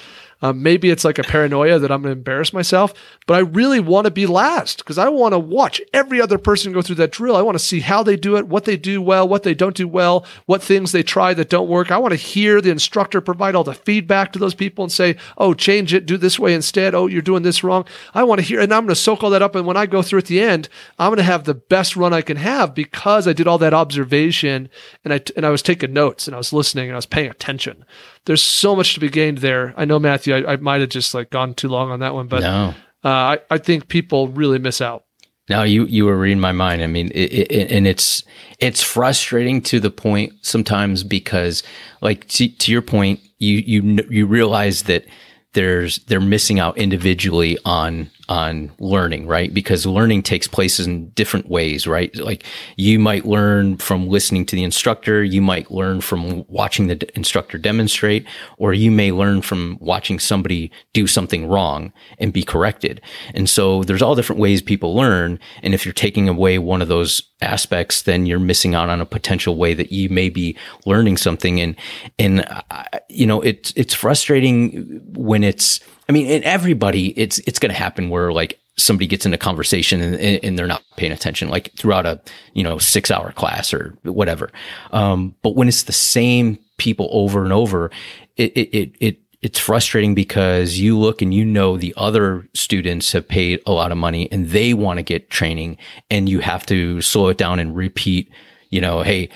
Um, 0.45 0.61
maybe 0.61 0.91
it's 0.91 1.03
like 1.03 1.17
a 1.17 1.23
paranoia 1.23 1.79
that 1.79 1.91
I'm 1.91 2.03
going 2.03 2.13
to 2.13 2.19
embarrass 2.19 2.53
myself, 2.53 2.93
but 3.25 3.33
I 3.33 3.39
really 3.39 3.79
want 3.79 4.05
to 4.05 4.11
be 4.11 4.27
last 4.27 4.77
because 4.77 4.99
I 4.99 5.09
want 5.09 5.33
to 5.33 5.39
watch 5.39 5.81
every 5.91 6.21
other 6.21 6.37
person 6.37 6.71
go 6.71 6.83
through 6.83 6.97
that 6.97 7.11
drill. 7.11 7.35
I 7.35 7.41
want 7.41 7.55
to 7.55 7.63
see 7.63 7.79
how 7.79 8.03
they 8.03 8.15
do 8.15 8.37
it, 8.37 8.47
what 8.47 8.65
they 8.65 8.77
do 8.77 9.01
well, 9.01 9.27
what 9.27 9.41
they 9.41 9.55
don't 9.55 9.75
do 9.75 9.87
well, 9.87 10.23
what 10.45 10.61
things 10.61 10.91
they 10.91 11.01
try 11.01 11.33
that 11.33 11.49
don't 11.49 11.67
work. 11.67 11.89
I 11.89 11.97
want 11.97 12.11
to 12.11 12.17
hear 12.17 12.61
the 12.61 12.69
instructor 12.69 13.21
provide 13.21 13.55
all 13.55 13.63
the 13.63 13.73
feedback 13.73 14.33
to 14.33 14.39
those 14.39 14.53
people 14.53 14.83
and 14.83 14.91
say, 14.91 15.15
oh, 15.39 15.55
change 15.55 15.95
it, 15.95 16.05
do 16.05 16.15
this 16.15 16.37
way 16.37 16.53
instead. 16.53 16.93
Oh, 16.93 17.07
you're 17.07 17.23
doing 17.23 17.41
this 17.41 17.63
wrong. 17.63 17.83
I 18.13 18.23
want 18.23 18.39
to 18.39 18.45
hear, 18.45 18.59
and 18.59 18.71
I'm 18.71 18.83
going 18.83 18.89
to 18.89 18.95
soak 18.95 19.23
all 19.23 19.31
that 19.31 19.41
up. 19.41 19.55
And 19.55 19.65
when 19.65 19.77
I 19.77 19.87
go 19.87 20.03
through 20.03 20.19
at 20.19 20.25
the 20.25 20.41
end, 20.41 20.69
I'm 20.99 21.09
going 21.09 21.17
to 21.17 21.23
have 21.23 21.45
the 21.45 21.55
best 21.55 21.95
run 21.95 22.13
I 22.13 22.21
can 22.21 22.37
have 22.37 22.75
because 22.75 23.27
I 23.27 23.33
did 23.33 23.47
all 23.47 23.57
that 23.57 23.73
observation 23.73 24.69
and 25.03 25.11
I, 25.11 25.21
and 25.35 25.43
I 25.43 25.49
was 25.49 25.63
taking 25.63 25.91
notes 25.91 26.27
and 26.27 26.35
I 26.35 26.37
was 26.37 26.53
listening 26.53 26.85
and 26.85 26.93
I 26.93 26.97
was 26.97 27.07
paying 27.07 27.31
attention 27.31 27.83
there's 28.25 28.43
so 28.43 28.75
much 28.75 28.93
to 28.95 28.99
be 28.99 29.09
gained 29.09 29.39
there. 29.39 29.73
I 29.77 29.85
know 29.85 29.99
Matthew, 29.99 30.35
I, 30.35 30.53
I 30.53 30.55
might 30.57 30.81
have 30.81 30.89
just 30.89 31.13
like 31.13 31.29
gone 31.29 31.53
too 31.53 31.69
long 31.69 31.91
on 31.91 31.99
that 31.99 32.13
one, 32.13 32.27
but 32.27 32.41
no. 32.41 32.73
uh, 33.03 33.09
I, 33.09 33.39
I 33.49 33.57
think 33.57 33.87
people 33.87 34.27
really 34.29 34.59
miss 34.59 34.81
out. 34.81 35.03
No, 35.47 35.61
you 35.61 35.85
you 35.85 36.05
were 36.05 36.17
reading 36.17 36.39
my 36.39 36.53
mind. 36.53 36.81
I 36.81 36.87
mean, 36.87 37.11
it, 37.13 37.31
it, 37.31 37.71
and 37.71 37.85
it's 37.85 38.23
it's 38.59 38.81
frustrating 38.81 39.61
to 39.63 39.79
the 39.79 39.91
point 39.91 40.33
sometimes 40.41 41.03
because, 41.03 41.61
like 42.01 42.27
to, 42.29 42.47
to 42.47 42.71
your 42.71 42.81
point, 42.81 43.19
you 43.37 43.57
you 43.57 44.05
you 44.09 44.25
realize 44.25 44.83
that 44.83 45.05
there's 45.53 45.99
they're 46.05 46.19
missing 46.19 46.59
out 46.59 46.77
individually 46.79 47.59
on 47.63 48.09
on 48.27 48.71
learning, 48.79 49.27
right? 49.27 49.53
Because 49.53 49.85
learning 49.85 50.23
takes 50.23 50.47
place 50.47 50.79
in 50.79 51.09
different 51.09 51.49
ways, 51.49 51.85
right? 51.85 52.15
Like 52.15 52.43
you 52.75 52.99
might 52.99 53.25
learn 53.25 53.77
from 53.77 54.07
listening 54.07 54.45
to 54.47 54.55
the 54.55 54.63
instructor, 54.63 55.23
you 55.23 55.41
might 55.41 55.71
learn 55.71 56.01
from 56.01 56.45
watching 56.47 56.87
the 56.87 57.07
instructor 57.15 57.57
demonstrate, 57.57 58.25
or 58.57 58.73
you 58.73 58.91
may 58.91 59.11
learn 59.11 59.41
from 59.41 59.77
watching 59.79 60.19
somebody 60.19 60.71
do 60.93 61.07
something 61.07 61.47
wrong 61.47 61.93
and 62.17 62.33
be 62.33 62.43
corrected. 62.43 63.01
And 63.33 63.49
so 63.49 63.83
there's 63.83 64.01
all 64.01 64.15
different 64.15 64.41
ways 64.41 64.61
people 64.61 64.95
learn. 64.95 65.39
And 65.61 65.73
if 65.73 65.85
you're 65.85 65.93
taking 65.93 66.27
away 66.27 66.57
one 66.57 66.81
of 66.81 66.87
those 66.87 67.21
aspects, 67.41 68.03
then 68.03 68.25
you're 68.25 68.39
missing 68.39 68.73
out 68.73 68.89
on 68.89 69.01
a 69.01 69.05
potential 69.05 69.55
way 69.57 69.73
that 69.73 69.91
you 69.91 70.09
may 70.09 70.29
be 70.29 70.57
learning 70.85 71.17
something. 71.17 71.59
And, 71.59 71.75
and, 72.17 72.45
uh, 72.71 72.83
you 73.09 73.27
know, 73.27 73.41
it's, 73.41 73.71
it's 73.75 73.93
frustrating 73.93 75.01
when 75.13 75.43
it's, 75.43 75.79
I 76.07 76.11
mean, 76.11 76.27
in 76.27 76.43
everybody, 76.43 77.17
it's 77.19 77.39
it's 77.39 77.59
going 77.59 77.71
to 77.71 77.77
happen 77.77 78.09
where 78.09 78.31
like 78.31 78.59
somebody 78.77 79.07
gets 79.07 79.25
in 79.25 79.33
a 79.33 79.37
conversation 79.37 80.01
and, 80.01 80.43
and, 80.43 80.59
they're 80.59 80.67
not 80.67 80.83
paying 80.97 81.13
attention, 81.13 81.47
like 81.49 81.71
throughout 81.77 82.05
a 82.05 82.19
you 82.53 82.63
know 82.63 82.77
six 82.77 83.09
hour 83.09 83.31
class 83.31 83.73
or 83.73 83.97
whatever. 84.03 84.51
Um, 84.91 85.35
but 85.41 85.55
when 85.55 85.67
it's 85.67 85.83
the 85.83 85.93
same 85.93 86.59
people 86.77 87.07
over 87.11 87.43
and 87.43 87.53
over, 87.53 87.89
it 88.37 88.51
it 88.55 88.95
it 88.99 89.17
it's 89.41 89.59
frustrating 89.59 90.15
because 90.15 90.77
you 90.79 90.97
look 90.97 91.21
and 91.21 91.33
you 91.33 91.45
know 91.45 91.77
the 91.77 91.93
other 91.97 92.47
students 92.53 93.11
have 93.11 93.27
paid 93.27 93.61
a 93.65 93.71
lot 93.71 93.91
of 93.91 93.97
money 93.97 94.27
and 94.31 94.49
they 94.49 94.73
want 94.73 94.97
to 94.97 95.03
get 95.03 95.29
training, 95.29 95.77
and 96.09 96.29
you 96.29 96.39
have 96.39 96.65
to 96.67 97.01
slow 97.01 97.29
it 97.29 97.37
down 97.37 97.59
and 97.59 97.75
repeat. 97.75 98.29
You 98.75 98.81
know, 98.81 99.03
hey, 99.03 99.29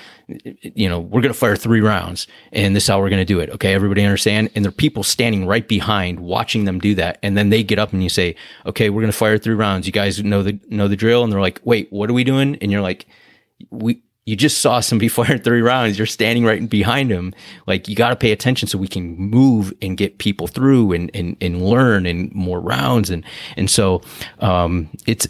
you 0.60 0.86
know, 0.86 1.00
we're 1.00 1.22
going 1.22 1.32
to 1.32 1.38
fire 1.38 1.56
three 1.56 1.80
rounds 1.80 2.26
and 2.52 2.76
this 2.76 2.84
is 2.84 2.88
how 2.88 3.00
we're 3.00 3.08
going 3.08 3.22
to 3.22 3.24
do 3.24 3.40
it. 3.40 3.48
Okay. 3.48 3.72
Everybody 3.72 4.04
understand? 4.04 4.50
And 4.54 4.62
there 4.62 4.68
are 4.68 4.72
people 4.72 5.02
standing 5.02 5.46
right 5.46 5.66
behind 5.66 6.20
watching 6.20 6.66
them 6.66 6.78
do 6.78 6.94
that. 6.96 7.18
And 7.22 7.38
then 7.38 7.48
they 7.48 7.62
get 7.62 7.78
up 7.78 7.94
and 7.94 8.02
you 8.02 8.10
say, 8.10 8.36
okay, 8.66 8.90
we're 8.90 9.00
going 9.00 9.10
to 9.10 9.16
fire 9.16 9.38
three 9.38 9.54
rounds. 9.54 9.86
You 9.86 9.94
guys 9.94 10.22
know 10.22 10.42
the, 10.42 10.60
know 10.68 10.88
the 10.88 10.96
drill. 10.96 11.24
And 11.24 11.32
they're 11.32 11.40
like, 11.40 11.58
wait, 11.64 11.90
what 11.90 12.10
are 12.10 12.12
we 12.12 12.22
doing? 12.22 12.56
And 12.60 12.70
you're 12.70 12.82
like, 12.82 13.06
we, 13.70 14.02
you 14.26 14.36
just 14.36 14.58
saw 14.58 14.80
somebody 14.80 15.08
fire 15.08 15.38
three 15.44 15.62
rounds. 15.62 15.98
You're 15.98 16.06
standing 16.06 16.44
right 16.44 16.68
behind 16.68 17.10
him. 17.10 17.34
Like 17.66 17.88
you 17.88 17.96
got 17.96 18.10
to 18.10 18.16
pay 18.16 18.32
attention 18.32 18.68
so 18.68 18.78
we 18.78 18.88
can 18.88 19.16
move 19.16 19.72
and 19.82 19.96
get 19.96 20.18
people 20.18 20.46
through 20.46 20.92
and, 20.92 21.10
and, 21.14 21.36
and 21.40 21.62
learn 21.62 22.06
and 22.06 22.32
more 22.32 22.60
rounds. 22.60 23.10
And, 23.10 23.24
and 23.56 23.70
so, 23.70 24.02
um, 24.40 24.88
it's, 25.06 25.26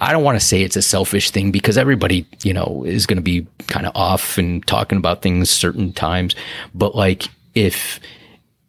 I 0.00 0.12
don't 0.12 0.24
want 0.24 0.38
to 0.38 0.44
say 0.44 0.62
it's 0.62 0.76
a 0.76 0.82
selfish 0.82 1.30
thing 1.30 1.50
because 1.50 1.78
everybody, 1.78 2.26
you 2.42 2.52
know, 2.52 2.84
is 2.86 3.06
going 3.06 3.16
to 3.16 3.22
be 3.22 3.46
kind 3.68 3.86
of 3.86 3.92
off 3.94 4.38
and 4.38 4.66
talking 4.66 4.98
about 4.98 5.22
things 5.22 5.48
certain 5.48 5.92
times. 5.92 6.34
But 6.74 6.94
like 6.94 7.28
if, 7.54 8.00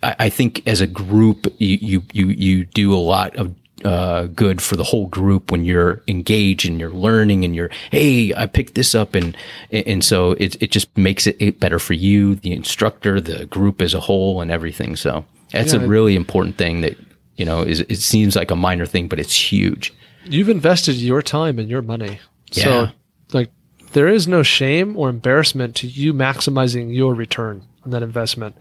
I, 0.01 0.29
think 0.29 0.67
as 0.67 0.81
a 0.81 0.87
group, 0.87 1.47
you, 1.59 1.77
you, 1.81 2.03
you, 2.11 2.27
you 2.27 2.65
do 2.65 2.93
a 2.93 2.99
lot 2.99 3.37
of 3.37 3.55
uh, 3.83 4.27
good 4.27 4.61
for 4.61 4.75
the 4.75 4.83
whole 4.83 5.07
group 5.07 5.51
when 5.51 5.65
you're 5.65 6.01
engaged 6.07 6.67
and 6.67 6.79
you're 6.79 6.89
learning 6.89 7.43
and 7.43 7.55
you're, 7.55 7.69
hey, 7.91 8.33
I 8.33 8.45
picked 8.45 8.75
this 8.75 8.95
up, 8.95 9.15
and 9.15 9.35
and 9.71 10.03
so 10.03 10.31
it 10.31 10.61
it 10.61 10.71
just 10.71 10.95
makes 10.97 11.27
it 11.27 11.59
better 11.59 11.79
for 11.79 11.93
you, 11.93 12.35
the 12.35 12.53
instructor, 12.53 13.19
the 13.19 13.45
group 13.45 13.81
as 13.81 13.93
a 13.93 13.99
whole, 13.99 14.41
and 14.41 14.51
everything. 14.51 14.95
So 14.95 15.25
that's 15.51 15.73
yeah, 15.73 15.81
a 15.81 15.87
really 15.87 16.15
important 16.15 16.57
thing 16.57 16.81
that 16.81 16.97
you 17.35 17.45
know 17.45 17.61
is 17.61 17.81
it 17.81 17.99
seems 17.99 18.35
like 18.35 18.51
a 18.51 18.55
minor 18.55 18.85
thing, 18.85 19.07
but 19.07 19.19
it's 19.19 19.35
huge. 19.51 19.93
You've 20.25 20.49
invested 20.49 20.95
your 20.95 21.21
time 21.21 21.59
and 21.59 21.69
your 21.69 21.81
money 21.81 22.19
Yeah. 22.51 22.63
So, 22.63 22.87
like, 23.33 23.51
there 23.93 24.07
is 24.07 24.27
no 24.27 24.43
shame 24.43 24.97
or 24.97 25.09
embarrassment 25.09 25.75
to 25.77 25.87
you 25.87 26.13
maximizing 26.13 26.93
your 26.93 27.13
return 27.13 27.63
on 27.83 27.91
that 27.91 28.03
investment. 28.03 28.55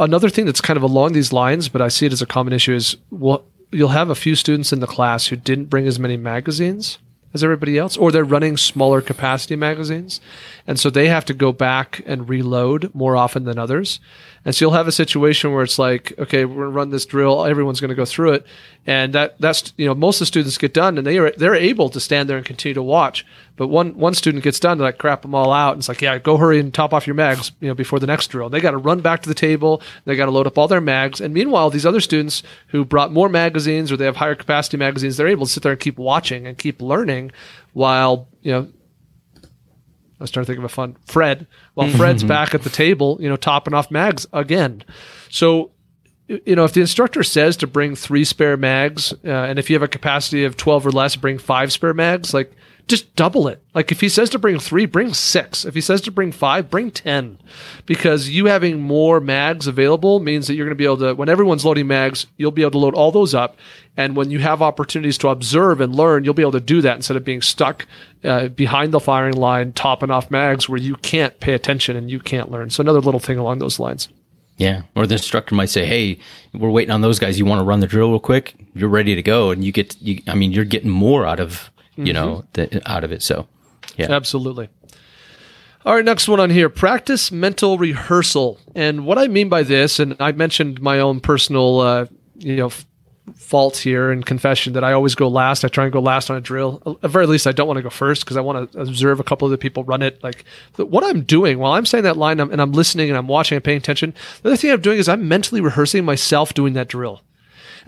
Another 0.00 0.28
thing 0.28 0.44
that's 0.44 0.60
kind 0.60 0.76
of 0.76 0.82
along 0.82 1.12
these 1.12 1.32
lines, 1.32 1.68
but 1.68 1.80
I 1.80 1.88
see 1.88 2.06
it 2.06 2.12
as 2.12 2.20
a 2.20 2.26
common 2.26 2.52
issue, 2.52 2.74
is 2.74 2.96
well, 3.10 3.44
you'll 3.70 3.88
have 3.88 4.10
a 4.10 4.14
few 4.14 4.34
students 4.34 4.72
in 4.72 4.80
the 4.80 4.86
class 4.86 5.26
who 5.26 5.36
didn't 5.36 5.66
bring 5.66 5.86
as 5.86 5.98
many 5.98 6.16
magazines 6.16 6.98
as 7.34 7.44
everybody 7.44 7.76
else, 7.76 7.96
or 7.96 8.10
they're 8.10 8.24
running 8.24 8.56
smaller 8.56 9.02
capacity 9.02 9.54
magazines. 9.54 10.20
And 10.66 10.80
so 10.80 10.88
they 10.88 11.08
have 11.08 11.26
to 11.26 11.34
go 11.34 11.52
back 11.52 12.02
and 12.06 12.28
reload 12.28 12.94
more 12.94 13.16
often 13.16 13.44
than 13.44 13.58
others. 13.58 14.00
And 14.44 14.54
so 14.54 14.64
you'll 14.64 14.72
have 14.72 14.88
a 14.88 14.92
situation 14.92 15.52
where 15.52 15.62
it's 15.62 15.78
like, 15.78 16.18
okay, 16.18 16.46
we're 16.46 16.64
to 16.64 16.70
run 16.70 16.90
this 16.90 17.04
drill. 17.04 17.44
Everyone's 17.44 17.80
going 17.80 17.90
to 17.90 17.94
go 17.94 18.06
through 18.06 18.32
it. 18.32 18.46
And 18.86 19.12
that, 19.12 19.38
that's, 19.38 19.74
you 19.76 19.84
know, 19.84 19.94
most 19.94 20.16
of 20.16 20.20
the 20.20 20.26
students 20.26 20.56
get 20.56 20.72
done 20.72 20.96
and 20.96 21.06
they 21.06 21.18
are, 21.18 21.30
they're 21.32 21.54
able 21.54 21.90
to 21.90 22.00
stand 22.00 22.30
there 22.30 22.38
and 22.38 22.46
continue 22.46 22.74
to 22.74 22.82
watch. 22.82 23.26
But 23.58 23.68
one, 23.68 23.94
one 23.98 24.14
student 24.14 24.44
gets 24.44 24.58
done, 24.58 24.78
they 24.78 24.84
like 24.84 24.96
crap 24.96 25.22
them 25.22 25.34
all 25.34 25.52
out. 25.52 25.72
And 25.72 25.80
it's 25.80 25.88
like, 25.88 26.00
yeah, 26.00 26.16
go 26.16 26.38
hurry 26.38 26.60
and 26.60 26.72
top 26.72 26.94
off 26.94 27.06
your 27.06 27.14
mags, 27.14 27.52
you 27.60 27.68
know, 27.68 27.74
before 27.74 27.98
the 27.98 28.06
next 28.06 28.28
drill. 28.28 28.48
They 28.48 28.60
got 28.60 28.70
to 28.70 28.78
run 28.78 29.00
back 29.00 29.20
to 29.22 29.28
the 29.28 29.34
table. 29.34 29.82
They 30.06 30.16
got 30.16 30.26
to 30.26 30.30
load 30.30 30.46
up 30.46 30.56
all 30.56 30.68
their 30.68 30.80
mags. 30.80 31.20
And 31.20 31.34
meanwhile, 31.34 31.68
these 31.68 31.84
other 31.84 32.00
students 32.00 32.44
who 32.68 32.84
brought 32.84 33.12
more 33.12 33.28
magazines 33.28 33.92
or 33.92 33.96
they 33.96 34.06
have 34.06 34.16
higher 34.16 34.36
capacity 34.36 34.76
magazines, 34.76 35.16
they're 35.16 35.28
able 35.28 35.44
to 35.44 35.52
sit 35.52 35.62
there 35.62 35.72
and 35.72 35.80
keep 35.80 35.98
watching 35.98 36.46
and 36.46 36.56
keep 36.56 36.80
learning 36.80 37.32
while, 37.72 38.28
you 38.42 38.52
know, 38.52 38.68
I 40.20 40.24
was 40.24 40.30
trying 40.30 40.46
to 40.46 40.46
think 40.46 40.58
of 40.58 40.64
a 40.64 40.68
fun 40.68 40.96
Fred. 41.06 41.46
While 41.74 41.90
Fred's 41.90 42.24
back 42.24 42.54
at 42.54 42.62
the 42.62 42.70
table, 42.70 43.18
you 43.20 43.28
know, 43.28 43.36
topping 43.36 43.74
off 43.74 43.90
mags 43.90 44.26
again. 44.32 44.82
So, 45.30 45.72
you 46.26 46.56
know, 46.56 46.64
if 46.64 46.74
the 46.74 46.80
instructor 46.80 47.22
says 47.22 47.56
to 47.58 47.66
bring 47.66 47.94
three 47.94 48.24
spare 48.24 48.56
mags, 48.56 49.12
uh, 49.24 49.28
and 49.30 49.58
if 49.58 49.70
you 49.70 49.74
have 49.74 49.82
a 49.82 49.88
capacity 49.88 50.44
of 50.44 50.56
twelve 50.56 50.86
or 50.86 50.90
less, 50.90 51.16
bring 51.16 51.38
five 51.38 51.72
spare 51.72 51.94
mags. 51.94 52.34
Like, 52.34 52.52
just 52.88 53.14
double 53.14 53.48
it. 53.48 53.62
Like, 53.74 53.92
if 53.92 54.00
he 54.00 54.08
says 54.08 54.30
to 54.30 54.38
bring 54.38 54.58
three, 54.58 54.86
bring 54.86 55.14
six. 55.14 55.64
If 55.64 55.74
he 55.74 55.80
says 55.80 56.00
to 56.02 56.10
bring 56.10 56.32
five, 56.32 56.70
bring 56.70 56.90
ten, 56.90 57.38
because 57.86 58.30
you 58.30 58.46
having 58.46 58.80
more 58.80 59.20
mags 59.20 59.66
available 59.66 60.20
means 60.20 60.46
that 60.46 60.54
you're 60.54 60.66
going 60.66 60.76
to 60.76 60.78
be 60.78 60.84
able 60.84 60.98
to. 60.98 61.14
When 61.14 61.28
everyone's 61.28 61.64
loading 61.64 61.86
mags, 61.86 62.26
you'll 62.36 62.50
be 62.50 62.62
able 62.62 62.72
to 62.72 62.78
load 62.78 62.94
all 62.94 63.12
those 63.12 63.34
up. 63.34 63.56
And 63.96 64.16
when 64.16 64.30
you 64.30 64.38
have 64.38 64.62
opportunities 64.62 65.18
to 65.18 65.28
observe 65.28 65.80
and 65.80 65.94
learn, 65.94 66.24
you'll 66.24 66.34
be 66.34 66.42
able 66.42 66.52
to 66.52 66.60
do 66.60 66.80
that 66.82 66.96
instead 66.96 67.16
of 67.16 67.24
being 67.24 67.42
stuck 67.42 67.86
uh, 68.24 68.48
behind 68.48 68.92
the 68.92 69.00
firing 69.00 69.34
line, 69.34 69.72
topping 69.72 70.10
off 70.10 70.30
mags 70.30 70.68
where 70.68 70.78
you 70.78 70.96
can't 70.96 71.38
pay 71.40 71.52
attention 71.52 71.96
and 71.96 72.10
you 72.10 72.20
can't 72.20 72.50
learn. 72.50 72.70
So 72.70 72.80
another 72.80 73.00
little 73.00 73.20
thing 73.20 73.38
along 73.38 73.58
those 73.58 73.78
lines. 73.78 74.08
Yeah. 74.56 74.82
Or 74.94 75.06
the 75.06 75.14
instructor 75.14 75.54
might 75.54 75.70
say, 75.70 75.84
Hey, 75.84 76.18
we're 76.52 76.70
waiting 76.70 76.90
on 76.90 77.00
those 77.00 77.18
guys. 77.18 77.38
You 77.38 77.44
want 77.44 77.60
to 77.60 77.64
run 77.64 77.80
the 77.80 77.86
drill 77.86 78.10
real 78.10 78.20
quick? 78.20 78.54
You're 78.74 78.88
ready 78.88 79.14
to 79.14 79.22
go. 79.22 79.50
And 79.50 79.64
you 79.64 79.72
get, 79.72 80.00
you, 80.00 80.22
I 80.26 80.34
mean, 80.34 80.52
you're 80.52 80.64
getting 80.64 80.90
more 80.90 81.26
out 81.26 81.40
of, 81.40 81.70
you 82.06 82.12
know, 82.12 82.44
the, 82.52 82.80
out 82.86 83.04
of 83.04 83.12
it. 83.12 83.22
So 83.22 83.46
yeah. 83.96 84.10
Absolutely. 84.10 84.68
All 85.84 85.94
right, 85.94 86.04
next 86.04 86.28
one 86.28 86.40
on 86.40 86.50
here 86.50 86.68
practice 86.68 87.32
mental 87.32 87.78
rehearsal. 87.78 88.58
And 88.74 89.06
what 89.06 89.18
I 89.18 89.26
mean 89.28 89.48
by 89.48 89.62
this, 89.62 89.98
and 89.98 90.16
I 90.20 90.32
mentioned 90.32 90.80
my 90.80 91.00
own 91.00 91.20
personal, 91.20 91.80
uh, 91.80 92.06
you 92.36 92.56
know, 92.56 92.66
f- 92.66 92.84
fault 93.36 93.76
here 93.76 94.10
and 94.10 94.24
confession 94.24 94.72
that 94.72 94.84
I 94.84 94.92
always 94.92 95.14
go 95.14 95.28
last. 95.28 95.64
I 95.64 95.68
try 95.68 95.84
and 95.84 95.92
go 95.92 96.00
last 96.00 96.30
on 96.30 96.36
a 96.36 96.40
drill. 96.40 96.82
At 96.86 97.00
the 97.02 97.08
very 97.08 97.26
least, 97.26 97.46
I 97.46 97.52
don't 97.52 97.66
want 97.66 97.78
to 97.78 97.82
go 97.82 97.90
first 97.90 98.24
because 98.24 98.36
I 98.36 98.40
want 98.40 98.72
to 98.72 98.80
observe 98.80 99.20
a 99.20 99.24
couple 99.24 99.46
of 99.46 99.50
the 99.50 99.58
people 99.58 99.84
run 99.84 100.02
it. 100.02 100.22
Like 100.22 100.44
what 100.76 101.04
I'm 101.04 101.22
doing 101.22 101.58
while 101.58 101.72
I'm 101.72 101.86
saying 101.86 102.04
that 102.04 102.16
line 102.16 102.40
and 102.40 102.60
I'm 102.60 102.72
listening 102.72 103.08
and 103.08 103.16
I'm 103.16 103.28
watching 103.28 103.56
and 103.56 103.64
paying 103.64 103.78
attention. 103.78 104.14
The 104.42 104.50
other 104.50 104.56
thing 104.56 104.70
I'm 104.70 104.80
doing 104.80 104.98
is 104.98 105.08
I'm 105.08 105.28
mentally 105.28 105.60
rehearsing 105.60 106.04
myself 106.04 106.54
doing 106.54 106.72
that 106.74 106.88
drill. 106.88 107.22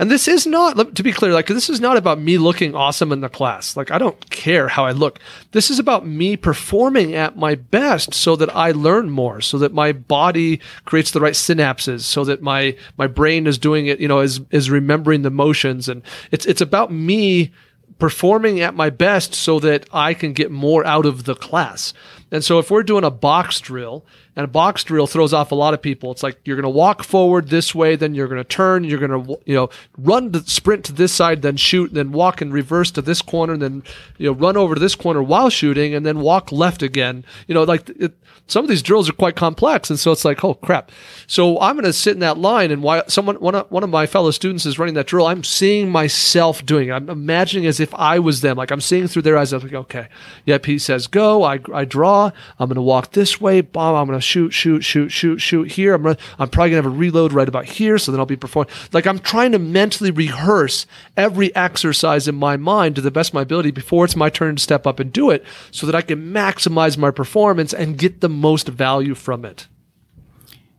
And 0.00 0.10
this 0.10 0.28
is 0.28 0.46
not, 0.46 0.96
to 0.96 1.02
be 1.02 1.12
clear, 1.12 1.34
like 1.34 1.46
this 1.46 1.68
is 1.68 1.78
not 1.78 1.98
about 1.98 2.18
me 2.18 2.38
looking 2.38 2.74
awesome 2.74 3.12
in 3.12 3.20
the 3.20 3.28
class. 3.28 3.76
Like 3.76 3.90
I 3.90 3.98
don't 3.98 4.30
care 4.30 4.66
how 4.66 4.86
I 4.86 4.92
look. 4.92 5.20
This 5.52 5.68
is 5.68 5.78
about 5.78 6.06
me 6.06 6.38
performing 6.38 7.14
at 7.14 7.36
my 7.36 7.54
best 7.54 8.14
so 8.14 8.34
that 8.36 8.56
I 8.56 8.70
learn 8.70 9.10
more, 9.10 9.42
so 9.42 9.58
that 9.58 9.74
my 9.74 9.92
body 9.92 10.58
creates 10.86 11.10
the 11.10 11.20
right 11.20 11.34
synapses, 11.34 12.00
so 12.00 12.24
that 12.24 12.40
my 12.40 12.78
my 12.96 13.08
brain 13.08 13.46
is 13.46 13.58
doing 13.58 13.88
it, 13.88 14.00
you 14.00 14.08
know, 14.08 14.20
is 14.20 14.40
is 14.50 14.70
remembering 14.70 15.20
the 15.20 15.30
motions. 15.30 15.86
And 15.86 16.00
it's 16.30 16.46
it's 16.46 16.62
about 16.62 16.90
me 16.90 17.52
performing 17.98 18.60
at 18.60 18.74
my 18.74 18.88
best 18.88 19.34
so 19.34 19.60
that 19.60 19.86
I 19.92 20.14
can 20.14 20.32
get 20.32 20.50
more 20.50 20.82
out 20.86 21.04
of 21.04 21.24
the 21.24 21.34
class. 21.34 21.92
And 22.32 22.42
so 22.42 22.58
if 22.58 22.70
we're 22.70 22.84
doing 22.84 23.04
a 23.04 23.10
box 23.10 23.60
drill 23.60 24.06
and 24.36 24.44
a 24.44 24.48
box 24.48 24.84
drill 24.84 25.06
throws 25.06 25.32
off 25.32 25.52
a 25.52 25.54
lot 25.54 25.74
of 25.74 25.82
people, 25.82 26.12
it's 26.12 26.22
like 26.22 26.38
you're 26.44 26.56
going 26.56 26.62
to 26.62 26.68
walk 26.68 27.02
forward 27.02 27.48
this 27.48 27.74
way, 27.74 27.96
then 27.96 28.14
you're 28.14 28.28
going 28.28 28.38
to 28.40 28.44
turn, 28.44 28.84
you're 28.84 28.98
going 28.98 29.24
to, 29.24 29.38
you 29.44 29.54
know, 29.54 29.70
run 29.98 30.32
the 30.32 30.40
sprint 30.40 30.84
to 30.84 30.92
this 30.92 31.12
side, 31.12 31.42
then 31.42 31.56
shoot, 31.56 31.92
then 31.92 32.12
walk 32.12 32.40
in 32.40 32.52
reverse 32.52 32.90
to 32.92 33.02
this 33.02 33.22
corner, 33.22 33.54
and 33.54 33.62
then, 33.62 33.82
you 34.18 34.26
know, 34.26 34.32
run 34.32 34.56
over 34.56 34.74
to 34.74 34.80
this 34.80 34.94
corner 34.94 35.22
while 35.22 35.50
shooting 35.50 35.94
and 35.94 36.06
then 36.06 36.20
walk 36.20 36.52
left 36.52 36.82
again. 36.82 37.24
You 37.46 37.54
know, 37.54 37.64
like 37.64 37.88
it, 37.90 38.14
some 38.46 38.64
of 38.64 38.68
these 38.68 38.82
drills 38.82 39.08
are 39.08 39.14
quite 39.14 39.36
complex. 39.36 39.90
And 39.90 39.98
so 39.98 40.12
it's 40.12 40.24
like, 40.24 40.42
oh 40.44 40.54
crap. 40.54 40.90
So 41.26 41.60
I'm 41.60 41.76
going 41.76 41.84
to 41.84 41.92
sit 41.92 42.14
in 42.14 42.20
that 42.20 42.38
line 42.38 42.70
and 42.70 42.82
while 42.82 43.04
someone, 43.08 43.36
one 43.36 43.54
of, 43.54 43.70
one 43.70 43.84
of 43.84 43.90
my 43.90 44.06
fellow 44.06 44.30
students 44.30 44.66
is 44.66 44.78
running 44.78 44.94
that 44.94 45.06
drill, 45.06 45.26
I'm 45.26 45.44
seeing 45.44 45.90
myself 45.90 46.64
doing 46.66 46.88
it. 46.88 46.92
I'm 46.92 47.08
imagining 47.08 47.66
as 47.66 47.80
if 47.80 47.94
I 47.94 48.18
was 48.18 48.40
them. 48.40 48.56
Like 48.56 48.70
I'm 48.70 48.80
seeing 48.80 49.06
through 49.06 49.22
their 49.22 49.38
eyes. 49.38 49.52
I'm 49.52 49.62
like, 49.62 49.72
okay, 49.72 50.08
yep. 50.46 50.66
He 50.66 50.78
says, 50.78 51.06
go. 51.06 51.44
I, 51.44 51.60
I 51.72 51.84
draw. 51.84 52.32
I'm 52.58 52.68
going 52.68 52.76
to 52.76 52.82
walk 52.82 53.12
this 53.12 53.40
way. 53.40 53.60
Bomb. 53.60 53.94
I'm 53.94 54.06
going 54.06 54.18
to 54.18 54.19
shoot, 54.20 54.50
shoot, 54.50 54.82
shoot, 54.82 55.08
shoot, 55.10 55.38
shoot 55.38 55.72
here. 55.72 55.94
I'm, 55.94 56.02
gonna, 56.02 56.16
I'm 56.38 56.48
probably 56.48 56.70
going 56.70 56.82
to 56.82 56.88
have 56.88 56.96
a 56.96 56.98
reload 56.98 57.32
right 57.32 57.48
about 57.48 57.64
here. 57.64 57.98
So 57.98 58.12
then 58.12 58.20
I'll 58.20 58.26
be 58.26 58.36
performing. 58.36 58.72
Like 58.92 59.06
I'm 59.06 59.18
trying 59.18 59.52
to 59.52 59.58
mentally 59.58 60.10
rehearse 60.10 60.86
every 61.16 61.54
exercise 61.54 62.28
in 62.28 62.34
my 62.34 62.56
mind 62.56 62.96
to 62.96 63.00
the 63.00 63.10
best 63.10 63.30
of 63.30 63.34
my 63.34 63.42
ability 63.42 63.70
before 63.70 64.04
it's 64.04 64.16
my 64.16 64.30
turn 64.30 64.56
to 64.56 64.62
step 64.62 64.86
up 64.86 65.00
and 65.00 65.12
do 65.12 65.30
it 65.30 65.44
so 65.70 65.86
that 65.86 65.94
I 65.94 66.02
can 66.02 66.32
maximize 66.32 66.96
my 66.96 67.10
performance 67.10 67.72
and 67.72 67.98
get 67.98 68.20
the 68.20 68.28
most 68.28 68.68
value 68.68 69.14
from 69.14 69.44
it. 69.44 69.66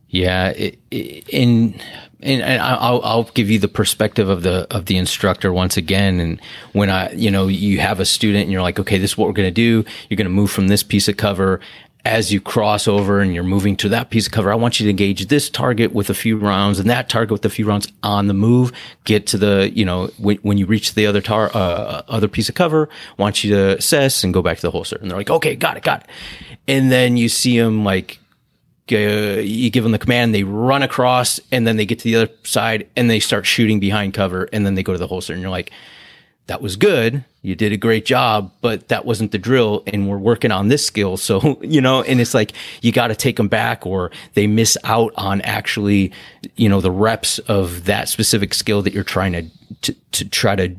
Yeah, 0.08 0.48
it, 0.48 0.78
it, 0.90 1.28
in 1.30 1.80
and, 2.22 2.42
and 2.42 2.62
I'll 2.62 3.00
I'll 3.02 3.24
give 3.24 3.50
you 3.50 3.58
the 3.58 3.66
perspective 3.66 4.28
of 4.28 4.42
the 4.42 4.66
of 4.70 4.84
the 4.84 4.96
instructor 4.96 5.52
once 5.52 5.76
again. 5.76 6.20
And 6.20 6.40
when 6.72 6.90
I 6.90 7.12
you 7.12 7.30
know 7.30 7.48
you 7.48 7.80
have 7.80 7.98
a 7.98 8.04
student 8.04 8.42
and 8.42 8.52
you're 8.52 8.62
like, 8.62 8.78
okay, 8.78 8.98
this 8.98 9.12
is 9.12 9.18
what 9.18 9.26
we're 9.26 9.34
going 9.34 9.48
to 9.48 9.50
do. 9.50 9.84
You're 10.08 10.16
going 10.16 10.26
to 10.26 10.30
move 10.30 10.50
from 10.50 10.68
this 10.68 10.82
piece 10.82 11.08
of 11.08 11.16
cover. 11.16 11.60
As 12.04 12.32
you 12.32 12.40
cross 12.40 12.88
over 12.88 13.20
and 13.20 13.32
you're 13.32 13.44
moving 13.44 13.76
to 13.76 13.88
that 13.90 14.10
piece 14.10 14.26
of 14.26 14.32
cover, 14.32 14.50
I 14.50 14.56
want 14.56 14.80
you 14.80 14.86
to 14.86 14.90
engage 14.90 15.26
this 15.26 15.48
target 15.48 15.92
with 15.92 16.10
a 16.10 16.14
few 16.14 16.36
rounds 16.36 16.80
and 16.80 16.90
that 16.90 17.08
target 17.08 17.30
with 17.30 17.44
a 17.44 17.50
few 17.50 17.64
rounds 17.64 17.92
on 18.02 18.26
the 18.26 18.34
move. 18.34 18.72
Get 19.04 19.28
to 19.28 19.38
the, 19.38 19.70
you 19.72 19.84
know, 19.84 20.08
when, 20.18 20.38
when 20.38 20.58
you 20.58 20.66
reach 20.66 20.94
the 20.94 21.06
other 21.06 21.20
tar, 21.20 21.50
uh, 21.54 22.02
other 22.08 22.26
piece 22.26 22.48
of 22.48 22.56
cover, 22.56 22.88
want 23.18 23.44
you 23.44 23.54
to 23.54 23.76
assess 23.76 24.24
and 24.24 24.34
go 24.34 24.42
back 24.42 24.56
to 24.56 24.62
the 24.62 24.72
holster. 24.72 24.96
And 25.00 25.08
they're 25.08 25.18
like, 25.18 25.30
okay, 25.30 25.54
got 25.54 25.76
it, 25.76 25.84
got 25.84 26.02
it. 26.02 26.08
And 26.66 26.90
then 26.90 27.16
you 27.16 27.28
see 27.28 27.56
them 27.56 27.84
like 27.84 28.18
uh, 28.90 29.40
you 29.40 29.70
give 29.70 29.84
them 29.84 29.92
the 29.92 29.98
command, 29.98 30.34
they 30.34 30.42
run 30.42 30.82
across, 30.82 31.38
and 31.50 31.66
then 31.66 31.76
they 31.76 31.86
get 31.86 32.00
to 32.00 32.04
the 32.04 32.16
other 32.16 32.32
side 32.42 32.88
and 32.96 33.08
they 33.08 33.20
start 33.20 33.46
shooting 33.46 33.80
behind 33.80 34.12
cover, 34.12 34.48
and 34.52 34.66
then 34.66 34.74
they 34.74 34.82
go 34.82 34.92
to 34.92 34.98
the 34.98 35.06
holster, 35.06 35.32
and 35.32 35.40
you're 35.40 35.50
like, 35.50 35.70
"That 36.46 36.60
was 36.60 36.76
good, 36.76 37.24
you 37.42 37.54
did 37.54 37.72
a 37.72 37.76
great 37.76 38.04
job, 38.04 38.52
but 38.60 38.88
that 38.88 39.04
wasn't 39.04 39.32
the 39.32 39.38
drill, 39.38 39.82
and 39.86 40.08
we're 40.08 40.18
working 40.18 40.50
on 40.50 40.68
this 40.68 40.86
skill." 40.86 41.16
So 41.16 41.58
you 41.62 41.80
know, 41.80 42.02
and 42.02 42.20
it's 42.20 42.34
like 42.34 42.52
you 42.80 42.92
got 42.92 43.08
to 43.08 43.14
take 43.14 43.36
them 43.36 43.48
back, 43.48 43.86
or 43.86 44.10
they 44.34 44.46
miss 44.46 44.76
out 44.84 45.12
on 45.16 45.40
actually, 45.42 46.12
you 46.56 46.68
know, 46.68 46.80
the 46.80 46.90
reps 46.90 47.38
of 47.40 47.84
that 47.84 48.08
specific 48.08 48.54
skill 48.54 48.82
that 48.82 48.92
you're 48.92 49.04
trying 49.04 49.32
to 49.32 49.44
to, 49.82 49.92
to 50.12 50.28
try 50.28 50.56
to 50.56 50.74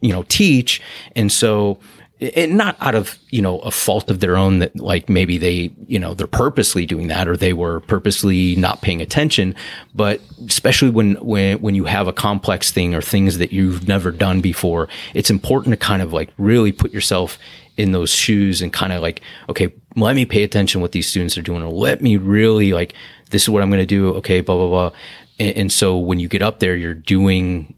you 0.00 0.12
know 0.12 0.24
teach 0.28 0.82
and 1.16 1.32
so 1.32 1.78
and 2.20 2.56
not 2.56 2.76
out 2.80 2.94
of 2.94 3.18
you 3.30 3.42
know 3.42 3.58
a 3.60 3.70
fault 3.70 4.08
of 4.10 4.20
their 4.20 4.36
own 4.36 4.60
that 4.60 4.74
like 4.78 5.08
maybe 5.08 5.36
they 5.36 5.72
you 5.86 5.98
know 5.98 6.14
they're 6.14 6.26
purposely 6.26 6.86
doing 6.86 7.08
that 7.08 7.26
or 7.26 7.36
they 7.36 7.52
were 7.52 7.80
purposely 7.80 8.56
not 8.56 8.80
paying 8.82 9.02
attention. 9.02 9.54
But 9.94 10.20
especially 10.46 10.90
when 10.90 11.14
when 11.16 11.60
when 11.60 11.74
you 11.74 11.84
have 11.84 12.06
a 12.06 12.12
complex 12.12 12.70
thing 12.70 12.94
or 12.94 13.02
things 13.02 13.38
that 13.38 13.52
you've 13.52 13.88
never 13.88 14.10
done 14.10 14.40
before 14.40 14.88
it's 15.14 15.30
important 15.30 15.72
to 15.72 15.76
kind 15.76 16.02
of 16.02 16.12
like 16.12 16.30
really 16.38 16.72
put 16.72 16.92
yourself 16.92 17.38
in 17.76 17.92
those 17.92 18.10
shoes 18.10 18.62
and 18.62 18.72
kind 18.72 18.92
of 18.92 19.02
like 19.02 19.20
okay 19.48 19.72
let 19.96 20.14
me 20.14 20.24
pay 20.24 20.42
attention 20.42 20.80
what 20.80 20.92
these 20.92 21.08
students 21.08 21.36
are 21.36 21.42
doing 21.42 21.62
or 21.62 21.70
let 21.70 22.00
me 22.00 22.16
really 22.16 22.72
like 22.72 22.94
this 23.30 23.42
is 23.42 23.48
what 23.48 23.62
i'm 23.62 23.70
going 23.70 23.80
to 23.80 23.86
do 23.86 24.14
okay 24.14 24.40
blah 24.40 24.56
blah 24.56 24.68
blah. 24.68 24.98
And, 25.38 25.56
and 25.56 25.72
so 25.72 25.98
when 25.98 26.20
you 26.20 26.28
get 26.28 26.42
up 26.42 26.60
there 26.60 26.76
you're 26.76 26.94
doing 26.94 27.74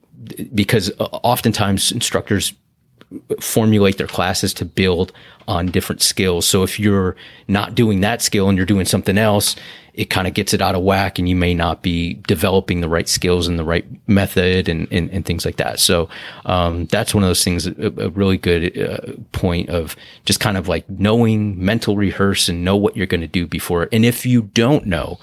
because 0.54 0.90
uh, 0.98 1.04
oftentimes 1.04 1.92
instructors 1.92 2.52
formulate 3.40 3.98
their 3.98 4.06
classes 4.06 4.52
to 4.54 4.64
build 4.64 5.12
on 5.48 5.66
different 5.66 6.02
skills. 6.02 6.46
So 6.46 6.62
if 6.62 6.80
you're 6.80 7.14
not 7.46 7.74
doing 7.74 8.00
that 8.00 8.20
skill 8.20 8.48
and 8.48 8.56
you're 8.58 8.66
doing 8.66 8.84
something 8.84 9.16
else, 9.16 9.54
it 9.94 10.10
kind 10.10 10.26
of 10.26 10.34
gets 10.34 10.52
it 10.52 10.60
out 10.60 10.74
of 10.74 10.82
whack 10.82 11.18
and 11.18 11.28
you 11.28 11.36
may 11.36 11.54
not 11.54 11.82
be 11.82 12.14
developing 12.26 12.80
the 12.80 12.88
right 12.88 13.08
skills 13.08 13.48
and 13.48 13.58
the 13.58 13.64
right 13.64 13.86
method 14.08 14.68
and, 14.68 14.86
and, 14.90 15.08
and 15.10 15.24
things 15.24 15.44
like 15.44 15.56
that. 15.56 15.80
So, 15.80 16.08
um, 16.44 16.86
that's 16.86 17.14
one 17.14 17.22
of 17.22 17.28
those 17.28 17.44
things, 17.44 17.66
a, 17.66 17.86
a 17.96 18.10
really 18.10 18.36
good 18.36 18.76
uh, 18.78 19.12
point 19.32 19.70
of 19.70 19.96
just 20.24 20.40
kind 20.40 20.56
of 20.56 20.68
like 20.68 20.88
knowing 20.90 21.64
mental 21.64 21.96
rehearse 21.96 22.48
and 22.48 22.64
know 22.64 22.76
what 22.76 22.96
you're 22.96 23.06
going 23.06 23.22
to 23.22 23.26
do 23.26 23.46
before. 23.46 23.88
And 23.90 24.04
if 24.04 24.26
you 24.26 24.42
don't 24.42 24.84
know, 24.84 25.18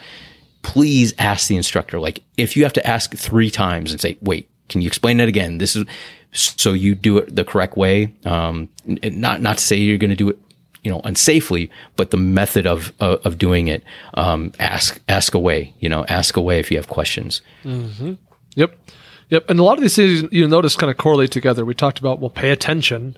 please 0.63 1.13
ask 1.19 1.47
the 1.47 1.57
instructor. 1.57 1.99
Like 1.99 2.23
if 2.37 2.57
you 2.57 2.63
have 2.63 2.73
to 2.73 2.87
ask 2.87 3.13
three 3.13 3.51
times 3.51 3.91
and 3.91 4.01
say, 4.01 4.17
wait, 4.21 4.49
can 4.69 4.81
you 4.81 4.87
explain 4.87 5.17
that 5.17 5.27
again? 5.27 5.59
This 5.59 5.75
is 5.75 5.85
so 6.33 6.73
you 6.73 6.95
do 6.95 7.17
it 7.17 7.35
the 7.35 7.43
correct 7.43 7.77
way. 7.77 8.13
Um, 8.25 8.69
not 8.85 9.41
not 9.41 9.57
to 9.57 9.63
say 9.63 9.75
you're 9.77 9.97
going 9.97 10.09
to 10.09 10.15
do 10.15 10.29
it 10.29 10.39
you 10.83 10.91
know 10.91 10.99
unsafely 11.01 11.69
but 11.95 12.11
the 12.11 12.17
method 12.17 12.67
of 12.67 12.91
of, 12.99 13.25
of 13.25 13.37
doing 13.37 13.69
it 13.69 13.83
um, 14.15 14.51
ask 14.59 14.99
ask 15.07 15.33
away 15.33 15.73
you 15.79 15.87
know 15.87 16.05
ask 16.09 16.35
away 16.35 16.59
if 16.59 16.71
you 16.71 16.77
have 16.77 16.87
questions. 16.87 17.41
Mm-hmm. 17.63 18.13
yep. 18.55 18.77
Yep. 19.29 19.49
And 19.49 19.59
a 19.59 19.63
lot 19.63 19.77
of 19.77 19.81
these 19.81 19.95
things 19.95 20.25
you 20.31 20.47
notice 20.47 20.75
kind 20.75 20.91
of 20.91 20.97
correlate 20.97 21.31
together. 21.31 21.65
We 21.65 21.73
talked 21.73 21.99
about 21.99 22.19
well 22.19 22.29
pay 22.29 22.51
attention 22.51 23.17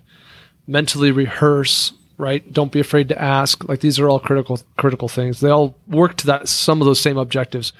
mentally 0.67 1.11
rehearse 1.11 1.93
right? 2.17 2.51
Don't 2.53 2.71
be 2.71 2.79
afraid 2.79 3.09
to 3.09 3.21
ask. 3.21 3.67
Like 3.67 3.81
these 3.81 3.99
are 3.99 4.09
all 4.09 4.19
critical 4.19 4.59
critical 4.77 5.09
things. 5.09 5.39
They 5.39 5.49
all 5.49 5.75
work 5.87 6.15
to 6.17 6.27
that 6.27 6.47
some 6.47 6.81
of 6.81 6.85
those 6.85 6.99
same 6.99 7.17
objectives 7.17 7.73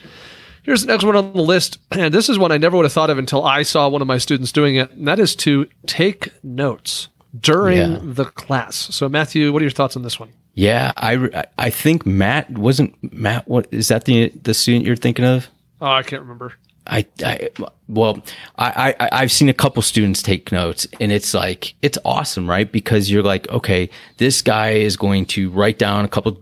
here's 0.66 0.82
the 0.82 0.88
next 0.88 1.06
one 1.06 1.16
on 1.16 1.32
the 1.34 1.42
list 1.42 1.80
and 1.92 2.14
this 2.14 2.30
is 2.30 2.38
one 2.38 2.52
i 2.52 2.58
never 2.58 2.76
would 2.76 2.86
have 2.86 2.94
thought 2.94 3.10
of 3.10 3.18
until 3.18 3.44
i 3.46 3.64
saw 3.64 3.88
one 3.88 4.02
of 4.02 4.08
my 4.08 4.18
students 4.18 4.52
doing 4.52 4.76
it 4.76 4.92
and 4.92 5.08
that 5.08 5.20
is 5.20 5.36
to 5.36 5.68
take 5.86 6.32
notes 6.44 7.08
during 7.40 7.78
yeah. 7.78 8.00
the 8.02 8.26
class. 8.26 8.76
So, 8.76 9.10
Matthew, 9.10 9.52
what 9.52 9.62
are 9.62 9.66
your 9.66 9.72
thoughts 9.72 9.96
on 9.96 10.04
this 10.04 10.20
one? 10.20 10.32
Yeah, 10.54 10.94
I, 10.96 11.46
I 11.58 11.70
think 11.70 12.06
Matt 12.06 12.50
wasn't 12.52 12.96
Matt. 13.14 13.48
What 13.48 13.68
is 13.72 13.90
that 13.90 14.06
the 14.06 14.30
the 14.42 14.54
student 14.54 14.86
you're 14.86 14.96
thinking 14.96 15.26
of? 15.26 15.50
Oh, 15.82 15.88
I 15.88 16.04
can't 16.04 16.22
remember. 16.22 16.54
I, 16.88 17.06
I 17.24 17.50
well, 17.90 18.24
I, 18.58 18.96
I 19.00 19.10
I've 19.12 19.32
seen 19.34 19.50
a 19.50 19.54
couple 19.54 19.82
students 19.82 20.22
take 20.22 20.54
notes, 20.54 20.88
and 21.02 21.12
it's 21.12 21.34
like 21.34 21.76
it's 21.82 21.98
awesome, 22.06 22.50
right? 22.50 22.72
Because 22.72 23.12
you're 23.12 23.24
like, 23.24 23.50
okay, 23.50 23.90
this 24.18 24.42
guy 24.42 24.72
is 24.72 24.96
going 24.96 25.26
to 25.28 25.50
write 25.50 25.78
down 25.78 26.06
a 26.06 26.08
couple, 26.08 26.42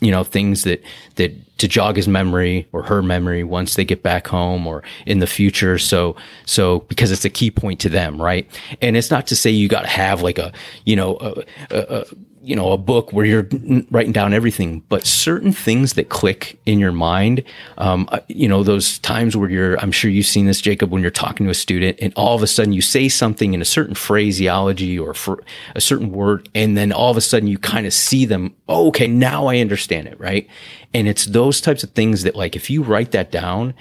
you 0.00 0.10
know, 0.10 0.24
things 0.24 0.62
that 0.64 0.82
that 1.16 1.32
to 1.58 1.66
jog 1.66 1.96
his 1.96 2.06
memory 2.06 2.68
or 2.72 2.82
her 2.82 3.02
memory 3.02 3.42
once 3.42 3.74
they 3.74 3.84
get 3.84 4.02
back 4.02 4.28
home 4.28 4.66
or 4.66 4.82
in 5.06 5.18
the 5.18 5.26
future. 5.26 5.76
So, 5.78 6.14
so 6.46 6.80
because 6.80 7.10
it's 7.10 7.24
a 7.24 7.30
key 7.30 7.50
point 7.50 7.80
to 7.80 7.88
them, 7.88 8.20
right? 8.22 8.48
And 8.80 8.96
it's 8.96 9.10
not 9.10 9.26
to 9.26 9.36
say 9.36 9.50
you 9.50 9.68
got 9.68 9.82
to 9.82 9.88
have 9.88 10.22
like 10.22 10.38
a, 10.38 10.52
you 10.84 10.94
know, 10.94 11.16
a, 11.20 11.44
a, 11.70 12.00
a 12.00 12.04
you 12.48 12.56
know, 12.56 12.72
a 12.72 12.78
book 12.78 13.12
where 13.12 13.26
you're 13.26 13.46
writing 13.90 14.10
down 14.10 14.32
everything, 14.32 14.80
but 14.88 15.06
certain 15.06 15.52
things 15.52 15.92
that 15.92 16.08
click 16.08 16.58
in 16.64 16.78
your 16.78 16.92
mind, 16.92 17.44
um, 17.76 18.08
uh, 18.10 18.20
you 18.28 18.48
know, 18.48 18.62
those 18.62 18.98
times 19.00 19.36
where 19.36 19.50
you're, 19.50 19.78
I'm 19.80 19.92
sure 19.92 20.10
you've 20.10 20.24
seen 20.24 20.46
this, 20.46 20.62
Jacob, 20.62 20.90
when 20.90 21.02
you're 21.02 21.10
talking 21.10 21.44
to 21.44 21.50
a 21.50 21.54
student 21.54 21.98
and 22.00 22.10
all 22.16 22.34
of 22.34 22.42
a 22.42 22.46
sudden 22.46 22.72
you 22.72 22.80
say 22.80 23.10
something 23.10 23.52
in 23.52 23.60
a 23.60 23.66
certain 23.66 23.94
phraseology 23.94 24.98
or 24.98 25.12
for 25.12 25.42
a 25.74 25.80
certain 25.82 26.10
word, 26.10 26.48
and 26.54 26.74
then 26.74 26.90
all 26.90 27.10
of 27.10 27.18
a 27.18 27.20
sudden 27.20 27.48
you 27.48 27.58
kind 27.58 27.86
of 27.86 27.92
see 27.92 28.24
them, 28.24 28.56
oh, 28.66 28.88
okay, 28.88 29.06
now 29.06 29.46
I 29.46 29.58
understand 29.58 30.08
it, 30.08 30.18
right? 30.18 30.48
And 30.94 31.06
it's 31.06 31.26
those 31.26 31.60
types 31.60 31.84
of 31.84 31.90
things 31.90 32.22
that, 32.22 32.34
like, 32.34 32.56
if 32.56 32.70
you 32.70 32.82
write 32.82 33.10
that 33.10 33.30
down, 33.30 33.74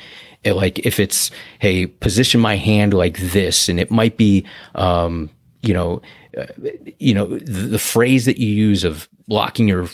it, 0.44 0.56
like, 0.56 0.80
if 0.80 1.00
it's, 1.00 1.32
hey, 1.60 1.88
position 1.88 2.42
my 2.42 2.58
hand 2.58 2.94
like 2.94 3.18
this, 3.18 3.70
and 3.70 3.80
it 3.80 3.90
might 3.90 4.18
be, 4.18 4.46
um, 4.76 5.30
you 5.62 5.74
know, 5.74 6.02
Uh, 6.38 6.46
you 7.00 7.14
know, 7.14 7.26
the, 7.26 7.68
the, 7.68 7.80
phrase 7.80 8.26
that 8.26 8.38
you 8.38 8.48
use 8.48 8.84
of 8.84 9.10
locking 9.28 9.68
your 9.68 9.88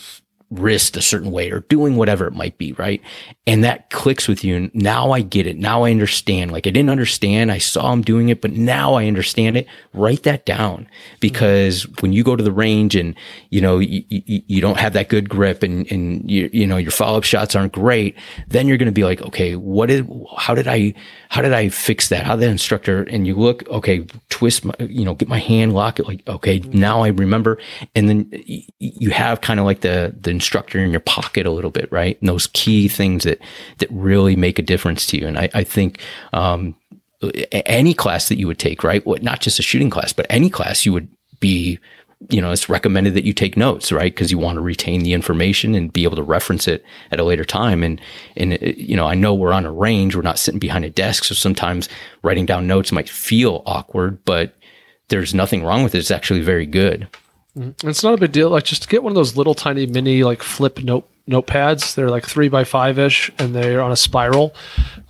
wrist 0.53 0.95
a 0.95 1.01
certain 1.01 1.31
way 1.31 1.49
or 1.49 1.61
doing 1.61 1.95
whatever 1.95 2.27
it 2.27 2.33
might 2.33 2.57
be, 2.57 2.73
right? 2.73 3.01
And 3.47 3.63
that 3.63 3.89
clicks 3.89 4.27
with 4.27 4.43
you. 4.43 4.55
And 4.55 4.71
now 4.75 5.11
I 5.11 5.21
get 5.21 5.47
it. 5.47 5.57
Now 5.57 5.83
I 5.83 5.91
understand. 5.91 6.51
Like 6.51 6.67
I 6.67 6.69
didn't 6.69 6.91
understand. 6.91 7.51
I 7.51 7.57
saw 7.57 7.91
him 7.91 8.03
doing 8.03 8.29
it, 8.29 8.39
but 8.39 8.51
now 8.51 8.93
I 8.93 9.07
understand 9.07 9.57
it. 9.57 9.67
Write 9.93 10.23
that 10.23 10.45
down 10.45 10.87
because 11.19 11.85
mm-hmm. 11.85 11.93
when 12.01 12.13
you 12.13 12.23
go 12.23 12.35
to 12.35 12.43
the 12.43 12.51
range 12.51 12.95
and, 12.95 13.15
you 13.49 13.61
know, 13.61 13.79
you, 13.79 14.03
you, 14.09 14.43
you 14.47 14.61
don't 14.61 14.77
have 14.77 14.93
that 14.93 15.09
good 15.09 15.27
grip 15.27 15.63
and, 15.63 15.91
and 15.91 16.29
you, 16.29 16.49
you 16.53 16.67
know, 16.67 16.77
your 16.77 16.91
follow 16.91 17.17
up 17.17 17.23
shots 17.23 17.55
aren't 17.55 17.73
great, 17.73 18.15
then 18.47 18.67
you're 18.67 18.77
going 18.77 18.85
to 18.85 18.91
be 18.91 19.03
like, 19.03 19.21
okay, 19.23 19.55
what 19.55 19.87
did, 19.87 20.07
how 20.37 20.53
did 20.53 20.67
I, 20.67 20.93
how 21.29 21.41
did 21.41 21.53
I 21.53 21.69
fix 21.69 22.09
that? 22.09 22.25
How 22.25 22.35
did 22.35 22.43
the 22.43 22.51
instructor, 22.51 23.03
and 23.03 23.25
you 23.25 23.35
look, 23.35 23.67
okay, 23.69 24.05
twist 24.29 24.65
my, 24.65 24.73
you 24.79 25.05
know, 25.05 25.15
get 25.15 25.29
my 25.29 25.39
hand, 25.39 25.73
lock 25.73 25.99
it 25.99 26.05
like, 26.05 26.27
okay, 26.27 26.59
mm-hmm. 26.59 26.77
now 26.77 27.01
I 27.01 27.07
remember. 27.07 27.57
And 27.95 28.09
then 28.09 28.31
you 28.79 29.11
have 29.11 29.41
kind 29.41 29.59
of 29.59 29.65
like 29.65 29.81
the, 29.81 30.13
the 30.19 30.29
instructor 30.43 30.79
in 30.79 30.91
your 30.91 30.99
pocket 30.99 31.45
a 31.45 31.51
little 31.51 31.71
bit, 31.71 31.89
right? 31.91 32.19
And 32.19 32.27
those 32.27 32.47
key 32.47 32.87
things 32.87 33.23
that 33.23 33.39
that 33.77 33.89
really 33.91 34.35
make 34.35 34.59
a 34.59 34.63
difference 34.63 35.07
to 35.07 35.17
you. 35.17 35.25
And 35.25 35.37
I, 35.39 35.49
I 35.53 35.63
think 35.63 36.01
um, 36.33 36.75
any 37.51 37.93
class 37.93 38.27
that 38.27 38.37
you 38.37 38.47
would 38.47 38.59
take, 38.59 38.83
right? 38.83 39.05
What 39.05 39.23
not 39.23 39.39
just 39.39 39.59
a 39.59 39.63
shooting 39.63 39.89
class, 39.89 40.11
but 40.11 40.25
any 40.29 40.49
class 40.49 40.85
you 40.85 40.91
would 40.91 41.07
be 41.39 41.79
you 42.29 42.41
know, 42.41 42.51
it's 42.51 42.69
recommended 42.69 43.15
that 43.15 43.25
you 43.25 43.33
take 43.33 43.57
notes, 43.57 43.91
right? 43.91 44.13
Because 44.13 44.31
you 44.31 44.37
want 44.37 44.55
to 44.55 44.61
retain 44.61 45.03
the 45.03 45.11
information 45.11 45.75
and 45.75 45.91
be 45.91 46.03
able 46.03 46.15
to 46.15 46.23
reference 46.23 46.69
it 46.69 46.83
at 47.11 47.19
a 47.19 47.23
later 47.23 47.43
time. 47.43 47.83
And, 47.83 47.99
and, 48.37 48.57
you 48.61 48.95
know, 48.95 49.05
I 49.05 49.13
know 49.13 49.33
we're 49.33 49.51
on 49.51 49.65
a 49.65 49.71
range. 49.73 50.15
We're 50.15 50.21
not 50.21 50.39
sitting 50.39 50.59
behind 50.59 50.85
a 50.85 50.89
desk. 50.89 51.25
So 51.25 51.35
sometimes 51.35 51.89
writing 52.21 52.45
down 52.45 52.65
notes 52.65 52.93
might 52.93 53.09
feel 53.09 53.61
awkward, 53.65 54.23
but 54.23 54.55
there's 55.09 55.33
nothing 55.33 55.63
wrong 55.63 55.83
with 55.83 55.95
it. 55.95 55.99
It's 55.99 56.11
actually 56.11 56.41
very 56.41 56.65
good. 56.65 57.09
Mm-hmm. 57.57 57.87
It's 57.87 58.03
not 58.03 58.13
a 58.13 58.17
big 58.17 58.31
deal. 58.31 58.49
Like 58.49 58.63
just 58.63 58.89
get 58.89 59.03
one 59.03 59.11
of 59.11 59.15
those 59.15 59.37
little 59.37 59.53
tiny 59.53 59.85
mini 59.85 60.23
like 60.23 60.41
flip 60.41 60.79
note 60.83 61.07
notepads. 61.29 61.95
They're 61.95 62.09
like 62.09 62.25
three 62.25 62.49
by 62.49 62.63
five 62.63 62.99
ish, 62.99 63.31
and 63.37 63.55
they're 63.55 63.81
on 63.81 63.91
a 63.91 63.95
spiral, 63.95 64.55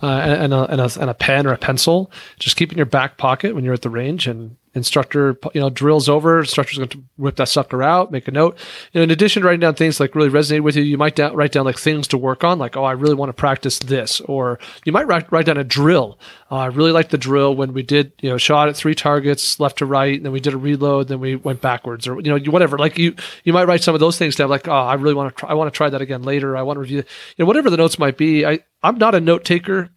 uh, 0.02 0.06
and, 0.06 0.52
a, 0.52 0.64
and, 0.70 0.80
a, 0.80 0.90
and 1.00 1.10
a 1.10 1.14
pen 1.14 1.46
or 1.46 1.52
a 1.52 1.58
pencil. 1.58 2.10
Just 2.38 2.56
keep 2.56 2.70
in 2.70 2.76
your 2.76 2.86
back 2.86 3.16
pocket 3.16 3.54
when 3.54 3.64
you're 3.64 3.74
at 3.74 3.82
the 3.82 3.90
range, 3.90 4.26
and 4.26 4.56
instructor 4.74 5.38
you 5.54 5.60
know 5.60 5.70
drills 5.70 6.08
over 6.08 6.40
instructor's 6.40 6.78
going 6.78 6.88
to 6.88 7.02
whip 7.16 7.36
that 7.36 7.48
sucker 7.48 7.82
out 7.82 8.10
make 8.10 8.26
a 8.28 8.30
note. 8.30 8.58
You 8.92 8.98
know 8.98 9.04
in 9.04 9.10
addition 9.10 9.42
to 9.42 9.46
writing 9.46 9.60
down 9.60 9.74
things 9.74 10.00
like 10.00 10.14
really 10.14 10.30
resonate 10.30 10.62
with 10.62 10.76
you 10.76 10.82
you 10.82 10.98
might 10.98 11.18
write 11.18 11.52
down 11.52 11.64
like 11.64 11.78
things 11.78 12.08
to 12.08 12.18
work 12.18 12.44
on 12.44 12.58
like 12.58 12.76
oh 12.76 12.84
i 12.84 12.92
really 12.92 13.14
want 13.14 13.28
to 13.28 13.34
practice 13.34 13.78
this 13.78 14.20
or 14.22 14.58
you 14.84 14.92
might 14.92 15.06
write, 15.06 15.30
write 15.30 15.46
down 15.46 15.56
a 15.56 15.64
drill. 15.64 16.18
Uh, 16.50 16.56
i 16.56 16.66
really 16.66 16.92
like 16.92 17.10
the 17.10 17.18
drill 17.18 17.54
when 17.54 17.72
we 17.72 17.82
did 17.82 18.12
you 18.20 18.28
know 18.28 18.36
shot 18.36 18.68
at 18.68 18.76
three 18.76 18.94
targets 18.94 19.60
left 19.60 19.78
to 19.78 19.86
right 19.86 20.16
and 20.16 20.24
then 20.24 20.32
we 20.32 20.40
did 20.40 20.54
a 20.54 20.58
reload 20.58 21.08
then 21.08 21.20
we 21.20 21.36
went 21.36 21.60
backwards 21.60 22.06
or 22.06 22.20
you 22.20 22.30
know 22.30 22.50
whatever. 22.50 22.76
Like 22.78 22.98
you 22.98 23.14
you 23.44 23.52
might 23.52 23.68
write 23.68 23.82
some 23.82 23.94
of 23.94 24.00
those 24.00 24.18
things 24.18 24.36
down 24.36 24.50
like 24.50 24.68
oh 24.68 24.72
i 24.72 24.94
really 24.94 25.14
want 25.14 25.34
to 25.34 25.40
try 25.40 25.50
i 25.50 25.54
want 25.54 25.72
to 25.72 25.76
try 25.76 25.88
that 25.88 26.02
again 26.02 26.22
later 26.22 26.56
i 26.56 26.62
want 26.62 26.76
to 26.76 26.80
review 26.80 26.98
you 26.98 27.04
know 27.38 27.46
whatever 27.46 27.70
the 27.70 27.76
notes 27.76 27.98
might 27.98 28.16
be. 28.16 28.44
I 28.44 28.60
i'm 28.82 28.98
not 28.98 29.14
a 29.14 29.20
note 29.20 29.44
taker 29.44 29.90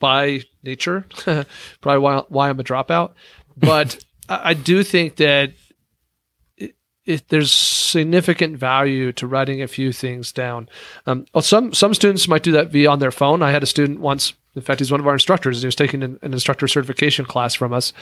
by 0.00 0.42
nature 0.62 1.06
probably 1.80 1.98
why, 1.98 2.22
why 2.28 2.48
i'm 2.48 2.60
a 2.60 2.64
dropout. 2.64 3.12
But 3.56 4.02
I 4.28 4.54
do 4.54 4.82
think 4.82 5.16
that 5.16 5.52
there's 7.28 7.52
significant 7.52 8.56
value 8.56 9.12
to 9.12 9.26
writing 9.26 9.62
a 9.62 9.68
few 9.68 9.92
things 9.92 10.32
down. 10.32 10.68
Um, 11.06 11.26
well, 11.34 11.42
some 11.42 11.74
some 11.74 11.92
students 11.94 12.26
might 12.28 12.42
do 12.42 12.52
that 12.52 12.70
via 12.70 12.90
on 12.90 12.98
their 12.98 13.10
phone. 13.10 13.42
I 13.42 13.50
had 13.50 13.62
a 13.62 13.66
student 13.66 14.00
once. 14.00 14.32
In 14.54 14.62
fact, 14.62 14.80
he's 14.80 14.90
one 14.90 15.00
of 15.00 15.06
our 15.06 15.12
instructors. 15.12 15.60
He 15.60 15.66
was 15.66 15.74
taking 15.74 16.02
an, 16.02 16.18
an 16.22 16.32
instructor 16.32 16.68
certification 16.68 17.24
class 17.24 17.54
from 17.54 17.72
us, 17.72 17.92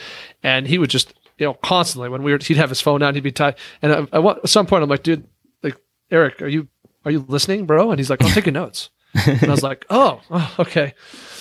and 0.42 0.68
he 0.68 0.78
would 0.78 0.90
just 0.90 1.14
you 1.38 1.46
know 1.46 1.54
constantly 1.54 2.08
when 2.08 2.22
we 2.22 2.32
were 2.32 2.38
he'd 2.38 2.56
have 2.56 2.68
his 2.68 2.80
phone 2.80 3.02
out, 3.02 3.14
he'd 3.14 3.24
be 3.24 3.32
tied. 3.32 3.56
And 3.80 3.92
I, 3.92 4.18
I, 4.18 4.30
at 4.30 4.48
some 4.48 4.66
point, 4.66 4.84
I'm 4.84 4.90
like, 4.90 5.02
dude, 5.02 5.26
like 5.62 5.76
Eric, 6.10 6.40
are 6.40 6.48
you 6.48 6.68
are 7.04 7.10
you 7.10 7.24
listening, 7.26 7.66
bro? 7.66 7.90
And 7.90 7.98
he's 7.98 8.10
like, 8.10 8.22
I'm 8.22 8.30
taking 8.30 8.54
notes. 8.54 8.90
and 9.26 9.44
I 9.44 9.50
was 9.50 9.62
like, 9.62 9.84
oh, 9.90 10.20
oh 10.30 10.54
okay. 10.60 10.94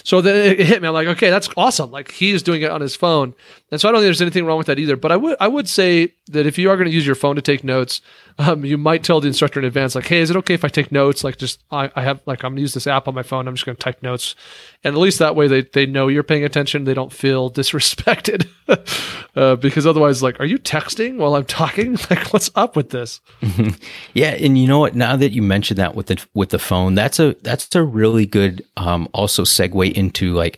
So 0.03 0.21
then 0.21 0.35
it 0.51 0.65
hit 0.65 0.81
me. 0.81 0.87
I'm 0.87 0.93
like, 0.93 1.07
okay, 1.07 1.29
that's 1.29 1.49
awesome. 1.55 1.91
Like 1.91 2.11
he's 2.11 2.41
doing 2.41 2.63
it 2.63 2.71
on 2.71 2.81
his 2.81 2.95
phone, 2.95 3.35
and 3.71 3.79
so 3.79 3.87
I 3.87 3.91
don't 3.93 3.99
think 4.01 4.07
there's 4.07 4.21
anything 4.21 4.45
wrong 4.45 4.57
with 4.57 4.67
that 4.67 4.79
either. 4.79 4.97
But 4.97 5.13
I 5.13 5.17
would 5.17 5.37
I 5.39 5.47
would 5.47 5.69
say 5.69 6.13
that 6.27 6.45
if 6.45 6.57
you 6.57 6.69
are 6.69 6.75
going 6.75 6.89
to 6.89 6.93
use 6.93 7.05
your 7.05 7.15
phone 7.15 7.37
to 7.37 7.41
take 7.41 7.63
notes, 7.63 8.01
um, 8.37 8.65
you 8.65 8.77
might 8.77 9.03
tell 9.03 9.21
the 9.21 9.27
instructor 9.27 9.59
in 9.59 9.65
advance, 9.65 9.95
like, 9.95 10.07
hey, 10.07 10.19
is 10.19 10.29
it 10.29 10.35
okay 10.37 10.53
if 10.53 10.65
I 10.65 10.67
take 10.67 10.91
notes? 10.91 11.23
Like, 11.23 11.37
just 11.37 11.63
I, 11.71 11.89
I 11.95 12.01
have 12.01 12.21
like 12.25 12.43
I'm 12.43 12.51
going 12.51 12.57
to 12.57 12.61
use 12.61 12.73
this 12.73 12.85
app 12.85 13.07
on 13.07 13.15
my 13.15 13.23
phone. 13.23 13.47
I'm 13.47 13.55
just 13.55 13.65
going 13.65 13.77
to 13.77 13.81
type 13.81 14.03
notes, 14.03 14.35
and 14.83 14.93
at 14.93 14.99
least 14.99 15.19
that 15.19 15.37
way 15.37 15.47
they 15.47 15.61
they 15.61 15.85
know 15.85 16.09
you're 16.09 16.21
paying 16.21 16.43
attention. 16.43 16.83
They 16.83 16.93
don't 16.93 17.13
feel 17.13 17.49
disrespected, 17.61 18.47
uh, 19.37 19.55
because 19.55 19.87
otherwise, 19.87 20.21
like, 20.21 20.39
are 20.41 20.45
you 20.45 20.57
texting 20.57 21.17
while 21.17 21.35
I'm 21.35 21.45
talking? 21.45 21.97
Like, 22.11 22.33
what's 22.33 22.49
up 22.55 22.75
with 22.75 22.89
this? 22.89 23.21
yeah, 24.13 24.31
and 24.31 24.57
you 24.57 24.67
know 24.67 24.79
what? 24.79 24.95
Now 24.95 25.15
that 25.15 25.31
you 25.31 25.41
mentioned 25.41 25.77
that 25.77 25.95
with 25.95 26.07
the 26.07 26.25
with 26.33 26.49
the 26.49 26.59
phone, 26.59 26.93
that's 26.93 27.19
a 27.19 27.37
that's 27.41 27.73
a 27.73 27.83
really 27.83 28.25
good 28.25 28.65
um, 28.75 29.07
also 29.13 29.43
segue 29.43 29.93
into 29.93 30.33
like 30.33 30.57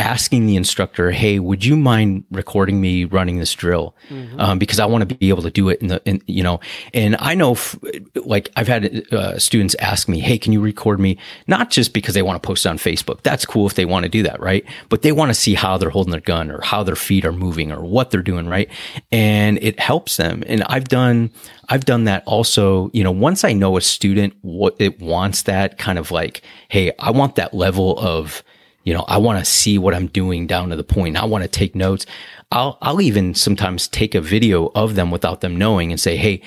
asking 0.00 0.46
the 0.46 0.56
instructor, 0.56 1.10
"Hey, 1.10 1.38
would 1.38 1.64
you 1.64 1.76
mind 1.76 2.24
recording 2.30 2.80
me 2.80 3.04
running 3.04 3.38
this 3.38 3.54
drill?" 3.54 3.94
Mm-hmm. 4.08 4.40
Um, 4.40 4.58
because 4.58 4.80
I 4.80 4.86
want 4.86 5.08
to 5.08 5.14
be 5.14 5.28
able 5.28 5.42
to 5.42 5.50
do 5.50 5.68
it 5.68 5.80
in 5.80 5.88
the, 5.88 6.02
in, 6.04 6.20
you 6.26 6.42
know. 6.42 6.60
And 6.92 7.16
I 7.18 7.34
know, 7.34 7.52
f- 7.52 7.78
like 8.16 8.50
I've 8.56 8.68
had 8.68 9.12
uh, 9.12 9.38
students 9.38 9.74
ask 9.76 10.08
me, 10.08 10.20
"Hey, 10.20 10.38
can 10.38 10.52
you 10.52 10.60
record 10.60 10.98
me?" 10.98 11.18
Not 11.46 11.70
just 11.70 11.92
because 11.92 12.14
they 12.14 12.22
want 12.22 12.42
to 12.42 12.46
post 12.46 12.66
it 12.66 12.68
on 12.68 12.78
Facebook. 12.78 13.22
That's 13.22 13.46
cool 13.46 13.66
if 13.66 13.74
they 13.74 13.84
want 13.84 14.04
to 14.04 14.08
do 14.08 14.22
that, 14.24 14.40
right? 14.40 14.64
But 14.88 15.02
they 15.02 15.12
want 15.12 15.30
to 15.30 15.34
see 15.34 15.54
how 15.54 15.78
they're 15.78 15.90
holding 15.90 16.10
their 16.12 16.20
gun 16.20 16.50
or 16.50 16.60
how 16.60 16.82
their 16.82 16.96
feet 16.96 17.24
are 17.24 17.32
moving 17.32 17.70
or 17.70 17.82
what 17.82 18.10
they're 18.10 18.22
doing, 18.22 18.48
right? 18.48 18.68
And 19.12 19.58
it 19.62 19.78
helps 19.78 20.16
them. 20.16 20.42
And 20.46 20.62
I've 20.64 20.88
done, 20.88 21.30
I've 21.68 21.84
done 21.84 22.04
that 22.04 22.24
also. 22.26 22.90
You 22.92 23.04
know, 23.04 23.12
once 23.12 23.44
I 23.44 23.52
know 23.52 23.76
a 23.76 23.80
student 23.80 24.34
what 24.42 24.74
it 24.78 25.00
wants, 25.00 25.42
that 25.42 25.78
kind 25.78 25.98
of 25.98 26.10
like, 26.10 26.42
"Hey, 26.68 26.92
I 26.98 27.10
want 27.10 27.36
that 27.36 27.54
level 27.54 27.98
of." 27.98 28.42
You 28.84 28.94
know, 28.94 29.04
I 29.08 29.18
want 29.18 29.38
to 29.38 29.44
see 29.44 29.78
what 29.78 29.94
I'm 29.94 30.06
doing 30.06 30.46
down 30.46 30.70
to 30.70 30.76
the 30.76 30.84
point. 30.84 31.16
I 31.16 31.24
want 31.24 31.42
to 31.42 31.48
take 31.48 31.74
notes. 31.74 32.06
I'll, 32.52 32.78
I'll 32.82 33.00
even 33.00 33.34
sometimes 33.34 33.88
take 33.88 34.14
a 34.14 34.20
video 34.20 34.70
of 34.74 34.94
them 34.94 35.10
without 35.10 35.40
them 35.40 35.56
knowing 35.56 35.90
and 35.90 36.00
say, 36.00 36.16
Hey, 36.16 36.42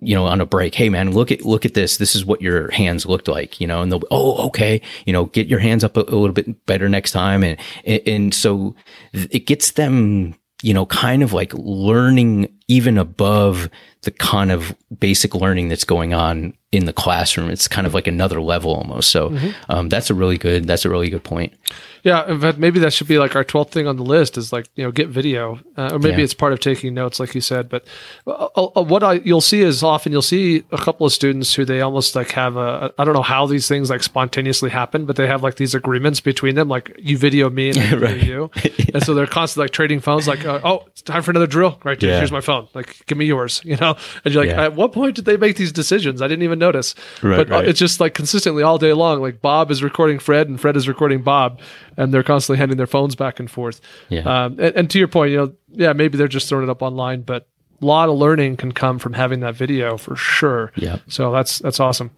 you 0.00 0.14
know, 0.14 0.24
on 0.26 0.40
a 0.40 0.46
break, 0.46 0.74
Hey 0.74 0.88
man, 0.88 1.12
look 1.12 1.30
at, 1.30 1.44
look 1.44 1.64
at 1.64 1.74
this. 1.74 1.98
This 1.98 2.14
is 2.16 2.24
what 2.24 2.40
your 2.40 2.70
hands 2.70 3.04
looked 3.04 3.28
like, 3.28 3.60
you 3.60 3.66
know, 3.66 3.82
and 3.82 3.92
they'll, 3.92 4.02
Oh, 4.10 4.46
okay. 4.46 4.80
You 5.04 5.12
know, 5.12 5.26
get 5.26 5.48
your 5.48 5.58
hands 5.58 5.84
up 5.84 5.96
a, 5.96 6.00
a 6.00 6.16
little 6.16 6.32
bit 6.32 6.64
better 6.66 6.88
next 6.88 7.12
time. 7.12 7.42
And, 7.42 7.58
and 7.84 8.32
so 8.32 8.74
it 9.12 9.46
gets 9.46 9.72
them 9.72 10.36
you 10.62 10.72
know, 10.72 10.86
kind 10.86 11.22
of 11.22 11.34
like 11.34 11.52
learning 11.52 12.48
even 12.68 12.96
above 12.96 13.68
the 14.00 14.10
kind 14.10 14.50
of 14.50 14.74
basic 14.98 15.34
learning 15.34 15.68
that's 15.68 15.84
going 15.84 16.14
on 16.14 16.54
in 16.74 16.84
the 16.86 16.92
classroom. 16.92 17.50
It's 17.50 17.68
kind 17.68 17.86
of 17.86 17.94
like 17.94 18.06
another 18.06 18.40
level 18.40 18.74
almost. 18.74 19.10
So 19.10 19.30
Mm-hmm. 19.30 19.50
um, 19.72 19.88
that's 19.88 20.10
a 20.10 20.14
really 20.14 20.38
good. 20.38 20.66
That's 20.66 20.84
a 20.84 20.90
really 20.90 21.08
good 21.10 21.24
point. 21.24 21.52
Yeah, 22.04 22.30
in 22.30 22.38
fact, 22.40 22.58
maybe 22.58 22.78
that 22.80 22.92
should 22.92 23.08
be 23.08 23.18
like 23.18 23.34
our 23.34 23.42
twelfth 23.44 23.72
thing 23.72 23.86
on 23.86 23.96
the 23.96 24.02
list 24.04 24.36
is 24.36 24.52
like 24.52 24.68
you 24.76 24.84
know 24.84 24.92
get 24.92 25.08
video, 25.08 25.58
uh, 25.76 25.88
or 25.94 25.98
maybe 25.98 26.18
Yeah. 26.18 26.24
it's 26.24 26.34
part 26.34 26.52
of 26.52 26.60
taking 26.60 26.92
notes, 26.94 27.18
like 27.18 27.34
you 27.34 27.40
said. 27.40 27.68
But 27.70 27.84
uh, 28.26 28.48
uh, 28.56 28.82
what 28.82 29.02
I 29.02 29.14
you'll 29.14 29.40
see 29.40 29.62
is 29.62 29.82
often 29.82 30.12
you'll 30.12 30.20
see 30.20 30.64
a 30.70 30.76
couple 30.76 31.06
of 31.06 31.12
students 31.14 31.54
who 31.54 31.64
they 31.64 31.80
almost 31.80 32.14
like 32.14 32.30
have 32.32 32.56
a 32.58 32.92
I 32.98 33.04
don't 33.04 33.14
know 33.14 33.22
how 33.22 33.46
these 33.46 33.66
things 33.66 33.88
like 33.88 34.02
spontaneously 34.02 34.68
happen, 34.68 35.06
but 35.06 35.16
they 35.16 35.26
have 35.26 35.42
like 35.42 35.56
these 35.56 35.74
agreements 35.74 36.20
between 36.20 36.54
them, 36.56 36.68
like 36.68 36.94
you 36.98 37.16
video 37.16 37.48
me 37.48 37.70
and 37.70 37.78
I 37.80 37.86
video 37.96 38.50
Right. 38.54 38.78
you, 38.78 38.86
and 38.92 39.02
so 39.02 39.14
they're 39.14 39.26
constantly 39.26 39.64
like 39.64 39.70
trading 39.72 40.00
phones, 40.00 40.28
like 40.28 40.44
uh, 40.44 40.60
oh 40.62 40.84
it's 40.88 41.00
time 41.02 41.22
for 41.22 41.30
another 41.30 41.46
drill, 41.46 41.78
right? 41.84 42.00
Yeah. 42.02 42.18
Here's 42.18 42.30
my 42.32 42.42
phone, 42.42 42.68
like 42.74 43.04
give 43.06 43.16
me 43.16 43.24
yours, 43.24 43.62
you 43.64 43.76
know, 43.76 43.96
and 44.26 44.34
you're 44.34 44.44
like 44.44 44.50
Yeah. 44.54 44.64
at 44.64 44.74
what 44.76 44.92
point 44.92 45.16
did 45.16 45.24
they 45.24 45.38
make 45.38 45.56
these 45.56 45.72
decisions? 45.72 46.20
I 46.20 46.28
didn't 46.28 46.42
even 46.42 46.58
notice, 46.58 46.94
Right, 47.22 47.38
but 47.38 47.50
uh, 47.50 47.54
right. 47.60 47.68
it's 47.68 47.78
just 47.78 47.98
like 47.98 48.12
consistently 48.12 48.62
all 48.62 48.76
day 48.76 48.92
long. 48.92 49.22
Like 49.22 49.40
Bob 49.40 49.70
is 49.70 49.82
recording 49.82 50.18
Fred 50.18 50.48
and 50.48 50.60
Fred 50.60 50.76
is 50.76 50.86
recording 50.86 51.22
Bob, 51.22 51.60
and 51.96 52.12
they're 52.12 52.22
constantly 52.22 52.58
handing 52.58 52.76
their 52.76 52.86
phones 52.86 53.14
back 53.14 53.40
and 53.40 53.50
forth. 53.50 53.80
Yeah. 54.08 54.20
Um, 54.22 54.52
and, 54.58 54.76
and 54.76 54.90
to 54.90 54.98
your 54.98 55.08
point, 55.08 55.32
you 55.32 55.36
know, 55.38 55.52
yeah, 55.70 55.92
maybe 55.92 56.16
they're 56.18 56.28
just 56.28 56.48
throwing 56.48 56.64
it 56.64 56.70
up 56.70 56.82
online, 56.82 57.22
but 57.22 57.48
a 57.82 57.84
lot 57.84 58.08
of 58.08 58.16
learning 58.16 58.56
can 58.56 58.72
come 58.72 58.98
from 58.98 59.12
having 59.12 59.40
that 59.40 59.54
video 59.54 59.96
for 59.98 60.16
sure. 60.16 60.72
Yeah. 60.76 60.98
So 61.08 61.32
that's 61.32 61.58
that's 61.58 61.80
awesome. 61.80 62.10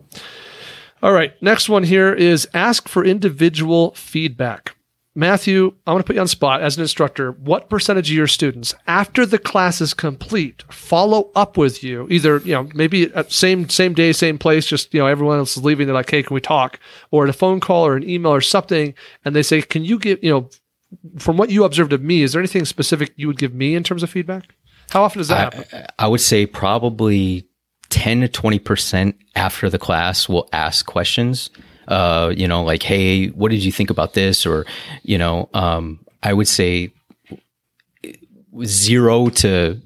All 1.02 1.12
right, 1.12 1.40
next 1.42 1.68
one 1.68 1.82
here 1.82 2.12
is 2.12 2.48
ask 2.54 2.88
for 2.88 3.04
individual 3.04 3.92
feedback. 3.92 4.75
Matthew, 5.16 5.74
I'm 5.86 5.94
going 5.94 6.02
to 6.02 6.06
put 6.06 6.16
you 6.16 6.20
on 6.20 6.26
the 6.26 6.30
spot 6.30 6.60
as 6.60 6.76
an 6.76 6.82
instructor. 6.82 7.32
What 7.32 7.70
percentage 7.70 8.10
of 8.10 8.16
your 8.16 8.26
students, 8.26 8.74
after 8.86 9.24
the 9.24 9.38
class 9.38 9.80
is 9.80 9.94
complete, 9.94 10.62
follow 10.70 11.30
up 11.34 11.56
with 11.56 11.82
you? 11.82 12.06
Either 12.10 12.36
you 12.38 12.52
know, 12.52 12.68
maybe 12.74 13.10
at 13.14 13.32
same 13.32 13.70
same 13.70 13.94
day, 13.94 14.12
same 14.12 14.36
place. 14.36 14.66
Just 14.66 14.92
you 14.92 15.00
know, 15.00 15.06
everyone 15.06 15.38
else 15.38 15.56
is 15.56 15.64
leaving. 15.64 15.86
They're 15.86 15.94
like, 15.94 16.10
"Hey, 16.10 16.22
can 16.22 16.34
we 16.34 16.42
talk?" 16.42 16.78
Or 17.10 17.26
a 17.26 17.32
phone 17.32 17.60
call 17.60 17.86
or 17.86 17.96
an 17.96 18.08
email 18.08 18.30
or 18.30 18.42
something, 18.42 18.92
and 19.24 19.34
they 19.34 19.42
say, 19.42 19.62
"Can 19.62 19.86
you 19.86 19.98
give 19.98 20.22
you 20.22 20.30
know, 20.30 20.50
from 21.18 21.38
what 21.38 21.48
you 21.48 21.64
observed 21.64 21.94
of 21.94 22.02
me, 22.02 22.22
is 22.22 22.34
there 22.34 22.40
anything 22.40 22.66
specific 22.66 23.14
you 23.16 23.26
would 23.26 23.38
give 23.38 23.54
me 23.54 23.74
in 23.74 23.82
terms 23.82 24.02
of 24.02 24.10
feedback?" 24.10 24.54
How 24.90 25.02
often 25.02 25.20
does 25.20 25.28
that 25.28 25.54
happen? 25.54 25.64
I, 25.98 26.04
I 26.04 26.08
would 26.08 26.20
say 26.20 26.44
probably 26.46 27.48
10 27.88 28.20
to 28.20 28.28
20% 28.28 29.14
after 29.34 29.70
the 29.70 29.78
class 29.78 30.28
will 30.28 30.48
ask 30.52 30.86
questions. 30.86 31.50
Uh, 31.88 32.32
you 32.36 32.48
know, 32.48 32.62
like, 32.62 32.82
hey, 32.82 33.28
what 33.28 33.50
did 33.50 33.64
you 33.64 33.72
think 33.72 33.90
about 33.90 34.14
this? 34.14 34.46
Or, 34.46 34.66
you 35.02 35.18
know, 35.18 35.48
um, 35.54 36.04
I 36.22 36.32
would 36.32 36.48
say 36.48 36.92
zero 38.64 39.28
to 39.28 39.80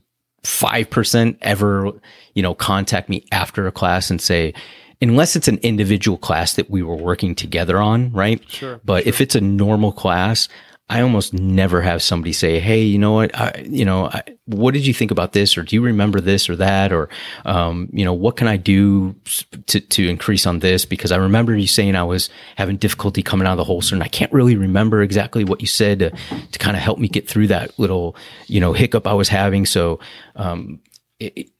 5% 0.45 1.39
ever, 1.43 1.93
you 2.35 2.43
know, 2.43 2.55
contact 2.55 3.09
me 3.09 3.27
after 3.33 3.67
a 3.67 3.73
class 3.73 4.11
and 4.11 4.21
say, 4.21 4.55
unless 5.03 5.37
it's 5.37 5.49
an 5.49 5.59
individual 5.59 6.19
class 6.19 6.55
that 6.55 6.71
we 6.71 6.83
were 6.83 6.97
working 6.97 7.35
together 7.35 7.79
on, 7.79 8.13
right? 8.13 8.43
Sure, 8.49 8.81
But 8.85 9.07
if 9.07 9.21
it's 9.21 9.35
a 9.35 9.41
normal 9.41 9.93
class, 9.93 10.49
I 10.91 11.03
almost 11.03 11.33
never 11.33 11.81
have 11.83 12.03
somebody 12.03 12.33
say, 12.33 12.59
"Hey, 12.59 12.83
you 12.83 12.99
know 12.99 13.13
what? 13.13 13.33
I, 13.35 13.65
you 13.65 13.85
know, 13.85 14.07
I, 14.07 14.23
what 14.47 14.75
did 14.75 14.85
you 14.85 14.93
think 14.93 15.13
about 15.13 15.33
this? 15.33 15.57
Or 15.57 15.63
do 15.63 15.77
you 15.77 15.83
remember 15.83 16.21
this 16.21 16.51
or 16.51 16.57
that? 16.57 16.93
Or, 16.93 17.09
um, 17.45 17.89
you 17.93 18.05
know, 18.05 18.13
what 18.13 18.37
can 18.37 18.49
I 18.49 18.57
do 18.57 19.15
to 19.67 19.81
to 19.81 20.09
increase 20.09 20.47
on 20.47 20.59
this? 20.59 20.85
Because 20.85 21.13
I 21.13 21.17
remember 21.17 21.57
you 21.57 21.69
saying 21.69 21.95
I 21.95 22.03
was 22.03 22.29
having 22.57 22.77
difficulty 22.77 23.23
coming 23.23 23.47
out 23.47 23.53
of 23.53 23.59
the 23.59 23.65
holster, 23.65 23.95
and 23.95 24.03
I 24.03 24.09
can't 24.09 24.33
really 24.33 24.57
remember 24.57 25.01
exactly 25.01 25.45
what 25.45 25.61
you 25.61 25.69
said 25.69 26.01
to 26.01 26.11
to 26.11 26.59
kind 26.59 26.77
of 26.77 26.83
help 26.83 26.99
me 26.99 27.07
get 27.07 27.29
through 27.29 27.47
that 27.47 27.79
little, 27.79 28.17
you 28.49 28.59
know, 28.59 28.73
hiccup 28.73 29.07
I 29.07 29.15
was 29.15 29.29
having. 29.29 29.67
So, 29.67 30.01
um, 30.35 30.81
it, 31.21 31.33
it- 31.37 31.51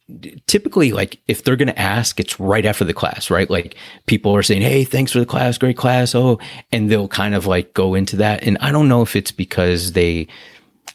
typically 0.49 0.91
like 0.91 1.21
if 1.29 1.45
they're 1.45 1.55
going 1.55 1.69
to 1.69 1.79
ask 1.79 2.19
it's 2.19 2.41
right 2.41 2.67
after 2.67 2.85
the 2.85 2.93
class 2.93 3.31
right 3.31 3.49
like 3.49 3.77
people 4.07 4.35
are 4.35 4.43
saying 4.43 4.61
hey 4.61 4.83
thanks 4.83 5.13
for 5.13 5.21
the 5.21 5.25
class 5.27 5.57
great 5.57 5.77
class 5.77 6.17
oh 6.17 6.37
and 6.73 6.91
they'll 6.91 7.07
kind 7.07 7.33
of 7.33 7.47
like 7.47 7.73
go 7.75 7.95
into 7.95 8.17
that 8.17 8.43
and 8.43 8.59
i 8.61 8.73
don't 8.73 8.89
know 8.89 9.03
if 9.03 9.15
it's 9.15 9.31
because 9.31 9.93
they 9.93 10.27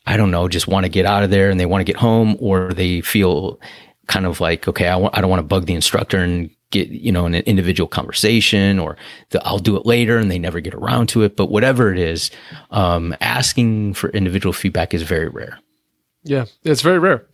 i 0.05 0.17
don't 0.17 0.31
know 0.31 0.49
just 0.49 0.67
want 0.67 0.83
to 0.83 0.89
get 0.89 1.05
out 1.05 1.23
of 1.23 1.29
there 1.29 1.49
and 1.49 1.57
they 1.61 1.65
want 1.65 1.79
to 1.79 1.85
get 1.85 1.95
home 1.95 2.35
or 2.41 2.73
they 2.73 2.99
feel 2.99 3.57
kind 4.07 4.25
of 4.25 4.41
like 4.41 4.67
okay 4.67 4.87
I 4.89 4.93
w- 4.99 5.09
I 5.13 5.21
don't 5.21 5.29
want 5.29 5.39
to 5.39 5.47
bug 5.47 5.65
the 5.65 5.75
instructor 5.75 6.17
and 6.17 6.49
get 6.71 6.89
you 6.89 7.13
know 7.13 7.25
in 7.25 7.35
an 7.35 7.43
individual 7.45 7.87
conversation 7.87 8.79
or 8.79 8.97
the, 9.29 9.41
i'll 9.47 9.59
do 9.59 9.77
it 9.77 9.85
later 9.85 10.17
and 10.17 10.29
they 10.29 10.39
never 10.39 10.59
get 10.59 10.73
around 10.73 11.07
to 11.07 11.21
it 11.23 11.37
but 11.37 11.45
whatever 11.49 11.89
it 11.93 11.99
is 11.99 12.31
um, 12.71 13.15
asking 13.21 13.93
for 13.93 14.09
individual 14.09 14.51
feedback 14.51 14.93
is 14.93 15.03
very 15.03 15.29
rare 15.29 15.57
Yeah, 16.23 16.45
it's 16.65 16.81
very 16.81 16.99
rare. 16.99 17.25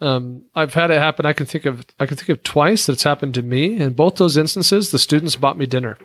Um, 0.00 0.44
I've 0.54 0.74
had 0.74 0.90
it 0.90 0.98
happen. 0.98 1.26
I 1.26 1.32
can 1.32 1.46
think 1.46 1.66
of 1.66 1.84
I 1.98 2.06
can 2.06 2.16
think 2.16 2.28
of 2.28 2.42
twice 2.42 2.86
that 2.86 2.92
it's 2.92 3.02
happened 3.02 3.34
to 3.34 3.42
me. 3.42 3.76
In 3.76 3.94
both 3.94 4.16
those 4.16 4.36
instances, 4.36 4.90
the 4.90 4.98
students 4.98 5.36
bought 5.36 5.58
me 5.58 5.66
dinner. 5.66 5.98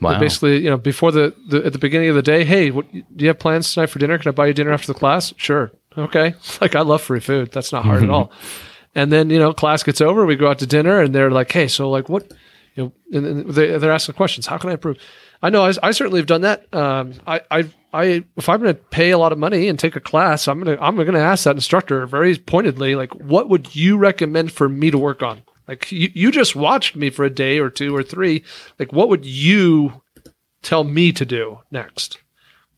Wow 0.00 0.18
Basically, 0.18 0.62
you 0.62 0.68
know, 0.68 0.76
before 0.76 1.12
the, 1.12 1.34
the 1.48 1.64
at 1.64 1.72
the 1.72 1.78
beginning 1.78 2.08
of 2.08 2.16
the 2.16 2.22
day, 2.22 2.44
hey, 2.44 2.70
what, 2.70 2.90
do 2.92 3.02
you 3.16 3.28
have 3.28 3.38
plans 3.38 3.72
tonight 3.72 3.86
for 3.86 3.98
dinner? 3.98 4.18
Can 4.18 4.28
I 4.28 4.32
buy 4.32 4.48
you 4.48 4.52
dinner 4.52 4.72
after 4.72 4.88
the 4.88 4.98
class? 4.98 5.32
Sure. 5.36 5.70
Okay. 5.96 6.34
Like 6.60 6.74
I 6.74 6.80
love 6.80 7.02
free 7.02 7.20
food. 7.20 7.52
That's 7.52 7.72
not 7.72 7.84
hard 7.84 8.02
at 8.02 8.10
all. 8.10 8.32
And 8.94 9.12
then 9.12 9.30
you 9.30 9.38
know, 9.38 9.52
class 9.52 9.82
gets 9.82 10.00
over, 10.00 10.26
we 10.26 10.36
go 10.36 10.48
out 10.48 10.58
to 10.60 10.66
dinner, 10.66 11.00
and 11.00 11.14
they're 11.14 11.30
like, 11.30 11.50
hey, 11.50 11.68
so 11.68 11.90
like 11.90 12.08
what, 12.08 12.32
you 12.74 12.84
know, 12.84 12.92
and, 13.12 13.26
and 13.26 13.50
they 13.50 13.78
they're 13.78 13.92
asking 13.92 14.14
questions. 14.16 14.46
How 14.46 14.58
can 14.58 14.70
I 14.70 14.74
improve? 14.74 14.98
I 15.42 15.50
know 15.50 15.64
I, 15.64 15.72
I 15.82 15.90
certainly 15.92 16.20
have 16.20 16.26
done 16.26 16.42
that. 16.42 16.72
Um, 16.74 17.14
I 17.26 17.40
I 17.50 17.64
I 17.94 18.24
if 18.36 18.48
I'm 18.48 18.60
going 18.60 18.74
to 18.74 18.80
pay 18.80 19.12
a 19.12 19.18
lot 19.18 19.32
of 19.32 19.38
money 19.38 19.68
and 19.68 19.78
take 19.78 19.96
a 19.96 20.00
class, 20.00 20.48
I'm 20.48 20.58
gonna 20.58 20.76
I'm 20.80 20.96
gonna 20.96 21.18
ask 21.18 21.44
that 21.44 21.56
instructor 21.56 22.06
very 22.06 22.36
pointedly, 22.36 22.94
like, 22.96 23.14
what 23.14 23.48
would 23.48 23.74
you 23.74 23.96
recommend 23.96 24.52
for 24.52 24.68
me 24.68 24.90
to 24.90 24.98
work 24.98 25.22
on? 25.22 25.42
Like 25.68 25.90
you, 25.90 26.10
you 26.12 26.30
just 26.30 26.56
watched 26.56 26.96
me 26.96 27.10
for 27.10 27.24
a 27.24 27.30
day 27.30 27.58
or 27.58 27.70
two 27.70 27.96
or 27.96 28.02
three. 28.02 28.44
Like, 28.78 28.92
what 28.92 29.08
would 29.08 29.24
you 29.24 30.02
tell 30.62 30.84
me 30.84 31.12
to 31.12 31.24
do 31.24 31.60
next? 31.70 32.18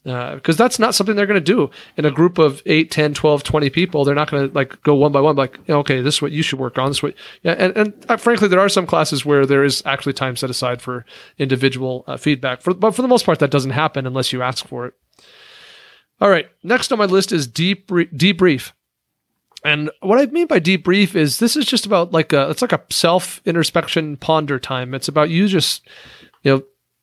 Because 0.07 0.57
that's 0.57 0.79
not 0.79 0.95
something 0.95 1.17
they're 1.17 1.27
going 1.27 1.43
to 1.43 1.53
do 1.53 1.69
in 1.97 2.05
a 2.05 2.13
group 2.13 2.39
of 2.39 2.63
8, 2.65 2.93
10, 2.93 3.15
12, 3.15 3.43
20 3.43 3.71
people. 3.71 4.05
They're 4.05 4.15
not 4.15 4.31
going 4.31 4.49
to 4.49 4.55
like 4.55 4.81
go 4.85 4.95
one 4.95 5.11
by 5.11 5.21
one, 5.21 5.35
like, 5.35 5.59
okay, 5.69 6.01
this 6.01 6.17
is 6.17 6.23
what 6.23 6.31
you 6.31 6.43
should 6.43 6.61
work 6.61 6.79
on. 6.79 6.91
This 6.91 6.99
is 6.99 7.03
what, 7.03 7.15
yeah. 7.43 7.57
And, 7.59 7.77
and 7.77 8.07
uh, 8.09 8.17
frankly, 8.17 8.47
there 8.47 8.61
are 8.61 8.69
some 8.69 8.87
classes 8.87 9.25
where 9.25 9.45
there 9.45 9.65
is 9.65 9.83
actually 9.85 10.13
time 10.13 10.37
set 10.37 10.49
aside 10.49 10.81
for 10.81 11.05
individual 11.39 12.05
uh, 12.07 12.17
feedback. 12.17 12.63
For, 12.63 12.73
but 12.73 12.93
for 12.93 13.03
the 13.03 13.09
most 13.09 13.27
part, 13.27 13.41
that 13.41 13.51
doesn't 13.51 13.73
happen 13.73 14.07
unless 14.07 14.33
you 14.33 14.43
ask 14.43 14.65
for 14.69 14.87
it. 14.87 14.95
All 16.21 16.31
right. 16.31 16.49
Next 16.63 16.93
on 16.93 16.99
my 16.99 17.07
list 17.07 17.33
is 17.33 17.49
deep 17.49 17.89
debrief. 17.89 18.73
And 19.65 19.91
what 20.01 20.21
I 20.21 20.27
mean 20.27 20.47
by 20.47 20.61
debrief 20.61 21.17
is 21.17 21.41
this 21.41 21.57
is 21.57 21.65
just 21.65 21.87
about 21.87 22.13
like 22.13 22.33
a 22.33 22.49
it's 22.51 22.63
like 22.63 22.73
a 22.73 22.83
self 22.91 23.41
introspection 23.45 24.17
ponder 24.17 24.61
time. 24.61 24.95
It's 24.95 25.09
about 25.09 25.31
you 25.31 25.49
just 25.49 25.87
you 26.45 26.53
know 26.53 26.63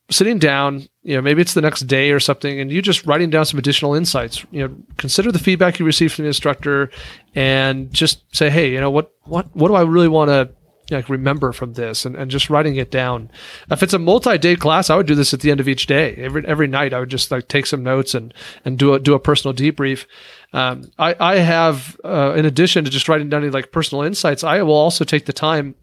sitting 0.10 0.39
down, 0.39 0.88
you 1.04 1.16
know, 1.16 1.22
maybe 1.22 1.41
it's 1.41 1.54
the 1.54 1.62
next 1.62 1.82
day 1.82 2.12
or 2.12 2.20
something, 2.20 2.60
and 2.60 2.72
you're 2.72 2.82
just 2.82 3.06
writing 3.06 3.30
down 3.30 3.45
some 3.45 3.60
additional 3.60 3.93
insights. 3.93 4.45
You 4.51 4.68
know, 4.68 4.76
consider 4.97 5.32
the 5.32 5.39
feedback 5.39 5.78
you 5.78 5.86
received 5.86 6.14
from 6.14 6.24
the 6.24 6.30
instructor, 6.30 6.89
and 7.36 7.91
just 7.91 8.24
say, 8.36 8.49
hey, 8.49 8.72
you 8.72 8.80
know, 8.80 8.89
what 8.89 9.12
what 9.24 9.54
what 9.56 9.68
do 9.68 9.76
I 9.76 9.82
really 9.84 10.08
want 10.08 10.30
to 10.30 10.49
like 10.91 11.10
remember 11.10 11.51
from 11.51 11.74
this, 11.74 12.06
and, 12.06 12.16
and 12.16 12.32
just 12.32 12.49
writing 12.49 12.78
it 12.78 12.89
down. 12.89 13.30
If 13.70 13.84
it's 13.84 13.93
a 13.93 13.99
multi-day 13.99 14.56
class, 14.56 14.89
I 14.89 14.95
would 14.95 15.08
do 15.08 15.16
this 15.16 15.34
at 15.34 15.41
the 15.41 15.51
end 15.51 15.60
of 15.60 15.68
each 15.68 15.88
day. 15.88 16.16
Every 16.16 16.45
every 16.47 16.68
night, 16.68 16.93
I 16.93 16.99
would 16.99 17.10
just 17.10 17.32
like 17.32 17.49
take 17.49 17.66
some 17.66 17.84
notes 17.84 18.14
and 18.14 18.34
and 18.64 18.80
do 18.80 18.93
a 18.93 18.99
do 18.99 19.14
a 19.14 19.20
personal 19.20 19.54
debrief. 19.54 20.06
Um, 20.54 20.89
I 20.97 21.16
I 21.20 21.36
have 21.38 21.99
uh, 22.06 22.34
in 22.38 22.45
addition 22.45 22.86
to 22.86 22.91
just 22.91 23.10
writing 23.10 23.28
down 23.28 23.43
any 23.43 23.51
like 23.51 23.74
personal 23.74 24.04
insights, 24.04 24.43
I 24.43 24.62
will 24.62 24.74
also 24.74 25.04
take 25.04 25.26
the 25.26 25.34
time 25.34 25.76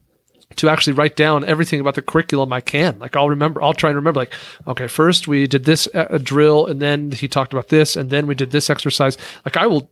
to 0.56 0.68
actually 0.68 0.92
write 0.92 1.16
down 1.16 1.44
everything 1.44 1.80
about 1.80 1.94
the 1.94 2.02
curriculum 2.02 2.52
I 2.52 2.60
can. 2.60 2.98
Like 2.98 3.16
I'll 3.16 3.28
remember, 3.28 3.62
I'll 3.62 3.74
try 3.74 3.90
and 3.90 3.96
remember 3.96 4.20
like, 4.20 4.34
okay, 4.66 4.88
first 4.88 5.28
we 5.28 5.46
did 5.46 5.64
this 5.64 5.88
uh, 5.94 6.18
drill 6.22 6.66
and 6.66 6.80
then 6.80 7.12
he 7.12 7.28
talked 7.28 7.52
about 7.52 7.68
this 7.68 7.96
and 7.96 8.10
then 8.10 8.26
we 8.26 8.34
did 8.34 8.50
this 8.50 8.68
exercise. 8.68 9.16
Like 9.44 9.56
I 9.56 9.66
will, 9.66 9.90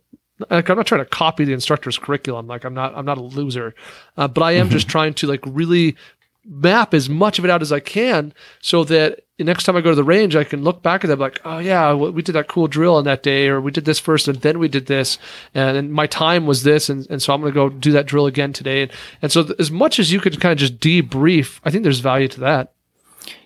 like 0.49 0.69
I'm 0.69 0.77
not 0.77 0.87
trying 0.87 1.01
to 1.01 1.05
copy 1.05 1.45
the 1.45 1.53
instructor's 1.53 1.97
curriculum. 1.97 2.47
Like 2.47 2.65
I'm 2.65 2.73
not, 2.73 2.95
I'm 2.95 3.05
not 3.05 3.17
a 3.17 3.23
loser, 3.23 3.73
uh, 4.17 4.27
but 4.27 4.43
I 4.43 4.53
am 4.53 4.69
just 4.69 4.87
trying 4.87 5.13
to 5.15 5.27
like 5.27 5.41
really 5.45 5.95
map 6.45 6.93
as 6.93 7.09
much 7.09 7.39
of 7.39 7.45
it 7.45 7.51
out 7.51 7.61
as 7.61 7.71
I 7.71 7.79
can 7.79 8.33
so 8.61 8.83
that 8.85 9.21
next 9.39 9.63
time 9.63 9.75
I 9.75 9.81
go 9.81 9.89
to 9.89 9.95
the 9.95 10.03
range, 10.03 10.35
I 10.35 10.43
can 10.43 10.63
look 10.63 10.81
back 10.81 11.03
at 11.03 11.07
them 11.07 11.19
like, 11.19 11.39
oh 11.45 11.59
yeah, 11.59 11.93
we 11.93 12.21
did 12.21 12.33
that 12.33 12.47
cool 12.47 12.67
drill 12.67 12.95
on 12.95 13.05
that 13.05 13.23
day, 13.23 13.47
or 13.47 13.61
we 13.61 13.71
did 13.71 13.85
this 13.85 13.99
first 13.99 14.27
and 14.27 14.37
then 14.41 14.59
we 14.59 14.67
did 14.67 14.85
this, 14.85 15.17
and, 15.53 15.77
and 15.77 15.91
my 15.91 16.07
time 16.07 16.45
was 16.45 16.63
this, 16.63 16.89
and, 16.89 17.07
and 17.09 17.21
so 17.21 17.33
I'm 17.33 17.41
going 17.41 17.53
to 17.53 17.55
go 17.55 17.69
do 17.69 17.91
that 17.93 18.05
drill 18.05 18.25
again 18.25 18.53
today. 18.53 18.83
And, 18.83 18.91
and 19.21 19.31
so, 19.31 19.43
th- 19.43 19.59
as 19.59 19.71
much 19.71 19.99
as 19.99 20.11
you 20.11 20.19
could 20.19 20.39
kind 20.39 20.51
of 20.51 20.57
just 20.57 20.79
debrief, 20.79 21.59
I 21.63 21.71
think 21.71 21.83
there's 21.83 21.99
value 21.99 22.27
to 22.29 22.39
that. 22.41 22.73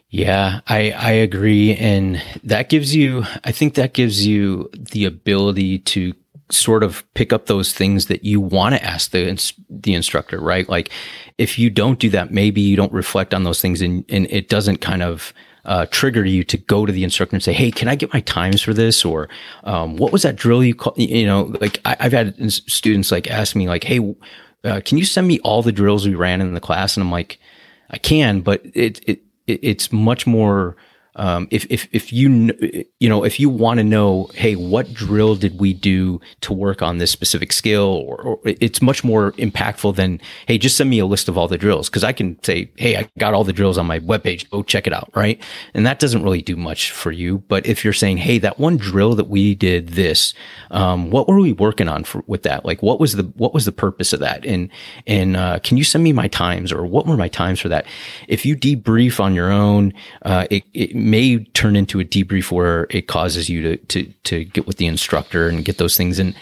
Yeah, 0.10 0.60
I, 0.68 0.92
I 0.92 1.12
agree. 1.12 1.76
And 1.76 2.22
that 2.44 2.70
gives 2.70 2.96
you, 2.96 3.24
I 3.44 3.52
think 3.52 3.74
that 3.74 3.94
gives 3.94 4.28
you 4.28 4.70
the 4.74 5.06
ability 5.06 5.80
to 5.80 6.14
sort 6.52 6.84
of 6.84 7.04
pick 7.16 7.34
up 7.34 7.48
those 7.48 7.74
things 7.74 8.06
that 8.06 8.24
you 8.24 8.40
want 8.40 8.76
to 8.76 8.84
ask 8.84 9.10
the, 9.10 9.54
the 9.72 9.96
instructor, 9.96 10.40
right? 10.40 10.70
Like 10.70 10.92
if 11.40 11.58
you 11.58 11.72
don't 11.72 11.98
do 11.98 12.12
that, 12.12 12.30
maybe 12.32 12.62
you 12.62 12.76
don't 12.76 12.94
reflect 12.94 13.34
on 13.34 13.44
those 13.44 13.60
things 13.60 13.82
and, 13.82 14.06
and 14.08 14.28
it 14.30 14.50
doesn't 14.50 14.82
kind 14.82 15.02
of, 15.02 15.34
uh, 15.66 15.86
trigger 15.92 16.26
you 16.26 16.44
to 16.44 16.58
go 16.58 16.86
to 16.86 16.92
the 16.92 17.04
instructor 17.04 17.36
and 17.36 17.44
say, 17.44 17.54
"Hey, 17.54 17.72
can 17.72 17.88
I 17.88 17.96
get 17.96 18.14
my 18.14 18.20
times 18.22 18.62
for 18.62 18.74
this?" 18.74 19.06
Or 19.06 19.30
um, 19.64 19.98
"What 19.98 20.12
was 20.12 20.24
that 20.24 20.36
drill 20.36 20.64
you 20.64 20.76
call?" 20.76 20.94
You 20.98 21.26
know, 21.26 21.56
like 21.62 21.80
I, 21.86 21.96
have 22.00 22.12
had 22.12 22.52
students 22.52 23.12
like 23.12 23.30
ask 23.30 23.56
me, 23.56 23.68
like, 23.68 23.84
"Hey, 23.84 24.00
uh, 24.64 24.82
can 24.84 24.98
you 24.98 25.06
send 25.06 25.28
me 25.28 25.40
all 25.40 25.62
the 25.62 25.72
drills 25.72 26.08
we 26.08 26.16
ran 26.16 26.42
in 26.42 26.54
the 26.54 26.60
class?" 26.60 26.98
And 26.98 27.04
I'm 27.04 27.12
like, 27.12 27.40
"I 27.90 27.98
can, 27.98 28.42
but 28.42 28.62
it 28.74 29.00
it, 29.08 29.22
it 29.48 29.60
it's 29.62 29.92
much 29.92 30.28
more." 30.28 30.76
Um, 31.16 31.48
if, 31.52 31.66
if, 31.70 31.88
if 31.92 32.12
you, 32.12 32.54
you 33.00 33.10
know, 33.10 33.24
if 33.24 33.40
you 33.40 33.50
want 33.50 33.78
to 33.78 33.84
know, 33.84 34.30
hey, 34.34 34.56
what 34.56 34.94
drill 34.94 35.36
did 35.36 35.60
we 35.60 35.74
do 35.74 36.20
to 36.42 36.54
work 36.54 36.82
on 36.82 36.98
this 36.98 37.12
specific 37.12 37.52
skill? 37.52 38.04
Or, 38.08 38.22
or 38.22 38.40
it's 38.46 38.82
much 38.82 39.04
more 39.04 39.34
impactful 39.34 39.96
than, 39.96 40.20
hey, 40.48 40.58
just 40.58 40.78
send 40.78 40.90
me 40.90 41.00
a 41.00 41.06
list 41.06 41.30
of 41.30 41.38
all 41.38 41.48
the 41.48 41.58
drills. 41.58 41.90
Cause 41.90 42.04
I 42.04 42.14
can 42.14 42.42
say, 42.44 42.72
hey, 42.78 42.98
I 42.98 43.10
got 43.20 43.34
all 43.34 43.44
the 43.44 43.54
drills 43.54 43.78
on 43.78 43.86
my 43.86 44.00
webpage. 44.00 44.50
Go 44.50 44.64
check 44.64 44.88
it 44.88 44.94
out. 44.94 45.10
Right. 45.16 45.42
And 45.74 45.86
that 45.86 46.00
doesn't 46.00 46.24
really 46.24 46.42
do 46.42 46.56
much 46.56 46.92
for 46.92 47.12
you. 47.12 47.40
But 47.48 47.66
if 47.66 47.84
you're 47.84 47.94
saying, 47.94 48.18
hey, 48.18 48.40
that 48.40 48.60
one 48.60 48.78
drill 48.78 49.16
that 49.16 49.30
we 49.30 49.56
did 49.56 49.90
this, 49.90 50.34
um, 50.72 51.12
what 51.12 51.28
were 51.28 51.40
we 51.40 51.54
working 51.54 51.88
on 51.88 52.04
for, 52.04 52.24
with 52.28 52.44
that? 52.44 52.66
Like, 52.66 52.82
what 52.82 53.00
was 53.00 53.14
the, 53.14 53.24
what 53.36 53.54
was 53.54 53.66
the 53.66 53.72
purpose 53.72 54.14
of 54.14 54.20
that? 54.22 54.46
And, 54.46 54.70
and, 55.06 55.38
uh, 55.38 55.60
can 55.60 55.78
you 55.78 55.84
send 55.84 56.04
me 56.04 56.14
my 56.14 56.28
times 56.28 56.72
or 56.72 56.86
what 56.86 57.06
were 57.06 57.18
my 57.18 57.28
times 57.28 57.60
for 57.60 57.70
that? 57.70 57.86
If 58.28 58.46
you 58.46 58.56
debrief 58.56 59.20
on 59.20 59.36
your 59.36 59.52
own, 59.52 59.94
uh, 60.24 60.48
it, 60.50 60.64
it 60.74 60.96
may 61.04 61.44
turn 61.44 61.76
into 61.76 62.00
a 62.00 62.06
debrief 62.06 62.52
where 62.52 62.88
it 62.90 63.08
causes 63.08 63.50
you 63.50 63.62
to 63.62 63.78
to 63.78 64.14
to 64.24 64.46
get 64.46 64.68
with 64.68 64.78
the 64.78 64.88
instructor 64.88 65.48
and 65.48 65.66
get 65.66 65.78
those 65.78 65.98
things. 65.98 66.20
And 66.20 66.36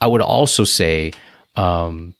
I 0.00 0.06
would 0.06 0.20
also 0.20 0.64
say, 0.64 1.12
um, 1.56 2.14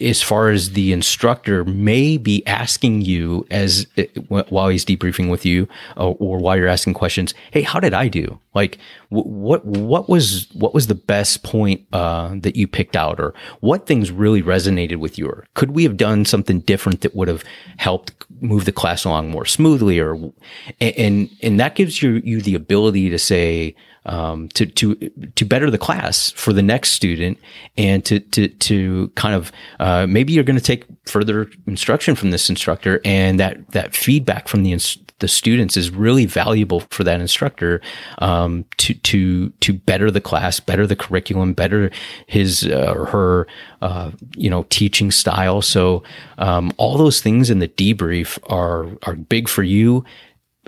as 0.00 0.20
far 0.20 0.50
as 0.50 0.72
the 0.72 0.92
instructor 0.92 1.64
may 1.64 2.18
be 2.18 2.46
asking 2.46 3.00
you 3.00 3.46
as 3.50 3.86
while 4.28 4.68
he's 4.68 4.84
debriefing 4.84 5.30
with 5.30 5.46
you 5.46 5.66
or, 5.96 6.16
or 6.18 6.38
while 6.38 6.54
you're 6.54 6.68
asking 6.68 6.92
questions 6.92 7.32
hey 7.50 7.62
how 7.62 7.80
did 7.80 7.94
i 7.94 8.08
do? 8.08 8.38
Like 8.54 8.78
what 9.08 9.64
what 9.64 10.08
was 10.08 10.48
what 10.52 10.74
was 10.74 10.88
the 10.88 10.94
best 10.94 11.42
point 11.44 11.86
uh, 11.92 12.34
that 12.40 12.56
you 12.56 12.66
picked 12.66 12.96
out? 12.96 13.20
Or 13.20 13.32
what 13.60 13.86
things 13.86 14.10
really 14.10 14.42
resonated 14.42 14.96
with 14.96 15.18
you? 15.18 15.28
Or 15.28 15.46
could 15.54 15.70
we 15.70 15.84
have 15.84 15.96
done 15.96 16.24
something 16.24 16.60
different 16.60 17.00
that 17.00 17.14
would 17.14 17.28
have 17.28 17.44
helped 17.76 18.19
move 18.40 18.64
the 18.64 18.72
class 18.72 19.04
along 19.04 19.30
more 19.30 19.44
smoothly 19.44 19.98
or 19.98 20.32
and 20.80 21.30
and 21.42 21.60
that 21.60 21.74
gives 21.74 22.02
you 22.02 22.20
you 22.24 22.40
the 22.40 22.54
ability 22.54 23.10
to 23.10 23.18
say 23.18 23.74
um, 24.06 24.48
to 24.50 24.66
to 24.66 24.94
to 25.36 25.44
better 25.44 25.70
the 25.70 25.78
class 25.78 26.30
for 26.32 26.52
the 26.52 26.62
next 26.62 26.92
student, 26.92 27.38
and 27.76 28.04
to 28.06 28.20
to 28.20 28.48
to 28.48 29.08
kind 29.14 29.34
of 29.34 29.52
uh, 29.78 30.06
maybe 30.08 30.32
you're 30.32 30.44
going 30.44 30.58
to 30.58 30.64
take 30.64 30.86
further 31.06 31.50
instruction 31.66 32.14
from 32.14 32.30
this 32.30 32.48
instructor, 32.48 33.00
and 33.04 33.38
that 33.38 33.70
that 33.72 33.94
feedback 33.94 34.48
from 34.48 34.62
the 34.62 34.72
the 35.20 35.28
students 35.28 35.76
is 35.76 35.90
really 35.90 36.26
valuable 36.26 36.80
for 36.90 37.04
that 37.04 37.20
instructor 37.20 37.80
um, 38.18 38.64
to 38.78 38.94
to 38.94 39.50
to 39.60 39.72
better 39.72 40.10
the 40.10 40.20
class, 40.20 40.60
better 40.60 40.86
the 40.86 40.96
curriculum, 40.96 41.54
better 41.54 41.90
his 42.26 42.66
uh, 42.66 42.92
or 42.96 43.06
her 43.06 43.46
uh, 43.82 44.10
you 44.36 44.50
know 44.50 44.66
teaching 44.70 45.10
style. 45.10 45.62
So 45.62 46.02
um, 46.38 46.72
all 46.76 46.98
those 46.98 47.20
things 47.20 47.50
in 47.50 47.60
the 47.60 47.68
debrief 47.68 48.38
are 48.50 48.88
are 49.04 49.14
big 49.14 49.48
for 49.48 49.62
you 49.62 50.04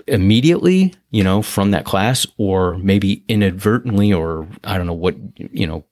immediately, 0.07 0.93
you 1.11 1.23
know, 1.23 1.41
from 1.41 1.71
that 1.71 1.85
class, 1.85 2.25
or 2.37 2.77
maybe 2.79 3.23
inadvertently, 3.27 4.11
or 4.11 4.47
I 4.63 4.77
don't 4.77 4.87
know 4.87 4.93
what, 4.93 5.15
you 5.37 5.67
know, 5.67 5.85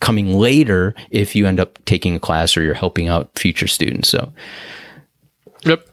coming 0.00 0.34
later 0.34 0.94
if 1.10 1.34
you 1.34 1.46
end 1.46 1.60
up 1.60 1.82
taking 1.84 2.14
a 2.14 2.20
class 2.20 2.56
or 2.56 2.62
you're 2.62 2.74
helping 2.74 3.08
out 3.08 3.30
future 3.38 3.66
students. 3.66 4.08
So, 4.08 4.32
yep. 5.64 5.86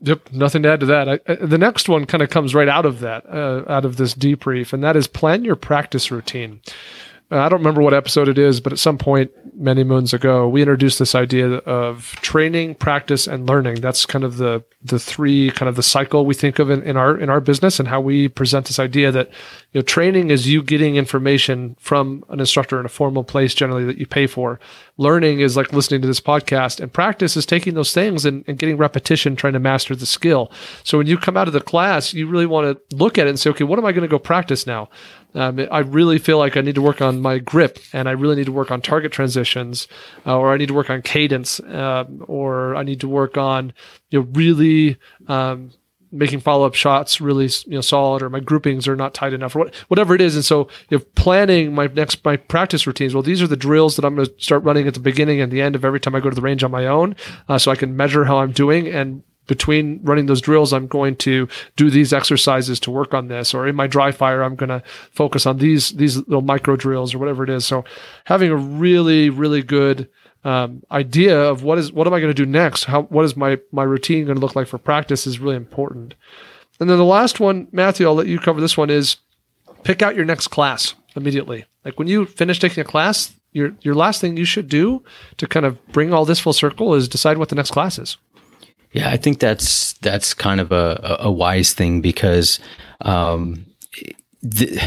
Yep, 0.00 0.32
nothing 0.32 0.62
to 0.62 0.72
add 0.72 0.80
to 0.80 0.86
that. 0.86 1.08
I, 1.08 1.20
uh, 1.26 1.46
the 1.46 1.58
next 1.58 1.88
one 1.88 2.04
kind 2.04 2.22
of 2.22 2.28
comes 2.28 2.54
right 2.54 2.68
out 2.68 2.84
of 2.84 3.00
that, 3.00 3.24
uh, 3.26 3.64
out 3.66 3.84
of 3.84 3.96
this 3.96 4.14
debrief, 4.14 4.72
and 4.72 4.84
that 4.84 4.96
is 4.96 5.06
plan 5.06 5.44
your 5.44 5.56
practice 5.56 6.10
routine. 6.10 6.60
I 7.28 7.48
don't 7.48 7.58
remember 7.58 7.82
what 7.82 7.92
episode 7.92 8.28
it 8.28 8.38
is, 8.38 8.60
but 8.60 8.72
at 8.72 8.78
some 8.78 8.98
point 8.98 9.32
many 9.54 9.82
moons 9.82 10.14
ago, 10.14 10.46
we 10.48 10.62
introduced 10.62 11.00
this 11.00 11.14
idea 11.14 11.48
of 11.48 12.12
training, 12.22 12.76
practice, 12.76 13.26
and 13.26 13.48
learning. 13.48 13.80
That's 13.80 14.06
kind 14.06 14.22
of 14.22 14.36
the 14.36 14.62
the 14.84 15.00
three 15.00 15.50
kind 15.50 15.68
of 15.68 15.74
the 15.74 15.82
cycle 15.82 16.24
we 16.24 16.34
think 16.34 16.60
of 16.60 16.70
in, 16.70 16.82
in 16.84 16.96
our 16.96 17.18
in 17.18 17.28
our 17.28 17.40
business 17.40 17.80
and 17.80 17.88
how 17.88 18.00
we 18.00 18.28
present 18.28 18.66
this 18.66 18.78
idea 18.78 19.10
that 19.10 19.28
you 19.72 19.80
know 19.80 19.82
training 19.82 20.30
is 20.30 20.46
you 20.46 20.62
getting 20.62 20.94
information 20.94 21.76
from 21.80 22.24
an 22.28 22.38
instructor 22.38 22.78
in 22.78 22.86
a 22.86 22.90
formal 22.90 23.24
place 23.24 23.54
generally 23.54 23.84
that 23.84 23.98
you 23.98 24.06
pay 24.06 24.28
for. 24.28 24.60
Learning 24.96 25.40
is 25.40 25.56
like 25.56 25.72
listening 25.72 26.00
to 26.02 26.06
this 26.06 26.20
podcast, 26.20 26.78
and 26.78 26.92
practice 26.92 27.36
is 27.36 27.44
taking 27.44 27.74
those 27.74 27.92
things 27.92 28.24
and, 28.24 28.44
and 28.46 28.58
getting 28.58 28.76
repetition, 28.76 29.34
trying 29.34 29.54
to 29.54 29.58
master 29.58 29.96
the 29.96 30.06
skill. 30.06 30.52
So 30.84 30.98
when 30.98 31.08
you 31.08 31.18
come 31.18 31.36
out 31.36 31.48
of 31.48 31.54
the 31.54 31.60
class, 31.60 32.14
you 32.14 32.28
really 32.28 32.46
want 32.46 32.66
to 32.90 32.96
look 32.96 33.18
at 33.18 33.26
it 33.26 33.30
and 33.30 33.40
say, 33.40 33.50
okay, 33.50 33.64
what 33.64 33.80
am 33.80 33.84
I 33.84 33.90
going 33.90 34.02
to 34.02 34.08
go 34.08 34.18
practice 34.20 34.64
now? 34.64 34.88
Um, 35.36 35.60
I 35.70 35.80
really 35.80 36.18
feel 36.18 36.38
like 36.38 36.56
I 36.56 36.62
need 36.62 36.74
to 36.76 36.82
work 36.82 37.02
on 37.02 37.20
my 37.20 37.38
grip 37.38 37.78
and 37.92 38.08
I 38.08 38.12
really 38.12 38.36
need 38.36 38.46
to 38.46 38.52
work 38.52 38.70
on 38.70 38.80
target 38.80 39.12
transitions 39.12 39.86
uh, 40.24 40.36
or 40.36 40.52
I 40.52 40.56
need 40.56 40.68
to 40.68 40.74
work 40.74 40.88
on 40.88 41.02
cadence 41.02 41.60
uh, 41.60 42.04
or 42.26 42.74
I 42.74 42.82
need 42.82 43.00
to 43.00 43.08
work 43.08 43.36
on 43.36 43.72
you 44.10 44.20
know 44.20 44.28
really 44.32 44.96
um, 45.28 45.72
making 46.10 46.40
follow-up 46.40 46.74
shots 46.74 47.20
really 47.20 47.50
you 47.66 47.74
know 47.74 47.80
solid 47.82 48.22
or 48.22 48.30
my 48.30 48.40
groupings 48.40 48.88
are 48.88 48.96
not 48.96 49.12
tight 49.12 49.34
enough 49.34 49.54
or 49.54 49.60
what, 49.60 49.74
whatever 49.88 50.14
it 50.14 50.22
is. 50.22 50.34
And 50.34 50.44
so 50.44 50.68
if 50.88 51.14
planning 51.14 51.74
my 51.74 51.86
next 51.88 52.24
my 52.24 52.36
practice 52.36 52.86
routines 52.86 53.12
well 53.12 53.22
these 53.22 53.42
are 53.42 53.46
the 53.46 53.56
drills 53.56 53.96
that 53.96 54.04
i'm 54.04 54.14
going 54.14 54.26
to 54.26 54.34
start 54.38 54.62
running 54.64 54.88
at 54.88 54.94
the 54.94 55.00
beginning 55.00 55.40
and 55.40 55.52
the 55.52 55.60
end 55.60 55.74
of 55.74 55.84
every 55.84 56.00
time 56.00 56.14
i 56.14 56.20
go 56.20 56.30
to 56.30 56.36
the 56.36 56.40
range 56.40 56.64
on 56.64 56.70
my 56.70 56.86
own 56.86 57.14
uh, 57.48 57.58
so 57.58 57.70
i 57.70 57.76
can 57.76 57.96
measure 57.96 58.24
how 58.24 58.38
i'm 58.38 58.52
doing 58.52 58.88
and 58.88 59.22
between 59.46 60.00
running 60.02 60.26
those 60.26 60.40
drills, 60.40 60.72
I'm 60.72 60.86
going 60.86 61.16
to 61.16 61.48
do 61.76 61.90
these 61.90 62.12
exercises 62.12 62.80
to 62.80 62.90
work 62.90 63.14
on 63.14 63.28
this, 63.28 63.54
or 63.54 63.66
in 63.66 63.76
my 63.76 63.86
dry 63.86 64.12
fire, 64.12 64.42
I'm 64.42 64.56
going 64.56 64.68
to 64.68 64.82
focus 65.12 65.46
on 65.46 65.58
these 65.58 65.90
these 65.90 66.16
little 66.16 66.42
micro 66.42 66.76
drills 66.76 67.14
or 67.14 67.18
whatever 67.18 67.44
it 67.44 67.50
is. 67.50 67.66
So 67.66 67.84
having 68.24 68.50
a 68.50 68.56
really 68.56 69.30
really 69.30 69.62
good 69.62 70.08
um, 70.44 70.82
idea 70.92 71.38
of 71.40 71.64
what 71.64 71.78
is 71.78 71.92
what 71.92 72.06
am 72.06 72.14
I 72.14 72.20
going 72.20 72.34
to 72.34 72.44
do 72.44 72.46
next? 72.46 72.84
How 72.84 73.02
what 73.02 73.24
is 73.24 73.36
my 73.36 73.58
my 73.72 73.82
routine 73.82 74.24
going 74.26 74.36
to 74.36 74.40
look 74.40 74.56
like 74.56 74.68
for 74.68 74.78
practice 74.78 75.26
is 75.26 75.40
really 75.40 75.56
important. 75.56 76.14
And 76.78 76.90
then 76.90 76.98
the 76.98 77.04
last 77.04 77.40
one, 77.40 77.68
Matthew, 77.72 78.06
I'll 78.06 78.14
let 78.14 78.26
you 78.26 78.38
cover 78.38 78.60
this 78.60 78.76
one. 78.76 78.90
Is 78.90 79.16
pick 79.82 80.02
out 80.02 80.14
your 80.14 80.24
next 80.24 80.48
class 80.48 80.94
immediately. 81.16 81.64
Like 81.84 81.98
when 81.98 82.08
you 82.08 82.26
finish 82.26 82.58
taking 82.58 82.80
a 82.80 82.84
class, 82.84 83.34
your 83.52 83.72
your 83.80 83.94
last 83.94 84.20
thing 84.20 84.36
you 84.36 84.44
should 84.44 84.68
do 84.68 85.02
to 85.38 85.46
kind 85.46 85.66
of 85.66 85.84
bring 85.88 86.12
all 86.12 86.24
this 86.24 86.40
full 86.40 86.52
circle 86.52 86.94
is 86.94 87.08
decide 87.08 87.38
what 87.38 87.48
the 87.48 87.54
next 87.54 87.70
class 87.70 87.98
is. 87.98 88.16
Yeah, 88.96 89.10
I 89.10 89.18
think 89.18 89.40
that's 89.40 89.92
that's 89.94 90.32
kind 90.32 90.58
of 90.58 90.72
a, 90.72 91.18
a 91.20 91.30
wise 91.30 91.74
thing 91.74 92.00
because 92.00 92.58
um, 93.02 93.66
the, 94.40 94.80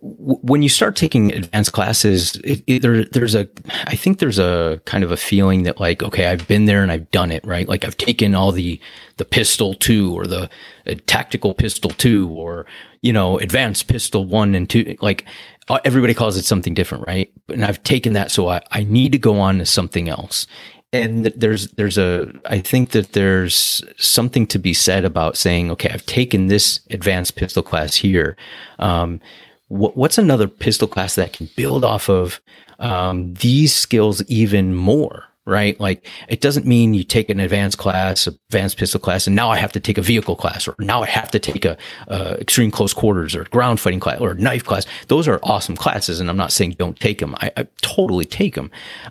when 0.00 0.62
you 0.62 0.68
start 0.68 0.94
taking 0.94 1.32
advanced 1.32 1.72
classes, 1.72 2.36
it, 2.44 2.62
it, 2.68 2.82
there, 2.82 3.04
there's 3.06 3.34
a, 3.34 3.48
I 3.86 3.96
think 3.96 4.20
there's 4.20 4.38
a 4.38 4.80
kind 4.84 5.02
of 5.02 5.10
a 5.10 5.16
feeling 5.16 5.64
that 5.64 5.80
like, 5.80 6.02
okay, 6.04 6.26
I've 6.26 6.46
been 6.46 6.66
there 6.66 6.82
and 6.82 6.92
I've 6.92 7.10
done 7.10 7.32
it, 7.32 7.44
right? 7.44 7.68
Like 7.68 7.84
I've 7.84 7.96
taken 7.96 8.36
all 8.36 8.52
the, 8.52 8.78
the 9.16 9.24
pistol 9.24 9.74
two 9.74 10.16
or 10.16 10.28
the 10.28 10.48
uh, 10.86 10.94
tactical 11.06 11.54
pistol 11.54 11.90
two 11.90 12.28
or, 12.28 12.66
you 13.02 13.12
know, 13.12 13.38
advanced 13.38 13.88
pistol 13.88 14.24
one 14.26 14.54
and 14.54 14.70
two. 14.70 14.94
Like 15.00 15.24
uh, 15.68 15.80
everybody 15.84 16.14
calls 16.14 16.36
it 16.36 16.44
something 16.44 16.74
different, 16.74 17.04
right? 17.06 17.32
And 17.48 17.64
I've 17.64 17.82
taken 17.82 18.12
that. 18.12 18.30
So 18.30 18.48
I, 18.48 18.60
I 18.70 18.84
need 18.84 19.10
to 19.12 19.18
go 19.18 19.40
on 19.40 19.58
to 19.58 19.66
something 19.66 20.08
else 20.08 20.46
and 20.94 21.26
there's 21.26 21.68
there's 21.72 21.98
a 21.98 22.32
I 22.46 22.60
think 22.60 22.90
that 22.90 23.12
there's 23.12 23.82
something 23.96 24.46
to 24.46 24.58
be 24.60 24.72
said 24.72 25.04
about 25.04 25.36
saying, 25.36 25.70
okay, 25.72 25.90
I've 25.90 26.06
taken 26.06 26.46
this 26.46 26.80
advanced 26.90 27.34
pistol 27.34 27.64
class 27.64 27.96
here. 27.96 28.36
Um, 28.78 29.20
what, 29.68 29.96
what's 29.96 30.18
another 30.18 30.46
pistol 30.46 30.86
class 30.86 31.16
that 31.16 31.32
can 31.32 31.50
build 31.56 31.84
off 31.84 32.08
of 32.08 32.40
um, 32.78 33.34
these 33.34 33.74
skills 33.74 34.22
even 34.24 34.74
more? 34.74 35.24
Right? 35.46 35.78
Like 35.78 36.06
it 36.28 36.40
doesn't 36.40 36.64
mean 36.64 36.94
you 36.94 37.04
take 37.04 37.28
an 37.28 37.38
advanced 37.38 37.76
class, 37.76 38.26
advanced 38.26 38.78
pistol 38.78 39.00
class, 39.00 39.26
and 39.26 39.36
now 39.36 39.50
I 39.50 39.58
have 39.58 39.72
to 39.72 39.80
take 39.80 39.98
a 39.98 40.02
vehicle 40.02 40.36
class, 40.36 40.66
or 40.66 40.74
now 40.78 41.02
I 41.02 41.06
have 41.06 41.30
to 41.32 41.38
take 41.38 41.66
a, 41.66 41.76
a 42.06 42.40
extreme 42.40 42.70
close 42.70 42.94
quarters 42.94 43.34
or 43.34 43.44
ground 43.44 43.78
fighting 43.78 44.00
class 44.00 44.20
or 44.20 44.32
knife 44.34 44.64
class. 44.64 44.86
Those 45.08 45.28
are 45.28 45.40
awesome 45.42 45.76
classes, 45.76 46.18
and 46.18 46.30
I'm 46.30 46.38
not 46.38 46.52
saying 46.52 46.76
don't 46.78 46.98
take 46.98 47.18
them. 47.18 47.34
I, 47.40 47.50
I 47.58 47.66
totally 47.82 48.24
take 48.24 48.54
them. 48.54 48.70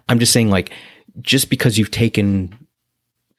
I'm 0.09 0.17
just 0.17 0.33
saying 0.33 0.49
like 0.49 0.71
just 1.21 1.49
because 1.49 1.77
you've 1.77 1.91
taken 1.91 2.57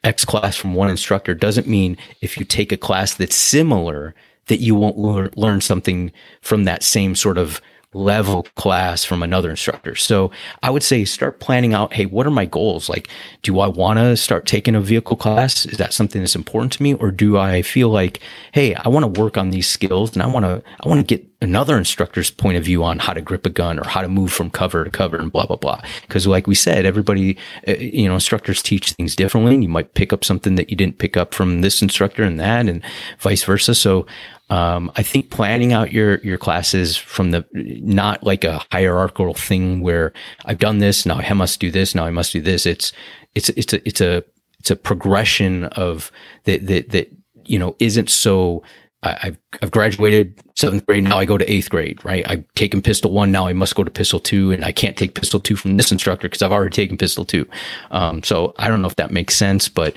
X 0.03 0.25
class 0.25 0.57
from 0.57 0.75
one 0.75 0.91
instructor 0.91 1.35
doesn't 1.35 1.66
mean 1.66 1.97
if 2.20 2.37
you 2.37 2.45
take 2.45 2.72
a 2.72 2.77
class 2.77 3.14
that's 3.14 3.37
similar 3.37 4.14
that 4.47 4.61
you 4.61 4.75
won't 4.75 4.99
learn, 4.99 5.31
learn 5.37 5.61
something 5.61 6.12
from 6.43 6.64
that 6.64 6.83
same 6.83 7.14
sort 7.14 7.39
of 7.39 7.61
level 7.95 8.43
class 8.57 9.05
from 9.05 9.22
another 9.22 9.51
instructor. 9.51 9.95
So 9.95 10.31
I 10.62 10.70
would 10.70 10.83
say 10.83 11.05
start 11.05 11.41
planning 11.41 11.75
out, 11.75 11.93
hey, 11.93 12.07
what 12.07 12.27
are 12.27 12.31
my 12.31 12.45
goals? 12.45 12.89
Like, 12.89 13.09
do 13.43 13.61
I 13.61 13.68
want 13.68 13.99
to 13.99 14.16
start 14.16 14.47
taking 14.47 14.75
a 14.75 14.81
vehicle 14.81 15.16
class? 15.16 15.64
Is 15.64 15.79
that 15.79 15.95
something 15.95 16.20
that's 16.20 16.35
important 16.35 16.72
to 16.75 16.83
me? 16.83 16.95
Or 16.95 17.11
do 17.11 17.39
I 17.39 17.62
feel 17.62 17.89
like, 17.89 18.20
hey, 18.53 18.75
I 18.75 18.89
want 18.89 19.14
to 19.14 19.20
work 19.20 19.39
on 19.39 19.51
these 19.51 19.68
skills 19.68 20.12
and 20.14 20.22
I 20.22 20.27
want 20.27 20.45
to, 20.45 20.62
I 20.85 20.89
want 20.89 21.07
to 21.07 21.16
get 21.16 21.34
another 21.45 21.78
instructor's 21.78 22.30
point 22.30 22.57
of 22.57 22.64
view 22.64 22.82
on 22.82 22.99
how 22.99 23.12
to 23.12 23.20
grip 23.20 23.47
a 23.47 23.51
gun 23.51 23.78
or 23.78 23.86
how 23.86 24.01
to 24.01 24.09
move 24.09 24.32
from 24.32 24.51
cover 24.51 24.82
to 24.82 24.90
cover 24.90 25.16
and 25.16 25.30
blah, 25.30 25.47
blah, 25.47 25.57
blah. 25.57 25.80
Cause 26.09 26.26
like 26.26 26.47
we 26.47 26.55
said, 26.55 26.84
everybody, 26.84 27.38
uh, 27.68 27.72
you 27.72 28.09
know, 28.09 28.14
instructors 28.14 28.62
teach 28.62 28.92
things 28.92 29.14
differently. 29.14 29.57
You 29.57 29.68
might 29.68 29.95
pick 29.95 30.12
up 30.12 30.24
something 30.24 30.57
that 30.57 30.70
you 30.70 30.76
didn't 30.76 30.99
pick 30.99 31.16
up 31.16 31.34
from 31.34 31.61
this 31.61 31.82
instructor 31.82 32.24
and 32.24 32.40
that 32.40 32.66
and 32.66 32.82
vice 33.18 33.45
versa. 33.45 33.74
So 33.74 34.07
um, 34.51 34.90
I 34.97 35.03
think 35.03 35.30
planning 35.30 35.72
out 35.72 35.92
your 35.92 36.18
your 36.18 36.36
classes 36.36 36.97
from 36.97 37.30
the 37.30 37.47
not 37.53 38.22
like 38.22 38.45
a 38.45 38.62
hierarchical 38.70 39.34
thing 39.34 39.80
where 39.80 40.12
I've 40.45 40.59
done 40.59 40.78
this 40.78 41.07
now 41.07 41.16
I 41.16 41.32
must 41.32 41.61
do 41.61 41.70
this 41.70 41.95
now 41.95 42.05
I 42.05 42.11
must 42.11 42.32
do 42.32 42.42
this. 42.42 42.66
It's 42.66 42.92
it's 43.34 43.49
it's 43.51 43.72
a 43.72 43.88
it's 43.88 44.01
a 44.01 44.22
it's 44.59 44.70
a 44.70 44.76
progression 44.76 45.64
of 45.64 46.12
that 46.45 46.66
that 46.66 46.90
that 46.90 47.11
you 47.45 47.59
know 47.59 47.76
isn't 47.78 48.11
so. 48.11 48.62
I've 49.05 49.38
I've 49.62 49.70
graduated 49.70 50.40
seventh 50.57 50.86
grade 50.86 51.05
now 51.05 51.18
I 51.18 51.24
go 51.24 51.38
to 51.38 51.52
eighth 51.52 51.70
grade 51.70 52.05
right 52.05 52.24
I've 52.28 52.44
taken 52.55 52.80
pistol 52.80 53.12
one 53.12 53.30
now 53.30 53.46
I 53.46 53.52
must 53.52 53.74
go 53.74 53.84
to 53.84 53.90
pistol 53.90 54.18
two 54.18 54.50
and 54.50 54.64
I 54.64 54.72
can't 54.72 54.96
take 54.96 55.14
pistol 55.14 55.40
two 55.40 55.57
from 55.57 55.76
this 55.76 55.92
instructor 55.92 56.28
because 56.28 56.42
I've 56.42 56.52
already 56.52 56.74
taken 56.74 56.96
pistol 56.96 57.24
two 57.24 57.46
um, 57.90 58.22
so 58.22 58.55
I 58.59 58.68
don't 58.68 58.82
know 58.82 58.88
if 58.88 58.96
that 58.96 59.11
makes 59.11 59.36
sense 59.36 59.68
but 59.68 59.94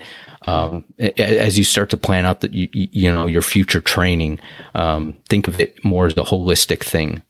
um, 0.47 0.85
as 1.17 1.57
you 1.57 1.65
start 1.65 1.89
to 1.89 1.97
plan 1.97 2.25
out 2.25 2.39
that 2.39 2.53
you, 2.53 2.69
you 2.71 3.11
know 3.11 3.27
your 3.27 3.41
future 3.41 3.81
training, 3.81 4.39
um, 4.75 5.13
think 5.27 5.47
of 5.47 5.59
it 5.59 5.83
more 5.83 6.07
as 6.07 6.13
a 6.13 6.23
holistic 6.23 6.83
thing. 6.83 7.21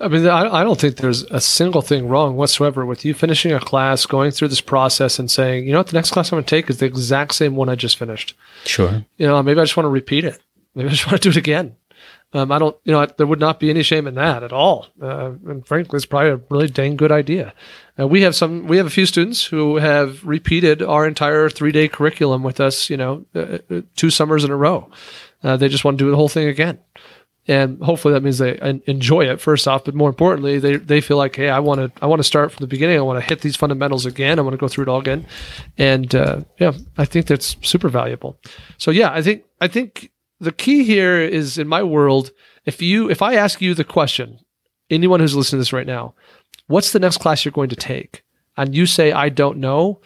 I 0.00 0.08
mean, 0.08 0.26
I, 0.26 0.62
don't 0.62 0.80
think 0.80 0.96
there's 0.96 1.22
a 1.24 1.40
single 1.40 1.80
thing 1.80 2.08
wrong 2.08 2.36
whatsoever 2.36 2.84
with 2.84 3.04
you 3.04 3.14
finishing 3.14 3.52
a 3.52 3.60
class, 3.60 4.06
going 4.06 4.32
through 4.32 4.48
this 4.48 4.60
process, 4.60 5.18
and 5.18 5.30
saying, 5.30 5.66
you 5.66 5.72
know 5.72 5.78
what, 5.78 5.86
the 5.86 5.94
next 5.94 6.10
class 6.10 6.32
I'm 6.32 6.36
going 6.36 6.44
to 6.44 6.50
take 6.50 6.68
is 6.68 6.78
the 6.78 6.86
exact 6.86 7.34
same 7.34 7.56
one 7.56 7.68
I 7.68 7.76
just 7.76 7.96
finished. 7.96 8.36
Sure. 8.64 9.04
You 9.16 9.26
know, 9.26 9.42
maybe 9.42 9.60
I 9.60 9.64
just 9.64 9.76
want 9.76 9.86
to 9.86 9.90
repeat 9.90 10.24
it. 10.24 10.40
Maybe 10.74 10.88
I 10.88 10.92
just 10.92 11.06
want 11.10 11.22
to 11.22 11.30
do 11.30 11.30
it 11.30 11.36
again. 11.36 11.76
Um, 12.34 12.50
I 12.50 12.58
don't, 12.58 12.76
you 12.82 12.92
know, 12.92 13.06
there 13.06 13.28
would 13.28 13.38
not 13.38 13.60
be 13.60 13.70
any 13.70 13.84
shame 13.84 14.08
in 14.08 14.16
that 14.16 14.42
at 14.42 14.52
all. 14.52 14.88
Uh, 15.00 15.32
and 15.46 15.64
frankly, 15.64 15.96
it's 15.96 16.04
probably 16.04 16.30
a 16.30 16.40
really 16.50 16.66
dang 16.66 16.96
good 16.96 17.12
idea. 17.12 17.54
Uh, 17.98 18.08
we 18.08 18.22
have 18.22 18.34
some, 18.34 18.66
we 18.66 18.76
have 18.76 18.86
a 18.86 18.90
few 18.90 19.06
students 19.06 19.44
who 19.44 19.76
have 19.76 20.24
repeated 20.24 20.82
our 20.82 21.06
entire 21.06 21.48
three 21.48 21.70
day 21.70 21.86
curriculum 21.86 22.42
with 22.42 22.58
us, 22.58 22.90
you 22.90 22.96
know, 22.96 23.24
uh, 23.36 23.58
uh, 23.70 23.82
two 23.94 24.10
summers 24.10 24.42
in 24.42 24.50
a 24.50 24.56
row. 24.56 24.90
Uh, 25.44 25.56
they 25.56 25.68
just 25.68 25.84
want 25.84 25.96
to 25.96 26.04
do 26.04 26.10
the 26.10 26.16
whole 26.16 26.28
thing 26.28 26.48
again. 26.48 26.80
And 27.46 27.80
hopefully 27.82 28.14
that 28.14 28.22
means 28.22 28.38
they 28.38 28.58
enjoy 28.86 29.26
it 29.26 29.38
first 29.38 29.68
off, 29.68 29.84
but 29.84 29.94
more 29.94 30.08
importantly, 30.08 30.58
they, 30.58 30.76
they 30.76 31.02
feel 31.02 31.18
like, 31.18 31.36
hey, 31.36 31.50
I 31.50 31.58
want 31.58 31.78
to 31.78 32.02
I 32.02 32.06
want 32.06 32.20
to 32.20 32.24
start 32.24 32.50
from 32.50 32.62
the 32.62 32.66
beginning. 32.66 32.96
I 32.96 33.02
want 33.02 33.22
to 33.22 33.28
hit 33.28 33.42
these 33.42 33.54
fundamentals 33.54 34.06
again. 34.06 34.38
I 34.38 34.42
want 34.42 34.54
to 34.54 34.58
go 34.58 34.66
through 34.66 34.84
it 34.84 34.88
all 34.88 34.98
again, 34.98 35.26
and 35.76 36.14
uh, 36.14 36.40
yeah, 36.58 36.72
I 36.96 37.04
think 37.04 37.26
that's 37.26 37.58
super 37.60 37.90
valuable. 37.90 38.38
So 38.78 38.90
yeah, 38.90 39.12
I 39.12 39.20
think 39.20 39.44
I 39.60 39.68
think 39.68 40.10
the 40.40 40.52
key 40.52 40.84
here 40.84 41.20
is 41.20 41.58
in 41.58 41.68
my 41.68 41.82
world, 41.82 42.30
if 42.64 42.82
you 42.82 43.10
if 43.10 43.22
I 43.22 43.34
ask 43.34 43.60
you 43.60 43.74
the 43.74 43.84
question, 43.84 44.38
anyone 44.90 45.20
who's 45.20 45.34
listening 45.34 45.58
to 45.58 45.60
this 45.60 45.72
right 45.72 45.86
now, 45.86 46.14
what's 46.66 46.92
the 46.92 47.00
next 47.00 47.18
class 47.18 47.44
you're 47.44 47.52
going 47.52 47.70
to 47.70 47.76
take? 47.76 48.22
And 48.56 48.74
you 48.74 48.86
say 48.86 49.12
I 49.12 49.28
don't 49.28 49.58
know, 49.58 50.00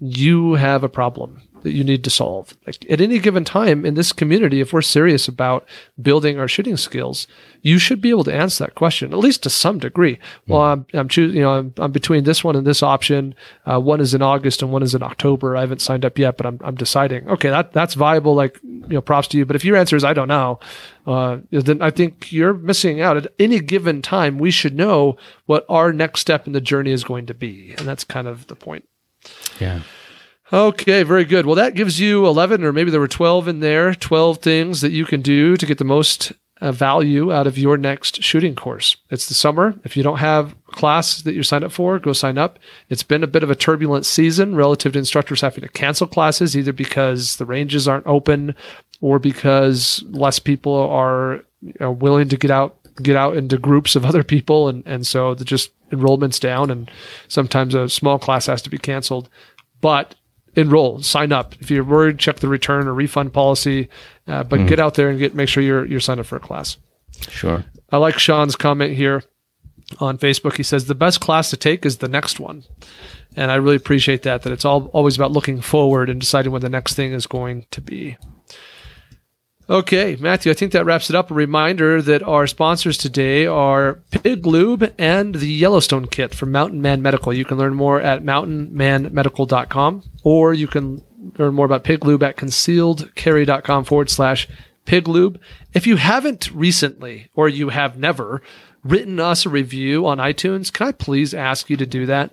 you 0.00 0.54
have 0.54 0.84
a 0.84 0.88
problem 0.88 1.42
that 1.64 1.72
you 1.72 1.82
need 1.82 2.04
to 2.04 2.10
solve. 2.10 2.56
Like 2.66 2.86
at 2.88 3.00
any 3.00 3.18
given 3.18 3.44
time 3.44 3.84
in 3.84 3.94
this 3.94 4.12
community, 4.12 4.60
if 4.60 4.72
we're 4.72 4.82
serious 4.82 5.26
about 5.26 5.66
building 6.00 6.38
our 6.38 6.46
shooting 6.46 6.76
skills, 6.76 7.26
you 7.62 7.78
should 7.78 8.02
be 8.02 8.10
able 8.10 8.24
to 8.24 8.34
answer 8.34 8.64
that 8.64 8.74
question 8.74 9.12
at 9.12 9.18
least 9.18 9.42
to 9.42 9.50
some 9.50 9.78
degree. 9.78 10.16
Mm-hmm. 10.16 10.52
Well, 10.52 10.60
I'm, 10.62 10.86
I'm 10.92 11.08
choosing, 11.08 11.38
you 11.38 11.42
know, 11.42 11.54
I'm, 11.54 11.74
I'm, 11.78 11.90
between 11.90 12.24
this 12.24 12.44
one 12.44 12.54
and 12.54 12.66
this 12.66 12.82
option. 12.82 13.34
Uh, 13.64 13.80
one 13.80 14.00
is 14.00 14.12
in 14.12 14.20
August 14.20 14.62
and 14.62 14.70
one 14.70 14.82
is 14.82 14.94
in 14.94 15.02
October. 15.02 15.56
I 15.56 15.62
haven't 15.62 15.80
signed 15.80 16.04
up 16.04 16.18
yet, 16.18 16.36
but 16.36 16.44
I'm, 16.44 16.60
I'm 16.62 16.74
deciding. 16.74 17.28
Okay, 17.28 17.48
that 17.48 17.72
that's 17.72 17.94
viable. 17.94 18.34
Like 18.34 18.60
you 18.62 18.88
know, 18.88 19.00
props 19.00 19.28
to 19.28 19.38
you. 19.38 19.46
But 19.46 19.56
if 19.56 19.64
your 19.64 19.76
answer 19.76 19.96
is 19.96 20.04
I 20.04 20.12
don't 20.12 20.28
know, 20.28 20.60
uh, 21.06 21.38
then 21.50 21.80
I 21.80 21.90
think 21.90 22.30
you're 22.30 22.54
missing 22.54 23.00
out. 23.00 23.16
At 23.16 23.32
any 23.38 23.60
given 23.60 24.02
time, 24.02 24.38
we 24.38 24.50
should 24.50 24.74
know 24.74 25.16
what 25.46 25.64
our 25.70 25.92
next 25.94 26.20
step 26.20 26.46
in 26.46 26.52
the 26.52 26.60
journey 26.60 26.92
is 26.92 27.04
going 27.04 27.24
to 27.26 27.34
be, 27.34 27.74
and 27.78 27.88
that's 27.88 28.04
kind 28.04 28.28
of 28.28 28.46
the 28.48 28.56
point. 28.56 28.86
Yeah. 29.58 29.80
Okay, 30.54 31.02
very 31.02 31.24
good. 31.24 31.46
Well, 31.46 31.56
that 31.56 31.74
gives 31.74 31.98
you 31.98 32.24
11, 32.28 32.62
or 32.62 32.72
maybe 32.72 32.92
there 32.92 33.00
were 33.00 33.08
12 33.08 33.48
in 33.48 33.58
there, 33.58 33.92
12 33.92 34.38
things 34.38 34.82
that 34.82 34.92
you 34.92 35.04
can 35.04 35.20
do 35.20 35.56
to 35.56 35.66
get 35.66 35.78
the 35.78 35.84
most 35.84 36.30
uh, 36.60 36.70
value 36.70 37.32
out 37.32 37.48
of 37.48 37.58
your 37.58 37.76
next 37.76 38.22
shooting 38.22 38.54
course. 38.54 38.96
It's 39.10 39.26
the 39.26 39.34
summer. 39.34 39.74
If 39.82 39.96
you 39.96 40.04
don't 40.04 40.18
have 40.18 40.54
class 40.66 41.22
that 41.22 41.34
you're 41.34 41.42
signed 41.42 41.64
up 41.64 41.72
for, 41.72 41.98
go 41.98 42.12
sign 42.12 42.38
up. 42.38 42.60
It's 42.88 43.02
been 43.02 43.24
a 43.24 43.26
bit 43.26 43.42
of 43.42 43.50
a 43.50 43.56
turbulent 43.56 44.06
season 44.06 44.54
relative 44.54 44.92
to 44.92 44.98
instructors 45.00 45.40
having 45.40 45.62
to 45.62 45.68
cancel 45.68 46.06
classes, 46.06 46.56
either 46.56 46.72
because 46.72 47.34
the 47.34 47.46
ranges 47.46 47.88
aren't 47.88 48.06
open 48.06 48.54
or 49.00 49.18
because 49.18 50.04
less 50.10 50.38
people 50.38 50.72
are 50.72 51.44
you 51.62 51.74
know, 51.80 51.90
willing 51.90 52.28
to 52.28 52.36
get 52.36 52.52
out 52.52 52.76
get 53.02 53.16
out 53.16 53.36
into 53.36 53.58
groups 53.58 53.96
of 53.96 54.04
other 54.04 54.22
people 54.22 54.68
and 54.68 54.84
and 54.86 55.04
so 55.04 55.34
the 55.34 55.44
just 55.44 55.72
enrollment's 55.90 56.38
down 56.38 56.70
and 56.70 56.88
sometimes 57.26 57.74
a 57.74 57.88
small 57.88 58.20
class 58.20 58.46
has 58.46 58.62
to 58.62 58.70
be 58.70 58.78
canceled 58.78 59.28
but 59.80 60.14
enroll, 60.56 61.02
sign 61.02 61.32
up. 61.32 61.54
If 61.60 61.70
you're 61.70 61.84
worried, 61.84 62.18
check 62.18 62.36
the 62.36 62.48
return 62.48 62.86
or 62.86 62.94
refund 62.94 63.32
policy. 63.32 63.88
Uh, 64.26 64.42
but 64.42 64.60
mm. 64.60 64.68
get 64.68 64.80
out 64.80 64.94
there 64.94 65.10
and 65.10 65.18
get 65.18 65.34
make 65.34 65.48
sure 65.48 65.62
you're 65.62 65.84
you're 65.84 66.00
signed 66.00 66.20
up 66.20 66.26
for 66.26 66.36
a 66.36 66.40
class. 66.40 66.76
Sure. 67.28 67.64
I 67.90 67.98
like 67.98 68.18
Sean's 68.18 68.56
comment 68.56 68.94
here 68.96 69.22
on 70.00 70.18
Facebook. 70.18 70.56
He 70.56 70.62
says 70.62 70.86
the 70.86 70.94
best 70.94 71.20
class 71.20 71.50
to 71.50 71.56
take 71.56 71.84
is 71.84 71.98
the 71.98 72.08
next 72.08 72.40
one, 72.40 72.64
and 73.36 73.50
I 73.50 73.56
really 73.56 73.76
appreciate 73.76 74.22
that. 74.22 74.42
That 74.42 74.52
it's 74.52 74.64
all 74.64 74.86
always 74.86 75.16
about 75.16 75.32
looking 75.32 75.60
forward 75.60 76.08
and 76.08 76.20
deciding 76.20 76.52
what 76.52 76.62
the 76.62 76.68
next 76.68 76.94
thing 76.94 77.12
is 77.12 77.26
going 77.26 77.66
to 77.70 77.80
be. 77.80 78.16
Okay, 79.68 80.16
Matthew, 80.20 80.52
I 80.52 80.54
think 80.54 80.72
that 80.72 80.84
wraps 80.84 81.08
it 81.08 81.16
up. 81.16 81.30
A 81.30 81.34
reminder 81.34 82.02
that 82.02 82.22
our 82.22 82.46
sponsors 82.46 82.98
today 82.98 83.46
are 83.46 83.94
Pig 84.10 84.44
Lube 84.44 84.92
and 84.98 85.34
the 85.34 85.48
Yellowstone 85.48 86.06
Kit 86.06 86.34
from 86.34 86.52
Mountain 86.52 86.82
Man 86.82 87.00
Medical. 87.00 87.32
You 87.32 87.46
can 87.46 87.56
learn 87.56 87.74
more 87.74 87.98
at 87.98 88.22
mountainmanmedical.com 88.22 90.02
or 90.22 90.52
you 90.52 90.66
can 90.66 91.02
learn 91.38 91.54
more 91.54 91.64
about 91.64 91.82
Pig 91.82 92.04
Lube 92.04 92.22
at 92.22 92.36
concealedcarry.com 92.36 93.84
forward 93.84 94.10
slash 94.10 94.46
Pig 94.84 95.08
Lube. 95.08 95.40
If 95.72 95.86
you 95.86 95.96
haven't 95.96 96.50
recently 96.50 97.30
or 97.34 97.48
you 97.48 97.70
have 97.70 97.96
never 97.96 98.42
written 98.82 99.18
us 99.18 99.46
a 99.46 99.48
review 99.48 100.06
on 100.06 100.18
iTunes, 100.18 100.70
can 100.70 100.88
I 100.88 100.92
please 100.92 101.32
ask 101.32 101.70
you 101.70 101.78
to 101.78 101.86
do 101.86 102.04
that? 102.04 102.32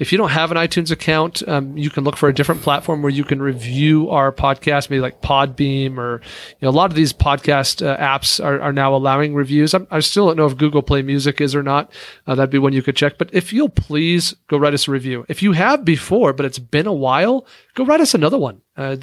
If 0.00 0.12
you 0.12 0.18
don't 0.18 0.30
have 0.30 0.50
an 0.50 0.56
iTunes 0.56 0.90
account, 0.90 1.46
um, 1.46 1.76
you 1.76 1.90
can 1.90 2.04
look 2.04 2.16
for 2.16 2.28
a 2.28 2.34
different 2.34 2.62
platform 2.62 3.02
where 3.02 3.10
you 3.10 3.22
can 3.22 3.40
review 3.42 4.08
our 4.08 4.32
podcast, 4.32 4.88
maybe 4.88 5.00
like 5.02 5.20
Podbean 5.20 5.98
or 5.98 6.22
you 6.58 6.64
know, 6.64 6.70
a 6.70 6.72
lot 6.72 6.90
of 6.90 6.96
these 6.96 7.12
podcast 7.12 7.86
uh, 7.86 7.98
apps 7.98 8.42
are, 8.42 8.58
are 8.62 8.72
now 8.72 8.94
allowing 8.94 9.34
reviews. 9.34 9.74
I'm, 9.74 9.86
i 9.90 10.00
still 10.00 10.26
don't 10.26 10.38
know 10.38 10.46
if 10.46 10.56
Google 10.56 10.82
Play 10.82 11.02
Music 11.02 11.40
is 11.42 11.54
or 11.54 11.62
not. 11.62 11.92
Uh, 12.26 12.34
that'd 12.34 12.50
be 12.50 12.58
one 12.58 12.72
you 12.72 12.82
could 12.82 12.96
check. 12.96 13.18
But 13.18 13.28
if 13.34 13.52
you'll 13.52 13.68
please 13.68 14.34
go 14.48 14.56
write 14.56 14.72
us 14.72 14.88
a 14.88 14.90
review. 14.90 15.26
If 15.28 15.42
you 15.42 15.52
have 15.52 15.84
before, 15.84 16.32
but 16.32 16.46
it's 16.46 16.58
been 16.58 16.86
a 16.86 16.92
while, 16.94 17.46
go 17.80 17.86
write 17.86 18.00
us 18.00 18.14
another 18.14 18.38
one. 18.38 18.60
Uh, 18.76 18.96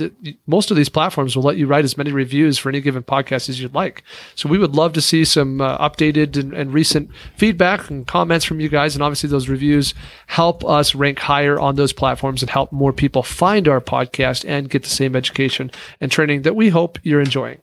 most 0.45 0.69
of 0.69 0.77
these 0.77 0.89
platforms 0.89 1.35
will 1.35 1.43
let 1.43 1.57
you 1.57 1.65
write 1.65 1.83
as 1.83 1.97
many 1.97 2.11
reviews 2.11 2.57
for 2.57 2.69
any 2.69 2.79
given 2.79 3.01
podcast 3.01 3.49
as 3.49 3.59
you'd 3.59 3.73
like. 3.73 4.03
So 4.35 4.47
we 4.47 4.59
would 4.59 4.75
love 4.75 4.93
to 4.93 5.01
see 5.01 5.25
some 5.25 5.61
uh, 5.61 5.77
updated 5.77 6.37
and, 6.39 6.53
and, 6.53 6.73
recent 6.73 7.09
feedback 7.35 7.89
and 7.89 8.05
comments 8.05 8.45
from 8.45 8.59
you 8.59 8.69
guys. 8.69 8.95
And 8.95 9.03
obviously, 9.03 9.29
those 9.29 9.49
reviews 9.49 9.95
help 10.27 10.63
us 10.63 10.93
rank 10.93 11.17
higher 11.19 11.59
on 11.59 11.75
those 11.75 11.91
platforms 11.91 12.43
and 12.43 12.49
help 12.49 12.71
more 12.71 12.93
people 12.93 13.23
find 13.23 13.67
our 13.67 13.81
podcast 13.81 14.45
and 14.47 14.69
get 14.69 14.83
the 14.83 14.89
same 14.89 15.15
education 15.15 15.71
and 15.99 16.11
training 16.11 16.43
that 16.43 16.55
we 16.55 16.69
hope 16.69 16.99
you're 17.01 17.21
enjoying. 17.21 17.59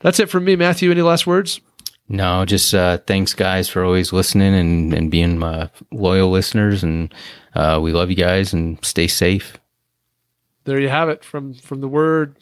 That's 0.00 0.18
it 0.18 0.28
from 0.28 0.44
me, 0.44 0.56
Matthew. 0.56 0.90
Any 0.90 1.02
last 1.02 1.26
words? 1.26 1.60
No, 2.08 2.44
just 2.44 2.74
uh, 2.74 2.98
thanks, 3.06 3.34
guys, 3.34 3.68
for 3.68 3.84
always 3.84 4.12
listening 4.12 4.54
and, 4.54 4.94
and 4.94 5.10
being 5.10 5.38
my 5.38 5.70
loyal 5.92 6.30
listeners. 6.30 6.82
And 6.82 7.14
uh, 7.54 7.78
we 7.80 7.92
love 7.92 8.10
you 8.10 8.16
guys 8.16 8.52
and 8.52 8.82
stay 8.84 9.06
safe 9.06 9.58
there 10.68 10.80
you 10.80 10.88
have 10.88 11.08
it 11.08 11.24
from 11.24 11.54
from 11.54 11.80
the 11.80 11.88
word 11.88 12.36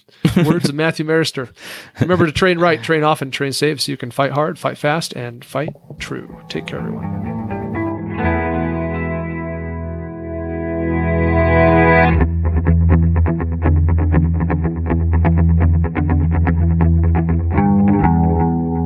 words 0.45 0.69
of 0.69 0.75
Matthew 0.77 1.05
Maruster. 1.05 1.51
Remember 2.01 2.27
to 2.27 2.33
train 2.33 2.59
right, 2.59 2.83
train 2.83 3.03
often, 3.03 3.31
train 3.31 3.53
safe, 3.53 3.81
so 3.81 3.93
you 3.93 3.97
can 3.97 4.11
fight 4.11 4.33
hard, 4.33 4.59
fight 4.59 4.79
fast, 4.79 5.13
and 5.15 5.45
fight 5.45 5.71
true. 5.99 6.41
Take 6.49 6.67
care, 6.67 6.79
everyone. 6.79 7.66